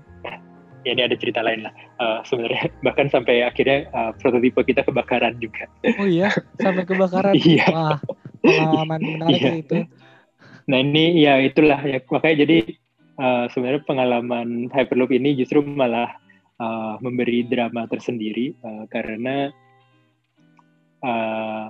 ya 0.82 0.98
ini 0.98 1.04
ada 1.06 1.16
cerita 1.18 1.46
lain 1.46 1.66
lah. 1.66 1.74
Uh, 2.02 2.20
sebenarnya 2.26 2.70
bahkan 2.86 3.08
sampai 3.10 3.46
akhirnya 3.46 3.88
uh, 3.94 4.12
prototipe 4.18 4.62
kita 4.66 4.82
kebakaran 4.86 5.38
juga. 5.38 5.70
Oh 6.02 6.08
iya? 6.08 6.34
Sampai 6.58 6.86
kebakaran? 6.86 7.34
Iya. 7.42 7.66
Wah 7.70 7.98
pengalaman 8.42 9.02
menarik 9.18 9.42
iya. 9.42 9.52
itu. 9.62 9.78
Nah 10.70 10.78
ini 10.82 11.06
ya 11.22 11.38
itulah. 11.42 11.80
Ya 11.86 12.02
makanya 12.10 12.38
jadi 12.46 12.58
uh, 13.22 13.46
sebenarnya 13.54 13.82
pengalaman 13.86 14.70
hyperloop 14.74 15.14
ini 15.14 15.38
justru 15.38 15.62
malah 15.62 16.10
uh, 16.58 16.98
memberi 17.00 17.46
drama 17.46 17.86
tersendiri 17.86 18.58
uh, 18.66 18.86
karena 18.90 19.54
uh, 21.06 21.70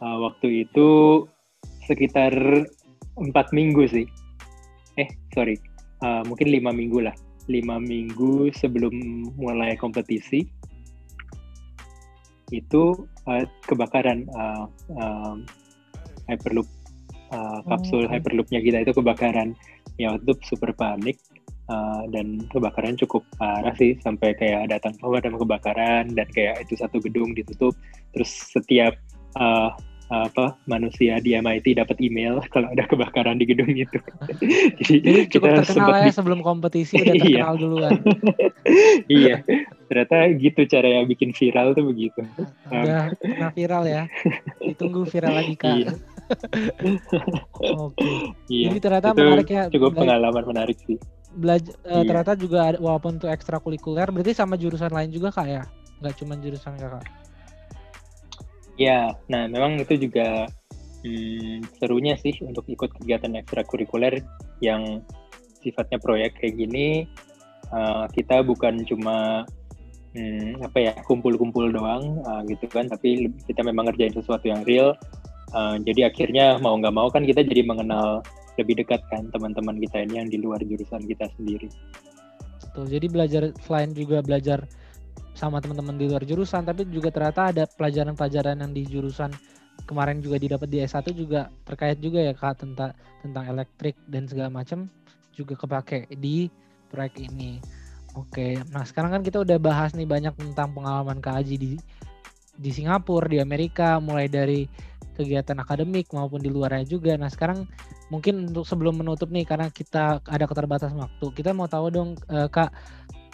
uh, 0.00 0.16
waktu 0.24 0.68
itu 0.68 0.88
sekitar 1.84 2.32
empat 3.20 3.52
minggu 3.52 3.84
sih. 3.88 4.06
Eh 4.96 5.08
sorry. 5.36 5.60
Uh, 6.00 6.24
mungkin 6.24 6.48
lima 6.48 6.72
minggu 6.72 7.04
lah 7.04 7.12
lima 7.50 7.82
minggu 7.82 8.54
sebelum 8.54 8.94
mulai 9.34 9.74
kompetisi 9.74 10.46
itu 12.50 12.94
uh, 13.26 13.46
kebakaran 13.66 14.26
uh, 14.34 14.66
uh, 14.94 15.34
hyperloop 16.30 16.66
uh, 17.34 17.62
kapsul 17.66 18.06
oh, 18.06 18.10
hyperloopnya 18.10 18.62
kita 18.62 18.82
itu 18.82 18.92
kebakaran. 18.94 19.54
Ya 19.98 20.14
waktu 20.14 20.32
itu 20.32 20.34
super 20.54 20.70
panik 20.74 21.18
uh, 21.70 22.06
dan 22.10 22.42
kebakaran 22.50 22.98
cukup 22.98 23.22
parah 23.38 23.74
sih 23.78 23.98
sampai 24.02 24.34
kayak 24.34 24.70
datang 24.70 24.94
pemadam 24.98 25.38
kebakaran 25.38 26.10
dan 26.14 26.28
kayak 26.34 26.62
itu 26.66 26.74
satu 26.78 26.98
gedung 27.02 27.34
ditutup. 27.34 27.74
Terus 28.14 28.30
setiap 28.50 28.98
uh, 29.38 29.74
apa 30.10 30.58
manusia 30.66 31.22
di 31.22 31.38
MIT 31.38 31.78
dapat 31.78 31.94
email 32.02 32.42
kalau 32.52 32.66
ada 32.74 32.82
kebakaran 32.90 33.38
di 33.38 33.46
gedung 33.46 33.70
itu. 33.70 33.98
Jadi, 34.82 35.30
cukup 35.30 35.62
terkenal 35.62 36.02
ya 36.02 36.10
sebelum 36.10 36.40
kompetisi 36.42 36.98
udah 36.98 37.14
iya. 37.18 37.22
terkenal 37.22 37.54
iya. 37.54 37.62
duluan. 37.62 37.92
iya, 39.06 39.36
ternyata 39.86 40.16
gitu 40.34 40.60
cara 40.66 40.88
yang 41.00 41.06
bikin 41.06 41.30
viral 41.30 41.78
tuh 41.78 41.86
begitu. 41.86 42.20
Udah 42.74 43.14
pernah 43.14 43.50
viral 43.54 43.84
ya. 43.86 44.02
Ditunggu 44.58 45.06
viral 45.06 45.34
lagi 45.38 45.54
kak. 45.54 45.74
Iya. 45.78 45.90
Oke. 47.78 48.34
Iya, 48.50 48.66
Jadi 48.70 48.78
ternyata 48.82 49.08
itu 49.14 49.22
menarik 49.22 49.48
ya. 49.50 49.64
Cukup 49.70 49.92
pengalaman 49.94 50.42
menarik 50.42 50.78
sih. 50.86 50.98
Belajar 51.30 51.74
uh, 51.86 52.02
iya. 52.02 52.06
ternyata 52.10 52.32
juga 52.34 52.58
ada, 52.74 52.78
walaupun 52.82 53.22
itu 53.22 53.30
ekstrakurikuler, 53.30 54.10
berarti 54.10 54.34
sama 54.34 54.58
jurusan 54.58 54.90
lain 54.90 55.14
juga 55.14 55.30
kak 55.30 55.46
ya? 55.46 55.62
Nggak 56.02 56.14
cuma 56.18 56.34
jurusan 56.34 56.74
kakak? 56.74 57.06
Ya, 58.80 59.12
nah 59.28 59.44
memang 59.44 59.76
itu 59.76 60.08
juga 60.08 60.48
hmm, 61.04 61.68
serunya 61.76 62.16
sih 62.16 62.32
untuk 62.40 62.64
ikut 62.64 62.96
kegiatan 62.96 63.36
ekstrakurikuler 63.36 64.24
yang 64.64 65.04
sifatnya 65.60 66.00
proyek 66.00 66.40
kayak 66.40 66.56
gini. 66.56 67.04
Uh, 67.68 68.08
kita 68.16 68.40
bukan 68.40 68.82
cuma 68.88 69.44
hmm, 70.16 70.64
apa 70.64 70.78
ya 70.80 70.92
kumpul-kumpul 71.04 71.68
doang 71.68 72.24
uh, 72.24 72.40
gitu 72.48 72.64
kan, 72.72 72.88
tapi 72.88 73.28
kita 73.44 73.60
memang 73.60 73.92
ngerjain 73.92 74.16
sesuatu 74.16 74.48
yang 74.48 74.64
real 74.64 74.96
Uh, 75.50 75.82
jadi 75.82 76.06
akhirnya 76.06 76.62
mau 76.62 76.78
nggak 76.78 76.94
mau 76.94 77.10
kan 77.10 77.26
kita 77.26 77.42
jadi 77.42 77.66
mengenal 77.66 78.22
lebih 78.54 78.78
dekat 78.78 79.02
kan 79.10 79.26
teman-teman 79.34 79.82
kita 79.82 80.06
ini 80.06 80.22
yang 80.22 80.28
di 80.30 80.38
luar 80.38 80.62
jurusan 80.62 81.02
kita 81.10 81.26
sendiri. 81.34 81.66
Betul. 82.62 82.86
Jadi 82.86 83.06
belajar 83.10 83.42
selain 83.66 83.90
juga 83.90 84.22
belajar 84.22 84.62
sama 85.34 85.62
teman-teman 85.62 85.96
di 85.96 86.06
luar 86.10 86.22
jurusan, 86.26 86.66
tapi 86.66 86.84
juga 86.90 87.08
ternyata 87.08 87.50
ada 87.54 87.64
pelajaran-pelajaran 87.64 88.60
yang 88.60 88.72
di 88.76 88.82
jurusan 88.84 89.32
kemarin 89.88 90.20
juga 90.20 90.36
didapat 90.36 90.68
di 90.68 90.84
S1 90.84 91.06
juga 91.16 91.48
terkait 91.64 91.98
juga 91.98 92.20
ya 92.20 92.36
Kak 92.36 92.62
tentang 92.62 92.92
tentang 93.24 93.44
elektrik 93.48 93.96
dan 94.06 94.28
segala 94.28 94.52
macam 94.52 94.86
juga 95.32 95.56
kepake 95.56 96.12
di 96.20 96.52
proyek 96.92 97.30
ini. 97.30 97.62
Oke, 98.18 98.58
nah 98.74 98.82
sekarang 98.82 99.14
kan 99.14 99.22
kita 99.22 99.38
udah 99.40 99.56
bahas 99.62 99.94
nih 99.94 100.04
banyak 100.04 100.34
tentang 100.34 100.74
pengalaman 100.74 101.22
Kak 101.22 101.46
Aji 101.46 101.56
di 101.56 101.72
di 102.60 102.70
Singapura, 102.74 103.30
di 103.30 103.38
Amerika, 103.40 104.02
mulai 104.02 104.28
dari 104.28 104.66
kegiatan 105.16 105.56
akademik 105.62 106.10
maupun 106.10 106.42
di 106.42 106.50
luarnya 106.50 106.84
juga. 106.84 107.14
Nah 107.16 107.30
sekarang 107.30 107.64
mungkin 108.10 108.50
untuk 108.50 108.66
sebelum 108.66 109.00
menutup 109.00 109.30
nih 109.30 109.46
karena 109.46 109.70
kita 109.70 110.20
ada 110.26 110.44
keterbatasan 110.44 110.98
waktu, 110.98 111.26
kita 111.32 111.54
mau 111.54 111.70
tahu 111.70 111.86
dong 111.88 112.10
uh, 112.28 112.50
kak 112.50 112.74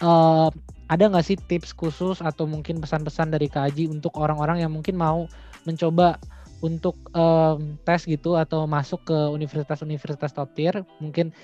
uh, 0.01 0.49
ada 0.87 1.03
nggak 1.11 1.25
sih 1.25 1.37
tips 1.37 1.75
khusus 1.75 2.23
atau 2.23 2.47
mungkin 2.47 2.79
pesan-pesan 2.79 3.35
dari 3.35 3.51
Kak 3.51 3.73
Aji 3.73 3.91
untuk 3.91 4.15
orang-orang 4.15 4.63
yang 4.63 4.71
mungkin 4.71 4.95
mau 4.95 5.27
mencoba 5.67 6.15
untuk 6.63 6.97
um, 7.13 7.77
tes 7.85 8.07
gitu 8.07 8.39
atau 8.39 8.65
masuk 8.65 9.03
ke 9.05 9.17
universitas-universitas 9.35 10.31
top 10.33 10.49
tier? 10.55 10.75
Mungkin 11.03 11.35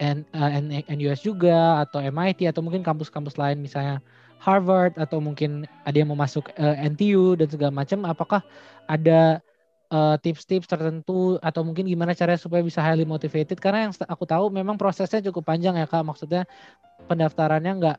N, 0.00 0.24
uh, 0.32 0.50
NUS 0.88 1.20
juga 1.24 1.84
atau 1.84 2.00
MIT 2.00 2.48
atau 2.48 2.64
mungkin 2.64 2.80
kampus-kampus 2.80 3.36
lain 3.36 3.60
misalnya 3.60 4.00
Harvard 4.40 4.96
atau 4.96 5.20
mungkin 5.20 5.68
ada 5.84 5.96
yang 6.00 6.08
mau 6.08 6.16
masuk 6.16 6.48
uh, 6.56 6.76
NTU 6.80 7.36
dan 7.36 7.48
segala 7.52 7.72
macam. 7.72 8.08
Apakah 8.08 8.40
ada 8.88 9.44
uh, 9.90 10.16
tips-tips 10.22 10.70
tertentu 10.70 11.36
atau 11.42 11.66
mungkin 11.66 11.84
gimana 11.84 12.14
caranya 12.14 12.40
supaya 12.40 12.62
bisa 12.62 12.80
highly 12.80 13.04
motivated. 13.04 13.58
Karena 13.58 13.90
yang 13.90 13.92
aku 14.06 14.24
tahu 14.24 14.48
memang 14.48 14.78
prosesnya 14.78 15.20
cukup 15.28 15.50
panjang 15.50 15.76
ya 15.76 15.86
kak. 15.90 16.06
Maksudnya 16.06 16.46
pendaftarannya 17.10 17.72
nggak 17.76 17.98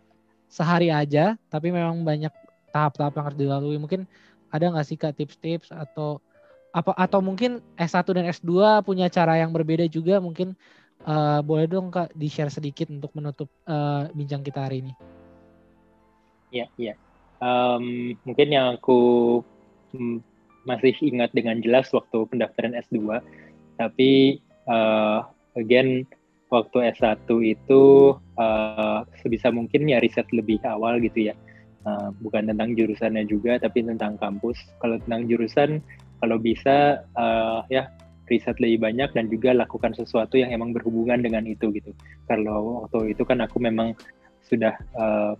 sehari 0.51 0.91
aja 0.91 1.39
tapi 1.47 1.71
memang 1.71 2.03
banyak 2.03 2.31
tahap-tahap 2.71 3.13
yang 3.15 3.25
harus 3.27 3.39
dilalui. 3.39 3.77
Mungkin 3.77 4.07
ada 4.51 4.65
nggak 4.71 4.87
sih 4.87 4.97
kak 4.97 5.15
tips-tips 5.19 5.69
atau 5.71 6.23
apa 6.71 6.95
atau 6.95 7.19
mungkin 7.19 7.59
S1 7.75 8.07
dan 8.15 8.25
S2 8.31 8.79
punya 8.87 9.11
cara 9.11 9.35
yang 9.35 9.51
berbeda 9.51 9.91
juga 9.91 10.23
mungkin 10.23 10.55
uh, 11.03 11.43
boleh 11.43 11.67
dong 11.67 11.91
kak 11.91 12.15
di 12.15 12.31
share 12.31 12.47
sedikit 12.47 12.87
untuk 12.87 13.11
menutup 13.11 13.51
uh, 13.67 14.07
bincang 14.15 14.39
kita 14.39 14.63
hari 14.63 14.87
ini. 14.87 14.93
Iya 16.51 16.67
iya. 16.79 16.93
Um, 17.41 18.15
mungkin 18.23 18.47
yang 18.53 18.79
aku 18.79 18.99
hmm, 19.91 20.30
masih 20.67 20.93
ingat 21.01 21.33
dengan 21.33 21.59
jelas 21.59 21.89
waktu 21.93 22.27
pendaftaran 22.29 22.77
S2. 22.77 23.21
Tapi 23.77 24.41
uh, 24.69 25.25
again 25.57 26.05
waktu 26.51 26.91
S1 26.93 27.25
itu 27.41 28.13
uh, 28.37 28.99
sebisa 29.23 29.49
mungkin 29.49 29.87
ya 29.87 30.03
riset 30.03 30.27
lebih 30.35 30.61
awal 30.67 30.99
gitu 31.01 31.31
ya. 31.31 31.35
Uh, 31.81 32.13
bukan 32.21 32.45
tentang 32.45 32.77
jurusannya 32.77 33.25
juga 33.25 33.57
tapi 33.57 33.81
tentang 33.81 34.19
kampus. 34.21 34.59
Kalau 34.77 35.01
tentang 35.01 35.25
jurusan 35.25 35.81
kalau 36.21 36.37
bisa 36.37 37.01
uh, 37.17 37.65
ya 37.73 37.89
riset 38.29 38.55
lebih 38.61 38.85
banyak 38.85 39.09
dan 39.17 39.27
juga 39.27 39.51
lakukan 39.51 39.91
sesuatu 39.97 40.37
yang 40.37 40.53
emang 40.53 40.71
berhubungan 40.71 41.19
dengan 41.25 41.43
itu 41.49 41.73
gitu. 41.73 41.91
Kalau 42.29 42.85
waktu 42.85 43.17
itu 43.17 43.25
kan 43.25 43.41
aku 43.41 43.57
memang 43.57 43.97
sudah 44.45 44.77
uh, 44.93 45.33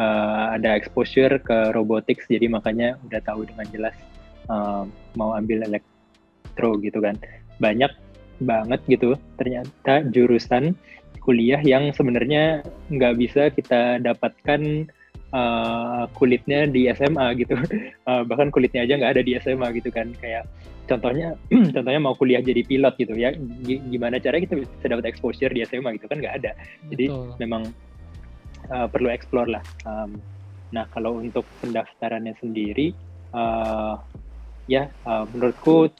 uh, 0.00 0.46
ada 0.56 0.76
exposure 0.76 1.40
ke 1.40 1.72
robotics 1.72 2.28
jadi 2.28 2.48
makanya 2.48 2.96
udah 3.08 3.20
tahu 3.24 3.44
dengan 3.48 3.66
jelas 3.72 3.96
uh, 4.50 4.84
mau 5.18 5.34
ambil 5.34 5.64
elektro 5.66 6.78
gitu 6.82 6.98
kan. 7.02 7.16
Banyak 7.58 7.92
banget 8.42 8.80
gitu. 8.90 9.16
Ternyata 9.40 10.04
jurusan 10.12 10.76
kuliah 11.22 11.58
yang 11.58 11.90
sebenarnya 11.90 12.62
nggak 12.86 13.14
bisa 13.18 13.50
kita 13.50 13.98
dapatkan 13.98 14.86
uh, 15.34 16.06
kulitnya 16.14 16.70
di 16.70 16.86
SMA 16.94 17.26
gitu. 17.42 17.58
Uh, 18.06 18.22
bahkan 18.28 18.54
kulitnya 18.54 18.86
aja 18.86 18.94
nggak 18.98 19.12
ada 19.18 19.22
di 19.26 19.34
SMA 19.40 19.66
gitu 19.74 19.90
kan. 19.90 20.14
Kayak 20.22 20.46
contohnya 20.86 21.34
contohnya 21.74 22.00
mau 22.00 22.14
kuliah 22.14 22.42
jadi 22.44 22.62
pilot 22.62 22.94
gitu 23.00 23.14
ya. 23.18 23.34
Gimana 23.66 24.22
cara 24.22 24.38
kita 24.38 24.54
bisa 24.54 24.86
dapat 24.86 25.10
exposure 25.10 25.50
di 25.50 25.66
SMA 25.66 25.98
gitu 25.98 26.06
kan 26.06 26.22
nggak 26.22 26.36
ada. 26.44 26.52
Jadi 26.92 27.10
Betul. 27.10 27.34
memang 27.42 27.62
uh, 28.70 28.86
perlu 28.86 29.10
explore 29.10 29.50
lah. 29.50 29.64
Um, 29.82 30.18
nah 30.74 30.86
kalau 30.90 31.22
untuk 31.22 31.46
pendaftarannya 31.62 32.34
sendiri 32.42 32.90
uh, 33.30 33.98
ya 34.66 34.90
uh, 35.06 35.24
menurutku 35.30 35.90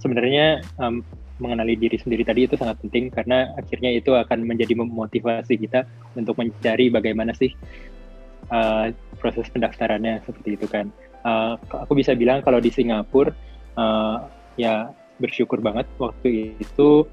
sebenarnya 0.00 0.60
um, 0.76 1.00
mengenali 1.42 1.74
diri 1.74 1.98
sendiri 1.98 2.22
tadi 2.22 2.46
itu 2.46 2.54
sangat 2.54 2.78
penting 2.78 3.10
karena 3.10 3.50
akhirnya 3.58 3.90
itu 3.90 4.14
akan 4.14 4.46
menjadi 4.46 4.78
memotivasi 4.78 5.58
kita 5.58 5.82
untuk 6.14 6.38
mencari 6.38 6.92
bagaimana 6.92 7.34
sih 7.34 7.50
uh, 8.54 8.92
proses 9.18 9.50
pendaftarannya 9.50 10.22
seperti 10.22 10.54
itu 10.54 10.66
kan. 10.70 10.92
Uh, 11.24 11.56
aku 11.72 11.96
bisa 11.98 12.12
bilang 12.12 12.44
kalau 12.44 12.60
di 12.60 12.68
Singapura 12.68 13.32
uh, 13.80 14.28
ya 14.60 14.92
bersyukur 15.18 15.58
banget 15.64 15.88
waktu 15.96 16.54
itu 16.60 17.08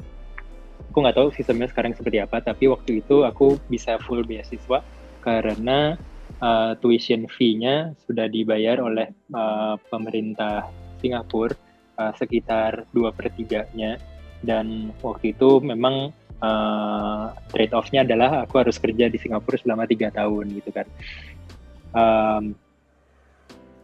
aku 0.92 0.98
nggak 1.00 1.16
tahu 1.16 1.28
sistemnya 1.32 1.72
sekarang 1.72 1.96
seperti 1.96 2.20
apa 2.20 2.44
tapi 2.44 2.68
waktu 2.68 3.00
itu 3.00 3.24
aku 3.24 3.56
bisa 3.72 3.96
full 4.04 4.26
beasiswa 4.28 4.84
karena 5.24 5.96
uh, 6.42 6.74
tuition 6.82 7.30
fee-nya 7.30 7.94
sudah 8.10 8.28
dibayar 8.28 8.82
oleh 8.82 9.14
uh, 9.32 9.78
pemerintah 9.88 10.68
Singapura 11.00 11.56
uh, 12.02 12.12
sekitar 12.18 12.90
dua 12.92 13.14
per 13.14 13.32
tiganya. 13.32 14.02
Dan 14.42 14.90
waktu 15.06 15.38
itu 15.38 15.62
memang 15.62 16.10
uh, 16.42 17.32
trade 17.54 17.74
off-nya 17.78 18.02
adalah 18.02 18.44
aku 18.44 18.58
harus 18.66 18.82
kerja 18.82 19.06
di 19.08 19.22
Singapura 19.22 19.62
selama 19.62 19.86
tiga 19.86 20.10
tahun 20.10 20.50
gitu 20.58 20.74
kan. 20.74 20.88
Um, 21.94 22.58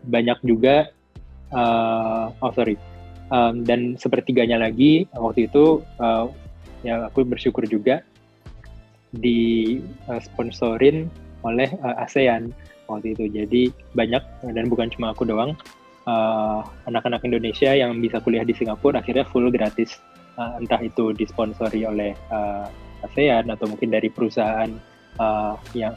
banyak 0.07 0.41
juga 0.41 0.89
uh, 1.53 2.33
oh 2.41 2.53
sorry. 2.57 2.75
Um, 3.27 3.67
dan 3.67 3.99
sepertiganya 3.99 4.55
lagi 4.55 5.03
waktu 5.11 5.51
itu 5.51 5.83
uh, 5.99 6.31
ya 6.87 7.11
aku 7.11 7.27
bersyukur 7.27 7.67
juga 7.67 7.99
di 9.11 9.77
uh, 10.07 10.19
sponsorin 10.23 11.11
oleh 11.47 11.71
uh, 11.79 12.03
ASEAN 12.03 12.51
waktu 12.91 13.15
itu. 13.15 13.23
Jadi 13.31 13.61
banyak 13.95 14.23
dan 14.51 14.65
bukan 14.67 14.91
cuma 14.91 15.15
aku 15.15 15.23
doang 15.23 15.55
uh, 16.07 16.59
anak-anak 16.87 17.23
uh, 17.23 17.27
Indonesia 17.27 17.71
yang 17.71 17.95
bisa 18.03 18.19
kuliah 18.19 18.43
di 18.43 18.51
Singapura 18.51 18.99
akhirnya 18.99 19.23
full 19.31 19.47
gratis 19.47 19.95
uh, 20.35 20.59
entah 20.59 20.79
itu 20.83 21.15
disponsori 21.15 21.87
oleh 21.87 22.11
uh, 22.31 22.67
ASEAN 23.07 23.47
atau 23.47 23.69
mungkin 23.69 23.93
dari 23.93 24.11
perusahaan 24.11 24.69
uh, 25.21 25.55
yang 25.71 25.95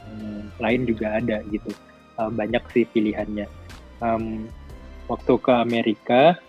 lain 0.61 0.87
juga 0.87 1.17
ada 1.19 1.43
gitu. 1.49 1.71
Uh, 2.19 2.29
banyak 2.31 2.61
sih 2.75 2.85
pilihannya. 2.91 3.47
Um, 4.01 4.49
waktu 5.11 5.33
ke 5.37 5.51
Amerika 5.53 6.39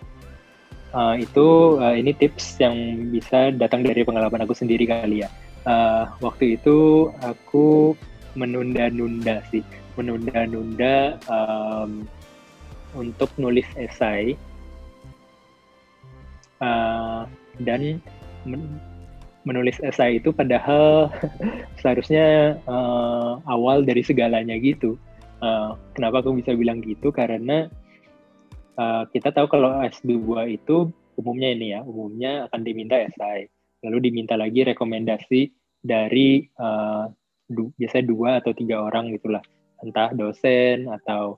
uh, 0.93 1.15
itu 1.17 1.77
uh, 1.81 1.95
ini 1.97 2.13
tips 2.13 2.61
yang 2.61 2.75
bisa 3.09 3.51
datang 3.51 3.81
dari 3.83 4.05
pengalaman 4.05 4.45
aku 4.45 4.53
sendiri 4.55 4.85
kali 4.85 5.25
ya. 5.25 5.29
Uh, 5.63 6.07
waktu 6.19 6.59
itu 6.59 7.09
aku 7.23 7.95
menunda-nunda 8.33 9.41
sih, 9.49 9.61
menunda-nunda 9.97 11.21
um, 11.29 12.05
untuk 12.93 13.29
nulis 13.37 13.65
esai 13.77 14.37
uh, 16.61 17.25
dan 17.61 18.01
men 18.45 18.79
menulis 19.43 19.75
esai 19.83 20.23
itu 20.23 20.31
padahal 20.31 21.11
seharusnya 21.83 22.57
uh, 22.63 23.43
awal 23.43 23.83
dari 23.83 23.99
segalanya 23.99 24.55
gitu. 24.55 24.95
Uh, 25.43 25.75
kenapa 25.91 26.23
aku 26.23 26.39
bisa 26.39 26.55
bilang 26.55 26.79
gitu? 26.79 27.11
Karena 27.11 27.67
uh, 28.79 29.03
kita 29.11 29.35
tahu 29.35 29.51
kalau 29.51 29.83
S2 29.83 30.15
itu 30.47 30.87
umumnya 31.19 31.49
ini 31.51 31.75
ya, 31.75 31.83
umumnya 31.83 32.47
akan 32.47 32.61
diminta 32.63 32.95
esai, 32.95 33.51
lalu 33.83 34.09
diminta 34.09 34.39
lagi 34.39 34.63
rekomendasi 34.63 35.51
dari 35.83 36.47
uh, 36.57 37.11
du, 37.53 37.69
biasanya 37.77 38.05
dua 38.09 38.29
atau 38.41 38.51
tiga 38.51 38.81
orang 38.81 39.13
gitulah. 39.13 39.41
Entah 39.85 40.09
dosen 40.11 40.89
atau 40.89 41.37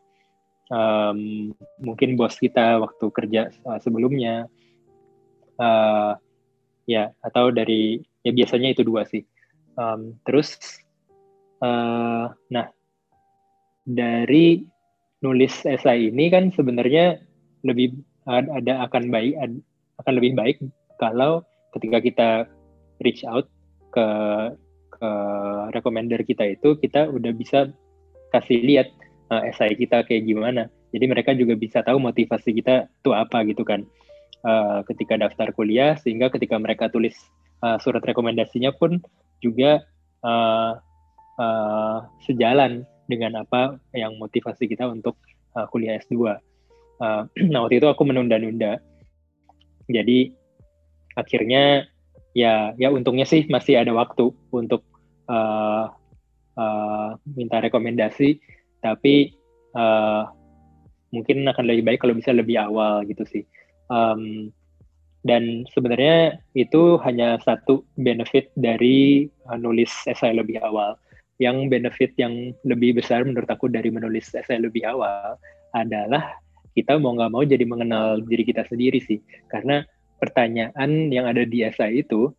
um, 0.72 1.51
mungkin 1.84 2.16
bos 2.16 2.39
kita 2.39 2.80
waktu 2.80 3.05
kerja 3.11 3.51
uh, 3.68 3.80
sebelumnya. 3.84 4.47
Uh, 5.55 6.20
ya 6.86 7.09
atau 7.26 7.49
dari 7.49 8.01
ya 8.24 8.32
biasanya 8.32 8.74
itu 8.74 8.82
dua 8.82 9.03
sih. 9.05 9.28
Um, 9.76 10.16
terus 10.24 10.55
uh, 11.59 12.32
nah 12.47 12.68
dari 13.86 14.63
nulis 15.22 15.66
esai 15.66 16.13
ini 16.13 16.30
kan 16.30 16.53
sebenarnya 16.53 17.22
lebih 17.66 17.97
ada 18.26 18.86
akan 18.89 19.09
baik 19.09 19.34
akan 20.01 20.13
lebih 20.18 20.32
baik 20.38 20.57
kalau 20.97 21.45
ketika 21.78 21.97
kita 22.01 22.30
reach 23.01 23.26
out 23.28 23.49
ke 23.93 24.07
ke 25.06 25.12
recommender 25.78 26.26
kita 26.26 26.58
itu 26.58 26.74
kita 26.82 27.14
udah 27.14 27.32
bisa 27.38 27.70
kasih 28.34 28.66
lihat 28.66 28.89
uh, 29.30 29.45
esai 29.45 29.78
kita 29.78 30.01
kayak 30.01 30.26
gimana 30.26 30.66
jadi 30.89 31.06
mereka 31.06 31.38
juga 31.38 31.53
bisa 31.53 31.86
tahu 31.86 32.01
motivasi 32.01 32.58
kita 32.58 32.89
itu 32.89 33.12
apa 33.14 33.45
gitu 33.45 33.62
kan 33.62 33.86
uh, 34.41 34.82
ketika 34.89 35.22
daftar 35.22 35.53
kuliah 35.53 35.93
sehingga 36.01 36.34
ketika 36.34 36.58
mereka 36.58 36.89
tulis 36.89 37.14
uh, 37.62 37.78
surat 37.78 38.01
rekomendasinya 38.01 38.74
pun 38.74 38.97
juga 39.43 39.86
uh, 40.26 40.80
uh, 41.38 41.97
sejalan 42.26 42.88
dengan 43.06 43.45
apa 43.45 43.78
yang 43.93 44.18
motivasi 44.18 44.66
kita 44.66 44.89
untuk 44.89 45.20
uh, 45.53 45.70
kuliah 45.70 46.01
S2. 46.01 46.16
Uh, 46.18 47.24
nah 47.51 47.62
waktu 47.66 47.78
itu 47.78 47.88
aku 47.91 48.01
menunda-nunda. 48.08 48.82
Jadi 49.86 50.34
akhirnya 51.14 51.86
ya 52.36 52.74
ya 52.76 52.89
untungnya 52.89 53.24
sih 53.24 53.45
masih 53.47 53.78
ada 53.80 53.93
waktu 53.93 54.34
untuk 54.49 54.82
uh, 55.30 55.91
uh, 56.57 57.09
minta 57.36 57.57
rekomendasi, 57.61 58.39
tapi 58.82 59.36
uh, 59.76 60.28
mungkin 61.13 61.47
akan 61.47 61.65
lebih 61.65 61.84
baik 61.88 61.99
kalau 62.03 62.15
bisa 62.17 62.36
lebih 62.36 62.59
awal 62.59 63.05
gitu 63.07 63.23
sih. 63.23 63.43
Um, 63.88 64.51
dan 65.26 65.65
sebenarnya 65.73 66.38
itu 66.53 67.01
hanya 67.01 67.41
satu 67.41 67.82
benefit 67.97 68.53
dari 68.53 69.26
uh, 69.49 69.57
nulis 69.57 69.91
esai 70.05 70.38
lebih 70.38 70.61
awal. 70.61 70.97
Yang 71.41 71.67
benefit 71.67 72.11
yang 72.15 72.55
lebih 72.63 73.01
besar 73.01 73.26
menurut 73.28 73.49
aku 73.49 73.67
dari 73.67 73.91
menulis 73.91 74.32
esai 74.32 74.61
lebih 74.61 74.88
awal 74.88 75.36
adalah 75.76 76.39
kita 76.76 76.95
mau 76.99 77.15
nggak 77.15 77.32
mau 77.32 77.43
jadi 77.43 77.65
mengenal 77.67 78.21
diri 78.23 78.45
kita 78.45 78.63
sendiri 78.69 79.01
sih. 79.01 79.19
Karena 79.49 79.84
pertanyaan 80.21 81.11
yang 81.11 81.28
ada 81.28 81.43
di 81.43 81.65
esai 81.65 82.05
itu 82.05 82.32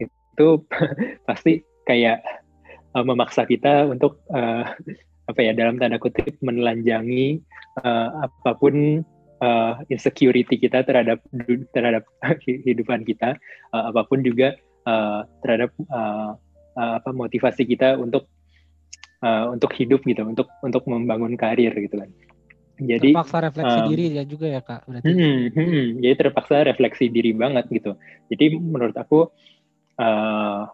itu 0.00 0.48
pasti 1.28 1.62
kayak 1.84 2.24
uh, 2.96 3.04
memaksa 3.04 3.44
kita 3.44 3.88
untuk 3.88 4.20
uh, 4.32 4.64
apa 5.24 5.40
ya 5.40 5.56
dalam 5.56 5.80
tanda 5.80 5.96
kutip 5.96 6.36
menelanjangi 6.44 7.40
uh, 7.80 8.28
apa 8.28 8.50
pun 8.60 9.00
uh, 9.40 9.72
insecurity 9.88 10.60
kita 10.60 10.84
terhadap 10.84 11.20
terhadap 11.72 12.04
kehidupan 12.44 13.08
kita 13.08 13.36
uh, 13.72 13.84
apa 13.88 14.04
pun 14.04 14.20
juga 14.20 14.56
uh, 14.84 15.24
terhadap 15.40 15.72
uh, 15.88 16.36
uh, 16.76 16.92
apa 17.00 17.10
motivasi 17.10 17.64
kita 17.64 17.96
untuk 17.96 18.28
uh, 19.24 19.48
untuk 19.48 19.72
hidup 19.74 20.04
gitu 20.04 20.22
untuk 20.28 20.48
untuk 20.60 20.84
membangun 20.84 21.34
karir 21.40 21.72
gitu 21.72 21.96
kan. 21.98 22.10
Jadi 22.74 23.14
terpaksa 23.14 23.38
refleksi 23.38 23.78
um, 23.78 23.86
diri 23.86 24.04
ya 24.18 24.24
juga 24.26 24.46
ya 24.50 24.60
kak 24.60 24.82
berarti. 24.90 25.06
Hmm, 25.06 25.40
hmm, 25.54 25.84
jadi 26.02 26.14
terpaksa 26.18 26.66
refleksi 26.66 27.06
diri 27.06 27.30
banget 27.30 27.70
gitu. 27.70 27.94
Jadi 28.26 28.58
menurut 28.58 28.96
aku 28.98 29.30
uh, 30.02 30.66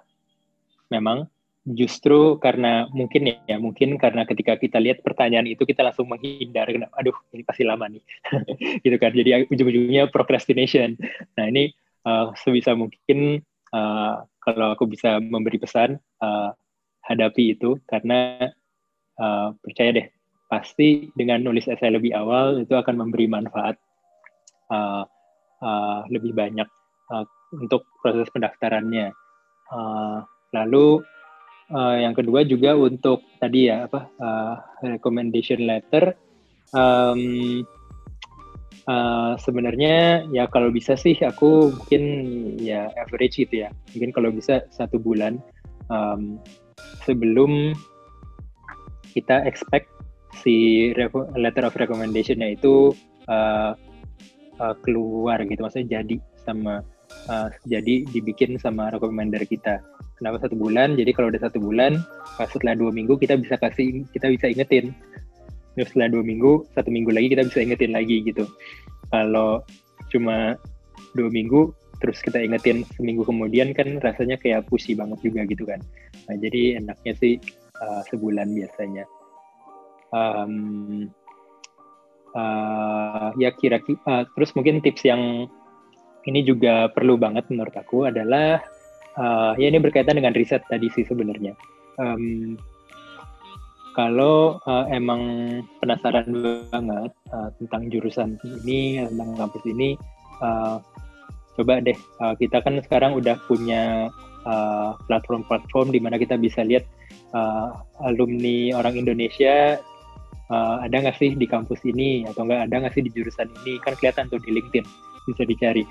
memang 0.91 1.31
justru 1.65 2.41
karena 2.41 2.89
mungkin 2.91 3.37
ya, 3.47 3.57
mungkin 3.61 4.01
karena 4.01 4.25
ketika 4.25 4.57
kita 4.57 4.81
lihat 4.81 5.05
pertanyaan 5.05 5.47
itu 5.47 5.63
kita 5.69 5.85
langsung 5.85 6.09
menghindar 6.09 6.67
aduh 6.97 7.15
ini 7.37 7.43
pasti 7.45 7.63
lama 7.63 7.87
nih. 7.87 8.03
Gitu 8.85 8.97
kan. 8.97 9.13
Jadi 9.13 9.47
ujung-ujungnya 9.49 10.09
procrastination. 10.09 10.97
Nah 11.37 11.45
ini 11.47 11.71
uh, 12.09 12.33
sebisa 12.41 12.73
mungkin 12.73 13.45
uh, 13.73 14.25
kalau 14.41 14.73
aku 14.73 14.89
bisa 14.89 15.21
memberi 15.21 15.61
pesan 15.61 16.01
uh, 16.25 16.51
hadapi 17.05 17.57
itu 17.59 17.77
karena 17.85 18.51
uh, 19.21 19.53
percaya 19.61 19.91
deh 19.93 20.07
pasti 20.51 21.13
dengan 21.15 21.47
nulis 21.47 21.71
esai 21.71 21.95
lebih 21.95 22.11
awal 22.11 22.67
itu 22.67 22.75
akan 22.75 23.07
memberi 23.07 23.31
manfaat 23.31 23.79
uh, 24.73 25.07
uh, 25.63 26.01
lebih 26.11 26.35
banyak 26.35 26.67
uh, 27.13 27.25
untuk 27.55 27.87
proses 28.03 28.27
pendaftarannya. 28.35 29.15
Uh, 29.71 30.27
lalu 30.51 31.03
uh, 31.75 31.97
yang 31.99 32.15
kedua 32.15 32.43
juga 32.47 32.75
untuk 32.75 33.23
tadi 33.39 33.71
ya 33.71 33.87
apa 33.87 34.01
uh, 34.19 34.55
recommendation 34.85 35.67
letter. 35.67 36.15
Um, 36.71 37.67
uh, 38.87 39.35
sebenarnya 39.43 40.27
ya 40.31 40.47
kalau 40.47 40.71
bisa 40.71 40.95
sih 40.95 41.19
aku 41.19 41.75
mungkin 41.75 42.03
ya 42.59 42.91
average 42.99 43.43
gitu 43.43 43.67
ya. 43.67 43.69
Mungkin 43.95 44.11
kalau 44.15 44.31
bisa 44.31 44.67
satu 44.71 44.99
bulan 44.99 45.39
um, 45.91 46.39
sebelum 47.03 47.75
kita 49.11 49.43
expect 49.47 49.91
si 50.41 50.91
letter 51.35 51.67
of 51.67 51.75
recommendationnya 51.75 52.55
itu 52.55 52.95
uh, 53.27 53.75
uh, 54.63 54.75
keluar 54.87 55.43
gitu. 55.43 55.61
Maksudnya 55.67 56.03
jadi 56.03 56.17
sama 56.47 56.87
uh, 57.29 57.49
jadi 57.67 58.07
dibikin 58.11 58.57
sama 58.61 58.91
recommender 58.93 59.43
kita. 59.47 59.83
Kenapa 60.21 60.37
satu 60.45 60.53
bulan? 60.53 61.01
Jadi 61.01 61.17
kalau 61.17 61.33
udah 61.33 61.41
satu 61.41 61.57
bulan 61.57 61.97
setelah 62.37 62.77
dua 62.77 62.93
minggu 62.93 63.17
kita 63.17 63.41
bisa 63.41 63.57
kasih 63.57 64.05
kita 64.13 64.29
bisa 64.29 64.53
ingetin. 64.53 64.93
Terus 65.77 65.89
setelah 65.93 66.13
dua 66.13 66.23
minggu 66.25 66.69
satu 66.77 66.93
minggu 66.93 67.09
lagi 67.09 67.33
kita 67.33 67.49
bisa 67.49 67.59
ingetin 67.65 67.93
lagi 67.97 68.21
gitu. 68.29 68.45
Kalau 69.09 69.65
cuma 70.13 70.61
dua 71.17 71.33
minggu 71.33 71.73
terus 72.01 72.21
kita 72.25 72.41
ingetin 72.41 72.85
seminggu 72.97 73.29
kemudian 73.29 73.77
kan 73.77 74.01
rasanya 74.01 74.41
kayak 74.41 74.65
pusing 74.69 74.97
banget 74.97 75.21
juga 75.21 75.41
gitu 75.49 75.65
kan. 75.69 75.81
Nah, 76.29 76.37
jadi 76.41 76.81
enaknya 76.81 77.13
sih 77.21 77.37
uh, 77.81 78.03
sebulan 78.09 78.49
biasanya. 78.57 79.05
Um, 80.11 81.07
uh, 82.35 83.31
ya 83.39 83.53
kira-kira 83.55 84.01
uh, 84.09 84.25
terus 84.35 84.51
mungkin 84.57 84.81
tips 84.81 85.05
yang 85.07 85.47
ini 86.29 86.45
juga 86.45 86.89
perlu 86.93 87.17
banget 87.17 87.49
menurut 87.49 87.73
aku 87.73 88.09
adalah 88.09 88.61
uh, 89.17 89.53
ya 89.57 89.71
ini 89.71 89.81
berkaitan 89.81 90.21
dengan 90.21 90.37
riset 90.37 90.61
tadi 90.69 90.93
sih 90.93 91.05
sebenarnya. 91.07 91.57
Um, 92.01 92.57
kalau 93.97 94.63
uh, 94.65 94.87
emang 94.89 95.21
penasaran 95.83 96.31
banget 96.71 97.13
uh, 97.35 97.51
tentang 97.59 97.83
jurusan 97.91 98.39
ini, 98.63 99.03
tentang 99.03 99.35
kampus 99.35 99.65
ini, 99.67 99.99
uh, 100.41 100.79
coba 101.59 101.83
deh 101.83 101.99
uh, 102.23 102.35
kita 102.39 102.63
kan 102.63 102.79
sekarang 102.81 103.13
udah 103.19 103.37
punya 103.45 104.09
platform-platform 105.05 105.93
uh, 105.93 105.95
di 105.95 106.01
mana 106.01 106.17
kita 106.17 106.41
bisa 106.41 106.65
lihat 106.65 106.89
uh, 107.37 107.77
alumni 108.09 108.73
orang 108.73 108.97
Indonesia 108.97 109.77
uh, 110.49 110.77
ada 110.81 110.97
nggak 110.97 111.17
sih 111.21 111.37
di 111.37 111.45
kampus 111.45 111.85
ini 111.85 112.25
atau 112.25 112.49
nggak 112.49 112.71
ada 112.71 112.77
nggak 112.87 112.95
sih 112.97 113.05
di 113.05 113.13
jurusan 113.13 113.53
ini 113.63 113.77
kan 113.85 113.95
kelihatan 114.01 114.33
tuh 114.33 114.41
di 114.41 114.57
LinkedIn 114.57 115.10
bisa 115.31 115.43
dicari. 115.47 115.85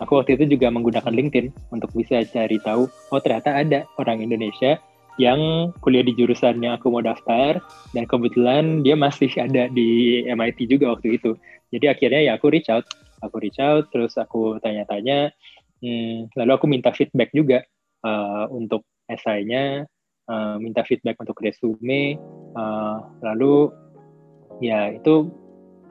Aku 0.00 0.16
waktu 0.16 0.40
itu 0.40 0.56
juga 0.56 0.72
menggunakan 0.72 1.12
LinkedIn 1.12 1.76
untuk 1.76 1.92
bisa 1.92 2.24
cari 2.24 2.56
tahu, 2.64 2.88
oh 2.88 3.20
ternyata 3.20 3.52
ada 3.60 3.84
orang 4.00 4.24
Indonesia 4.24 4.80
yang 5.20 5.70
kuliah 5.84 6.00
di 6.00 6.16
jurusan 6.16 6.64
yang 6.64 6.80
aku 6.80 6.88
mau 6.88 7.04
daftar 7.04 7.60
dan 7.92 8.04
kebetulan 8.08 8.80
dia 8.80 8.96
masih 8.96 9.28
ada 9.36 9.68
di 9.68 10.24
MIT 10.24 10.64
juga 10.72 10.96
waktu 10.96 11.20
itu. 11.20 11.36
Jadi 11.68 11.86
akhirnya 11.92 12.20
ya 12.24 12.32
aku 12.40 12.48
reach 12.48 12.72
out, 12.72 12.88
aku 13.20 13.36
reach 13.44 13.60
out, 13.60 13.92
terus 13.92 14.16
aku 14.16 14.56
tanya-tanya, 14.64 15.28
hmm, 15.84 16.32
lalu 16.40 16.50
aku 16.56 16.64
minta 16.64 16.90
feedback 16.96 17.28
juga 17.36 17.60
uh, 18.00 18.48
untuk 18.48 18.88
esainya, 19.12 19.84
uh, 20.32 20.56
minta 20.56 20.80
feedback 20.88 21.20
untuk 21.20 21.36
resume, 21.44 22.16
uh, 22.56 23.04
lalu 23.20 23.68
ya 24.64 24.96
itu 24.96 25.28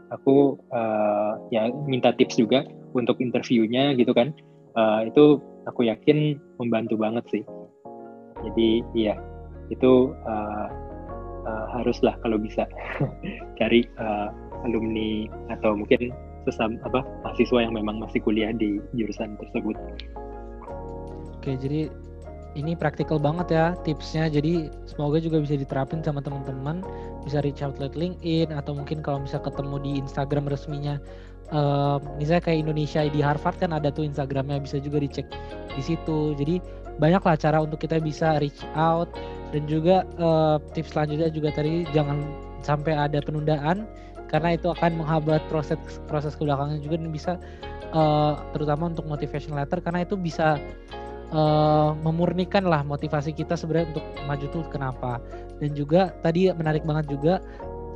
aku 0.10 0.57
uh, 0.74 1.38
ya 1.53 1.70
minta 1.86 2.14
tips 2.16 2.38
juga 2.38 2.66
untuk 2.97 3.22
interviewnya 3.22 3.93
gitu 3.93 4.12
kan 4.14 4.34
uh, 4.78 5.05
itu 5.05 5.41
aku 5.70 5.86
yakin 5.86 6.38
membantu 6.57 6.97
banget 6.97 7.26
sih 7.30 7.43
jadi 8.45 8.70
iya 8.97 9.16
itu 9.70 10.14
uh, 10.26 10.68
uh, 11.45 11.66
haruslah 11.78 12.18
kalau 12.26 12.41
bisa 12.41 12.66
cari 13.60 13.86
uh, 14.01 14.34
alumni 14.66 15.30
atau 15.53 15.78
mungkin 15.78 16.12
sesama 16.47 16.80
apa 16.88 17.03
mahasiswa 17.24 17.60
yang 17.62 17.74
memang 17.76 18.01
masih 18.01 18.20
kuliah 18.24 18.51
di 18.55 18.80
jurusan 18.95 19.36
tersebut. 19.38 19.76
Oke, 21.39 21.55
jadi 21.60 21.91
ini 22.57 22.74
praktikal 22.74 23.22
banget 23.22 23.53
ya 23.53 23.66
tipsnya. 23.86 24.28
Jadi 24.28 24.72
semoga 24.89 25.22
juga 25.22 25.39
bisa 25.39 25.55
diterapin 25.55 26.01
sama 26.01 26.20
teman-teman. 26.24 26.82
Bisa 27.30 27.46
reach 27.46 27.62
out 27.62 27.78
lewat 27.78 27.94
LinkedIn 27.94 28.50
atau 28.50 28.74
mungkin 28.74 29.06
kalau 29.06 29.22
bisa 29.22 29.38
ketemu 29.38 29.78
di 29.86 29.92
Instagram 30.02 30.50
resminya. 30.50 30.98
Uh, 31.50 31.98
misalnya 32.18 32.46
kayak 32.46 32.66
Indonesia 32.66 33.02
di 33.10 33.22
Harvard 33.26 33.58
kan 33.58 33.74
ada 33.74 33.90
tuh 33.90 34.06
Instagramnya 34.06 34.62
bisa 34.62 34.82
juga 34.82 34.98
dicek 35.02 35.30
di 35.78 35.82
situ. 35.86 36.34
Jadi 36.34 36.58
banyaklah 37.00 37.38
cara 37.38 37.58
untuk 37.64 37.80
kita 37.80 37.98
bisa 38.02 38.38
reach 38.42 38.66
out 38.74 39.10
dan 39.56 39.66
juga 39.66 40.06
uh, 40.22 40.62
tips 40.76 40.94
selanjutnya 40.94 41.30
juga 41.34 41.50
tadi 41.56 41.88
jangan 41.96 42.22
sampai 42.62 42.94
ada 42.94 43.24
penundaan 43.24 43.88
karena 44.30 44.54
itu 44.54 44.70
akan 44.70 45.02
menghambat 45.02 45.42
proses 45.50 45.80
proses 46.06 46.38
ke 46.38 46.46
belakangnya 46.46 46.78
juga 46.84 46.96
dan 47.02 47.10
bisa 47.10 47.32
uh, 47.96 48.38
terutama 48.54 48.94
untuk 48.94 49.10
motivation 49.10 49.58
letter 49.58 49.82
karena 49.82 50.06
itu 50.06 50.14
bisa 50.20 50.62
uh, 51.34 51.98
memurnikan 52.06 52.68
lah 52.68 52.86
motivasi 52.86 53.34
kita 53.34 53.58
sebenarnya 53.58 53.98
untuk 53.98 54.06
maju 54.30 54.46
tuh 54.54 54.64
kenapa 54.70 55.18
dan 55.60 55.72
juga 55.76 56.12
tadi 56.24 56.49
menarik 56.51 56.84
banget 56.88 57.12
juga 57.12 57.43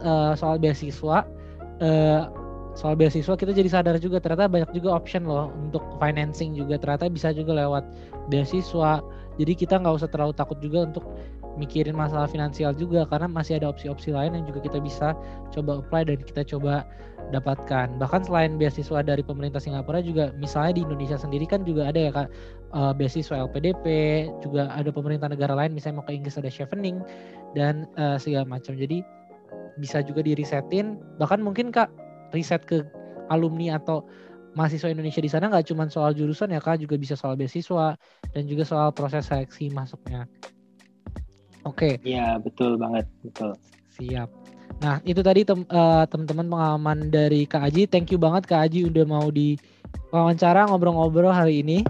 uh, 0.03 0.35
soal 0.35 0.59
beasiswa. 0.59 1.27
Uh, 1.81 2.29
soal 2.73 2.97
beasiswa 2.97 3.37
kita 3.37 3.53
jadi 3.53 3.69
sadar 3.69 3.95
juga 4.01 4.17
ternyata 4.17 4.49
banyak 4.49 4.71
juga 4.73 4.97
option 4.97 5.25
loh 5.25 5.49
untuk 5.57 5.83
financing 5.97 6.53
juga. 6.53 6.77
Ternyata 6.77 7.09
bisa 7.09 7.31
juga 7.31 7.57
lewat 7.57 7.83
beasiswa. 8.29 8.99
Jadi 9.39 9.53
kita 9.57 9.81
nggak 9.81 9.97
usah 9.97 10.09
terlalu 10.11 10.33
takut 10.37 10.61
juga 10.61 10.85
untuk 10.85 11.05
mikirin 11.55 11.93
masalah 11.93 12.25
finansial 12.25 12.73
juga 12.73 13.05
karena 13.05 13.29
masih 13.29 13.61
ada 13.61 13.69
opsi-opsi 13.69 14.09
lain 14.09 14.33
yang 14.33 14.45
juga 14.49 14.59
kita 14.65 14.81
bisa 14.81 15.13
coba 15.53 15.81
apply 15.85 16.09
dan 16.09 16.19
kita 16.21 16.41
coba 16.45 16.85
dapatkan. 17.29 17.97
Bahkan 18.01 18.21
selain 18.27 18.57
beasiswa 18.57 19.05
dari 19.05 19.21
pemerintah 19.21 19.61
Singapura 19.61 20.01
juga 20.01 20.33
misalnya 20.37 20.77
di 20.77 20.81
Indonesia 20.83 21.17
sendiri 21.17 21.45
kan 21.45 21.61
juga 21.63 21.89
ada 21.93 21.99
ya 21.99 22.11
kak 22.11 22.29
uh, 22.73 22.93
beasiswa 22.93 23.45
LPDP 23.47 23.85
juga 24.41 24.73
ada 24.73 24.89
pemerintah 24.89 25.29
negara 25.29 25.53
lain 25.53 25.71
misalnya 25.77 26.01
mau 26.01 26.05
ke 26.05 26.13
Inggris 26.17 26.35
ada 26.41 26.49
chevening 26.49 26.99
dan 27.53 27.85
uh, 27.95 28.17
segala 28.17 28.49
macam. 28.49 28.73
Jadi 28.75 29.05
bisa 29.77 30.01
juga 30.05 30.21
dirisetin 30.25 31.01
bahkan 31.17 31.41
mungkin 31.41 31.73
kak 31.73 31.89
riset 32.33 32.65
ke 32.65 32.81
alumni 33.29 33.77
atau 33.77 34.05
mahasiswa 34.53 34.89
Indonesia 34.89 35.21
di 35.21 35.29
sana 35.29 35.49
nggak 35.49 35.73
cuma 35.73 35.89
soal 35.89 36.13
jurusan 36.13 36.53
ya 36.53 36.61
kak 36.61 36.81
juga 36.81 36.97
bisa 36.97 37.17
soal 37.17 37.33
beasiswa 37.33 37.97
dan 38.33 38.43
juga 38.45 38.63
soal 38.65 38.93
proses 38.93 39.25
seleksi 39.25 39.73
masuknya. 39.73 40.29
Oke. 41.63 41.97
Okay. 41.99 42.15
Iya 42.15 42.39
betul 42.39 42.75
banget 42.75 43.07
betul. 43.23 43.55
Siap. 43.95 44.29
Nah 44.83 44.99
itu 45.07 45.21
tadi 45.23 45.47
tem 45.47 45.63
uh, 45.69 46.03
teman-teman 46.07 46.47
pengalaman 46.49 46.97
dari 47.07 47.47
Kak 47.47 47.71
Aji. 47.71 47.87
Thank 47.87 48.11
you 48.11 48.19
banget 48.19 48.47
Kak 48.47 48.67
Aji 48.67 48.91
udah 48.91 49.05
mau 49.07 49.27
di 49.31 49.55
wawancara 50.11 50.67
ngobrol-ngobrol 50.67 51.31
hari 51.31 51.63
ini. 51.63 51.85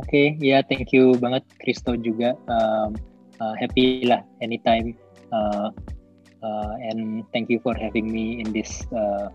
Oke, 0.00 0.06
okay, 0.06 0.26
ya 0.40 0.58
yeah, 0.58 0.60
thank 0.64 0.96
you 0.96 1.12
banget 1.20 1.44
Kristo 1.60 1.92
juga. 1.92 2.32
Um, 2.48 2.96
uh, 3.36 3.54
happy 3.60 4.08
lah 4.08 4.24
anytime 4.40 4.96
uh, 5.28 5.68
uh, 6.40 6.74
and 6.80 7.24
thank 7.36 7.52
you 7.52 7.60
for 7.60 7.76
having 7.76 8.08
me 8.08 8.40
in 8.40 8.48
this 8.52 8.84
uh, 8.96 9.28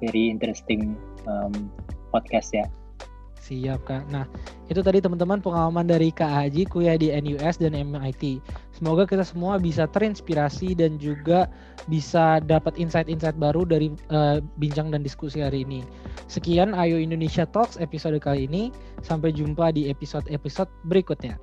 very 0.00 0.32
interesting 0.32 0.96
um, 1.28 1.68
podcast 2.12 2.52
ya. 2.56 2.64
Siap 3.46 3.86
Kak. 3.86 4.10
Nah, 4.10 4.26
itu 4.66 4.82
tadi 4.82 4.98
teman-teman 4.98 5.38
pengalaman 5.38 5.86
dari 5.86 6.10
Kak 6.10 6.26
Haji 6.26 6.66
kuliah 6.66 6.98
di 6.98 7.14
NUS 7.14 7.62
dan 7.62 7.78
MIT. 7.78 8.42
Semoga 8.74 9.06
kita 9.06 9.22
semua 9.22 9.62
bisa 9.62 9.86
terinspirasi 9.86 10.74
dan 10.74 10.98
juga 10.98 11.46
bisa 11.86 12.42
dapat 12.42 12.74
insight-insight 12.74 13.38
baru 13.38 13.62
dari 13.62 13.94
uh, 14.10 14.42
bincang 14.58 14.90
dan 14.90 15.06
diskusi 15.06 15.38
hari 15.38 15.62
ini. 15.62 15.86
Sekian 16.26 16.74
Ayo 16.74 16.98
Indonesia 16.98 17.46
Talks 17.46 17.78
episode 17.78 18.18
kali 18.18 18.50
ini. 18.50 18.74
Sampai 19.06 19.30
jumpa 19.30 19.70
di 19.70 19.86
episode-episode 19.86 20.66
berikutnya. 20.90 21.38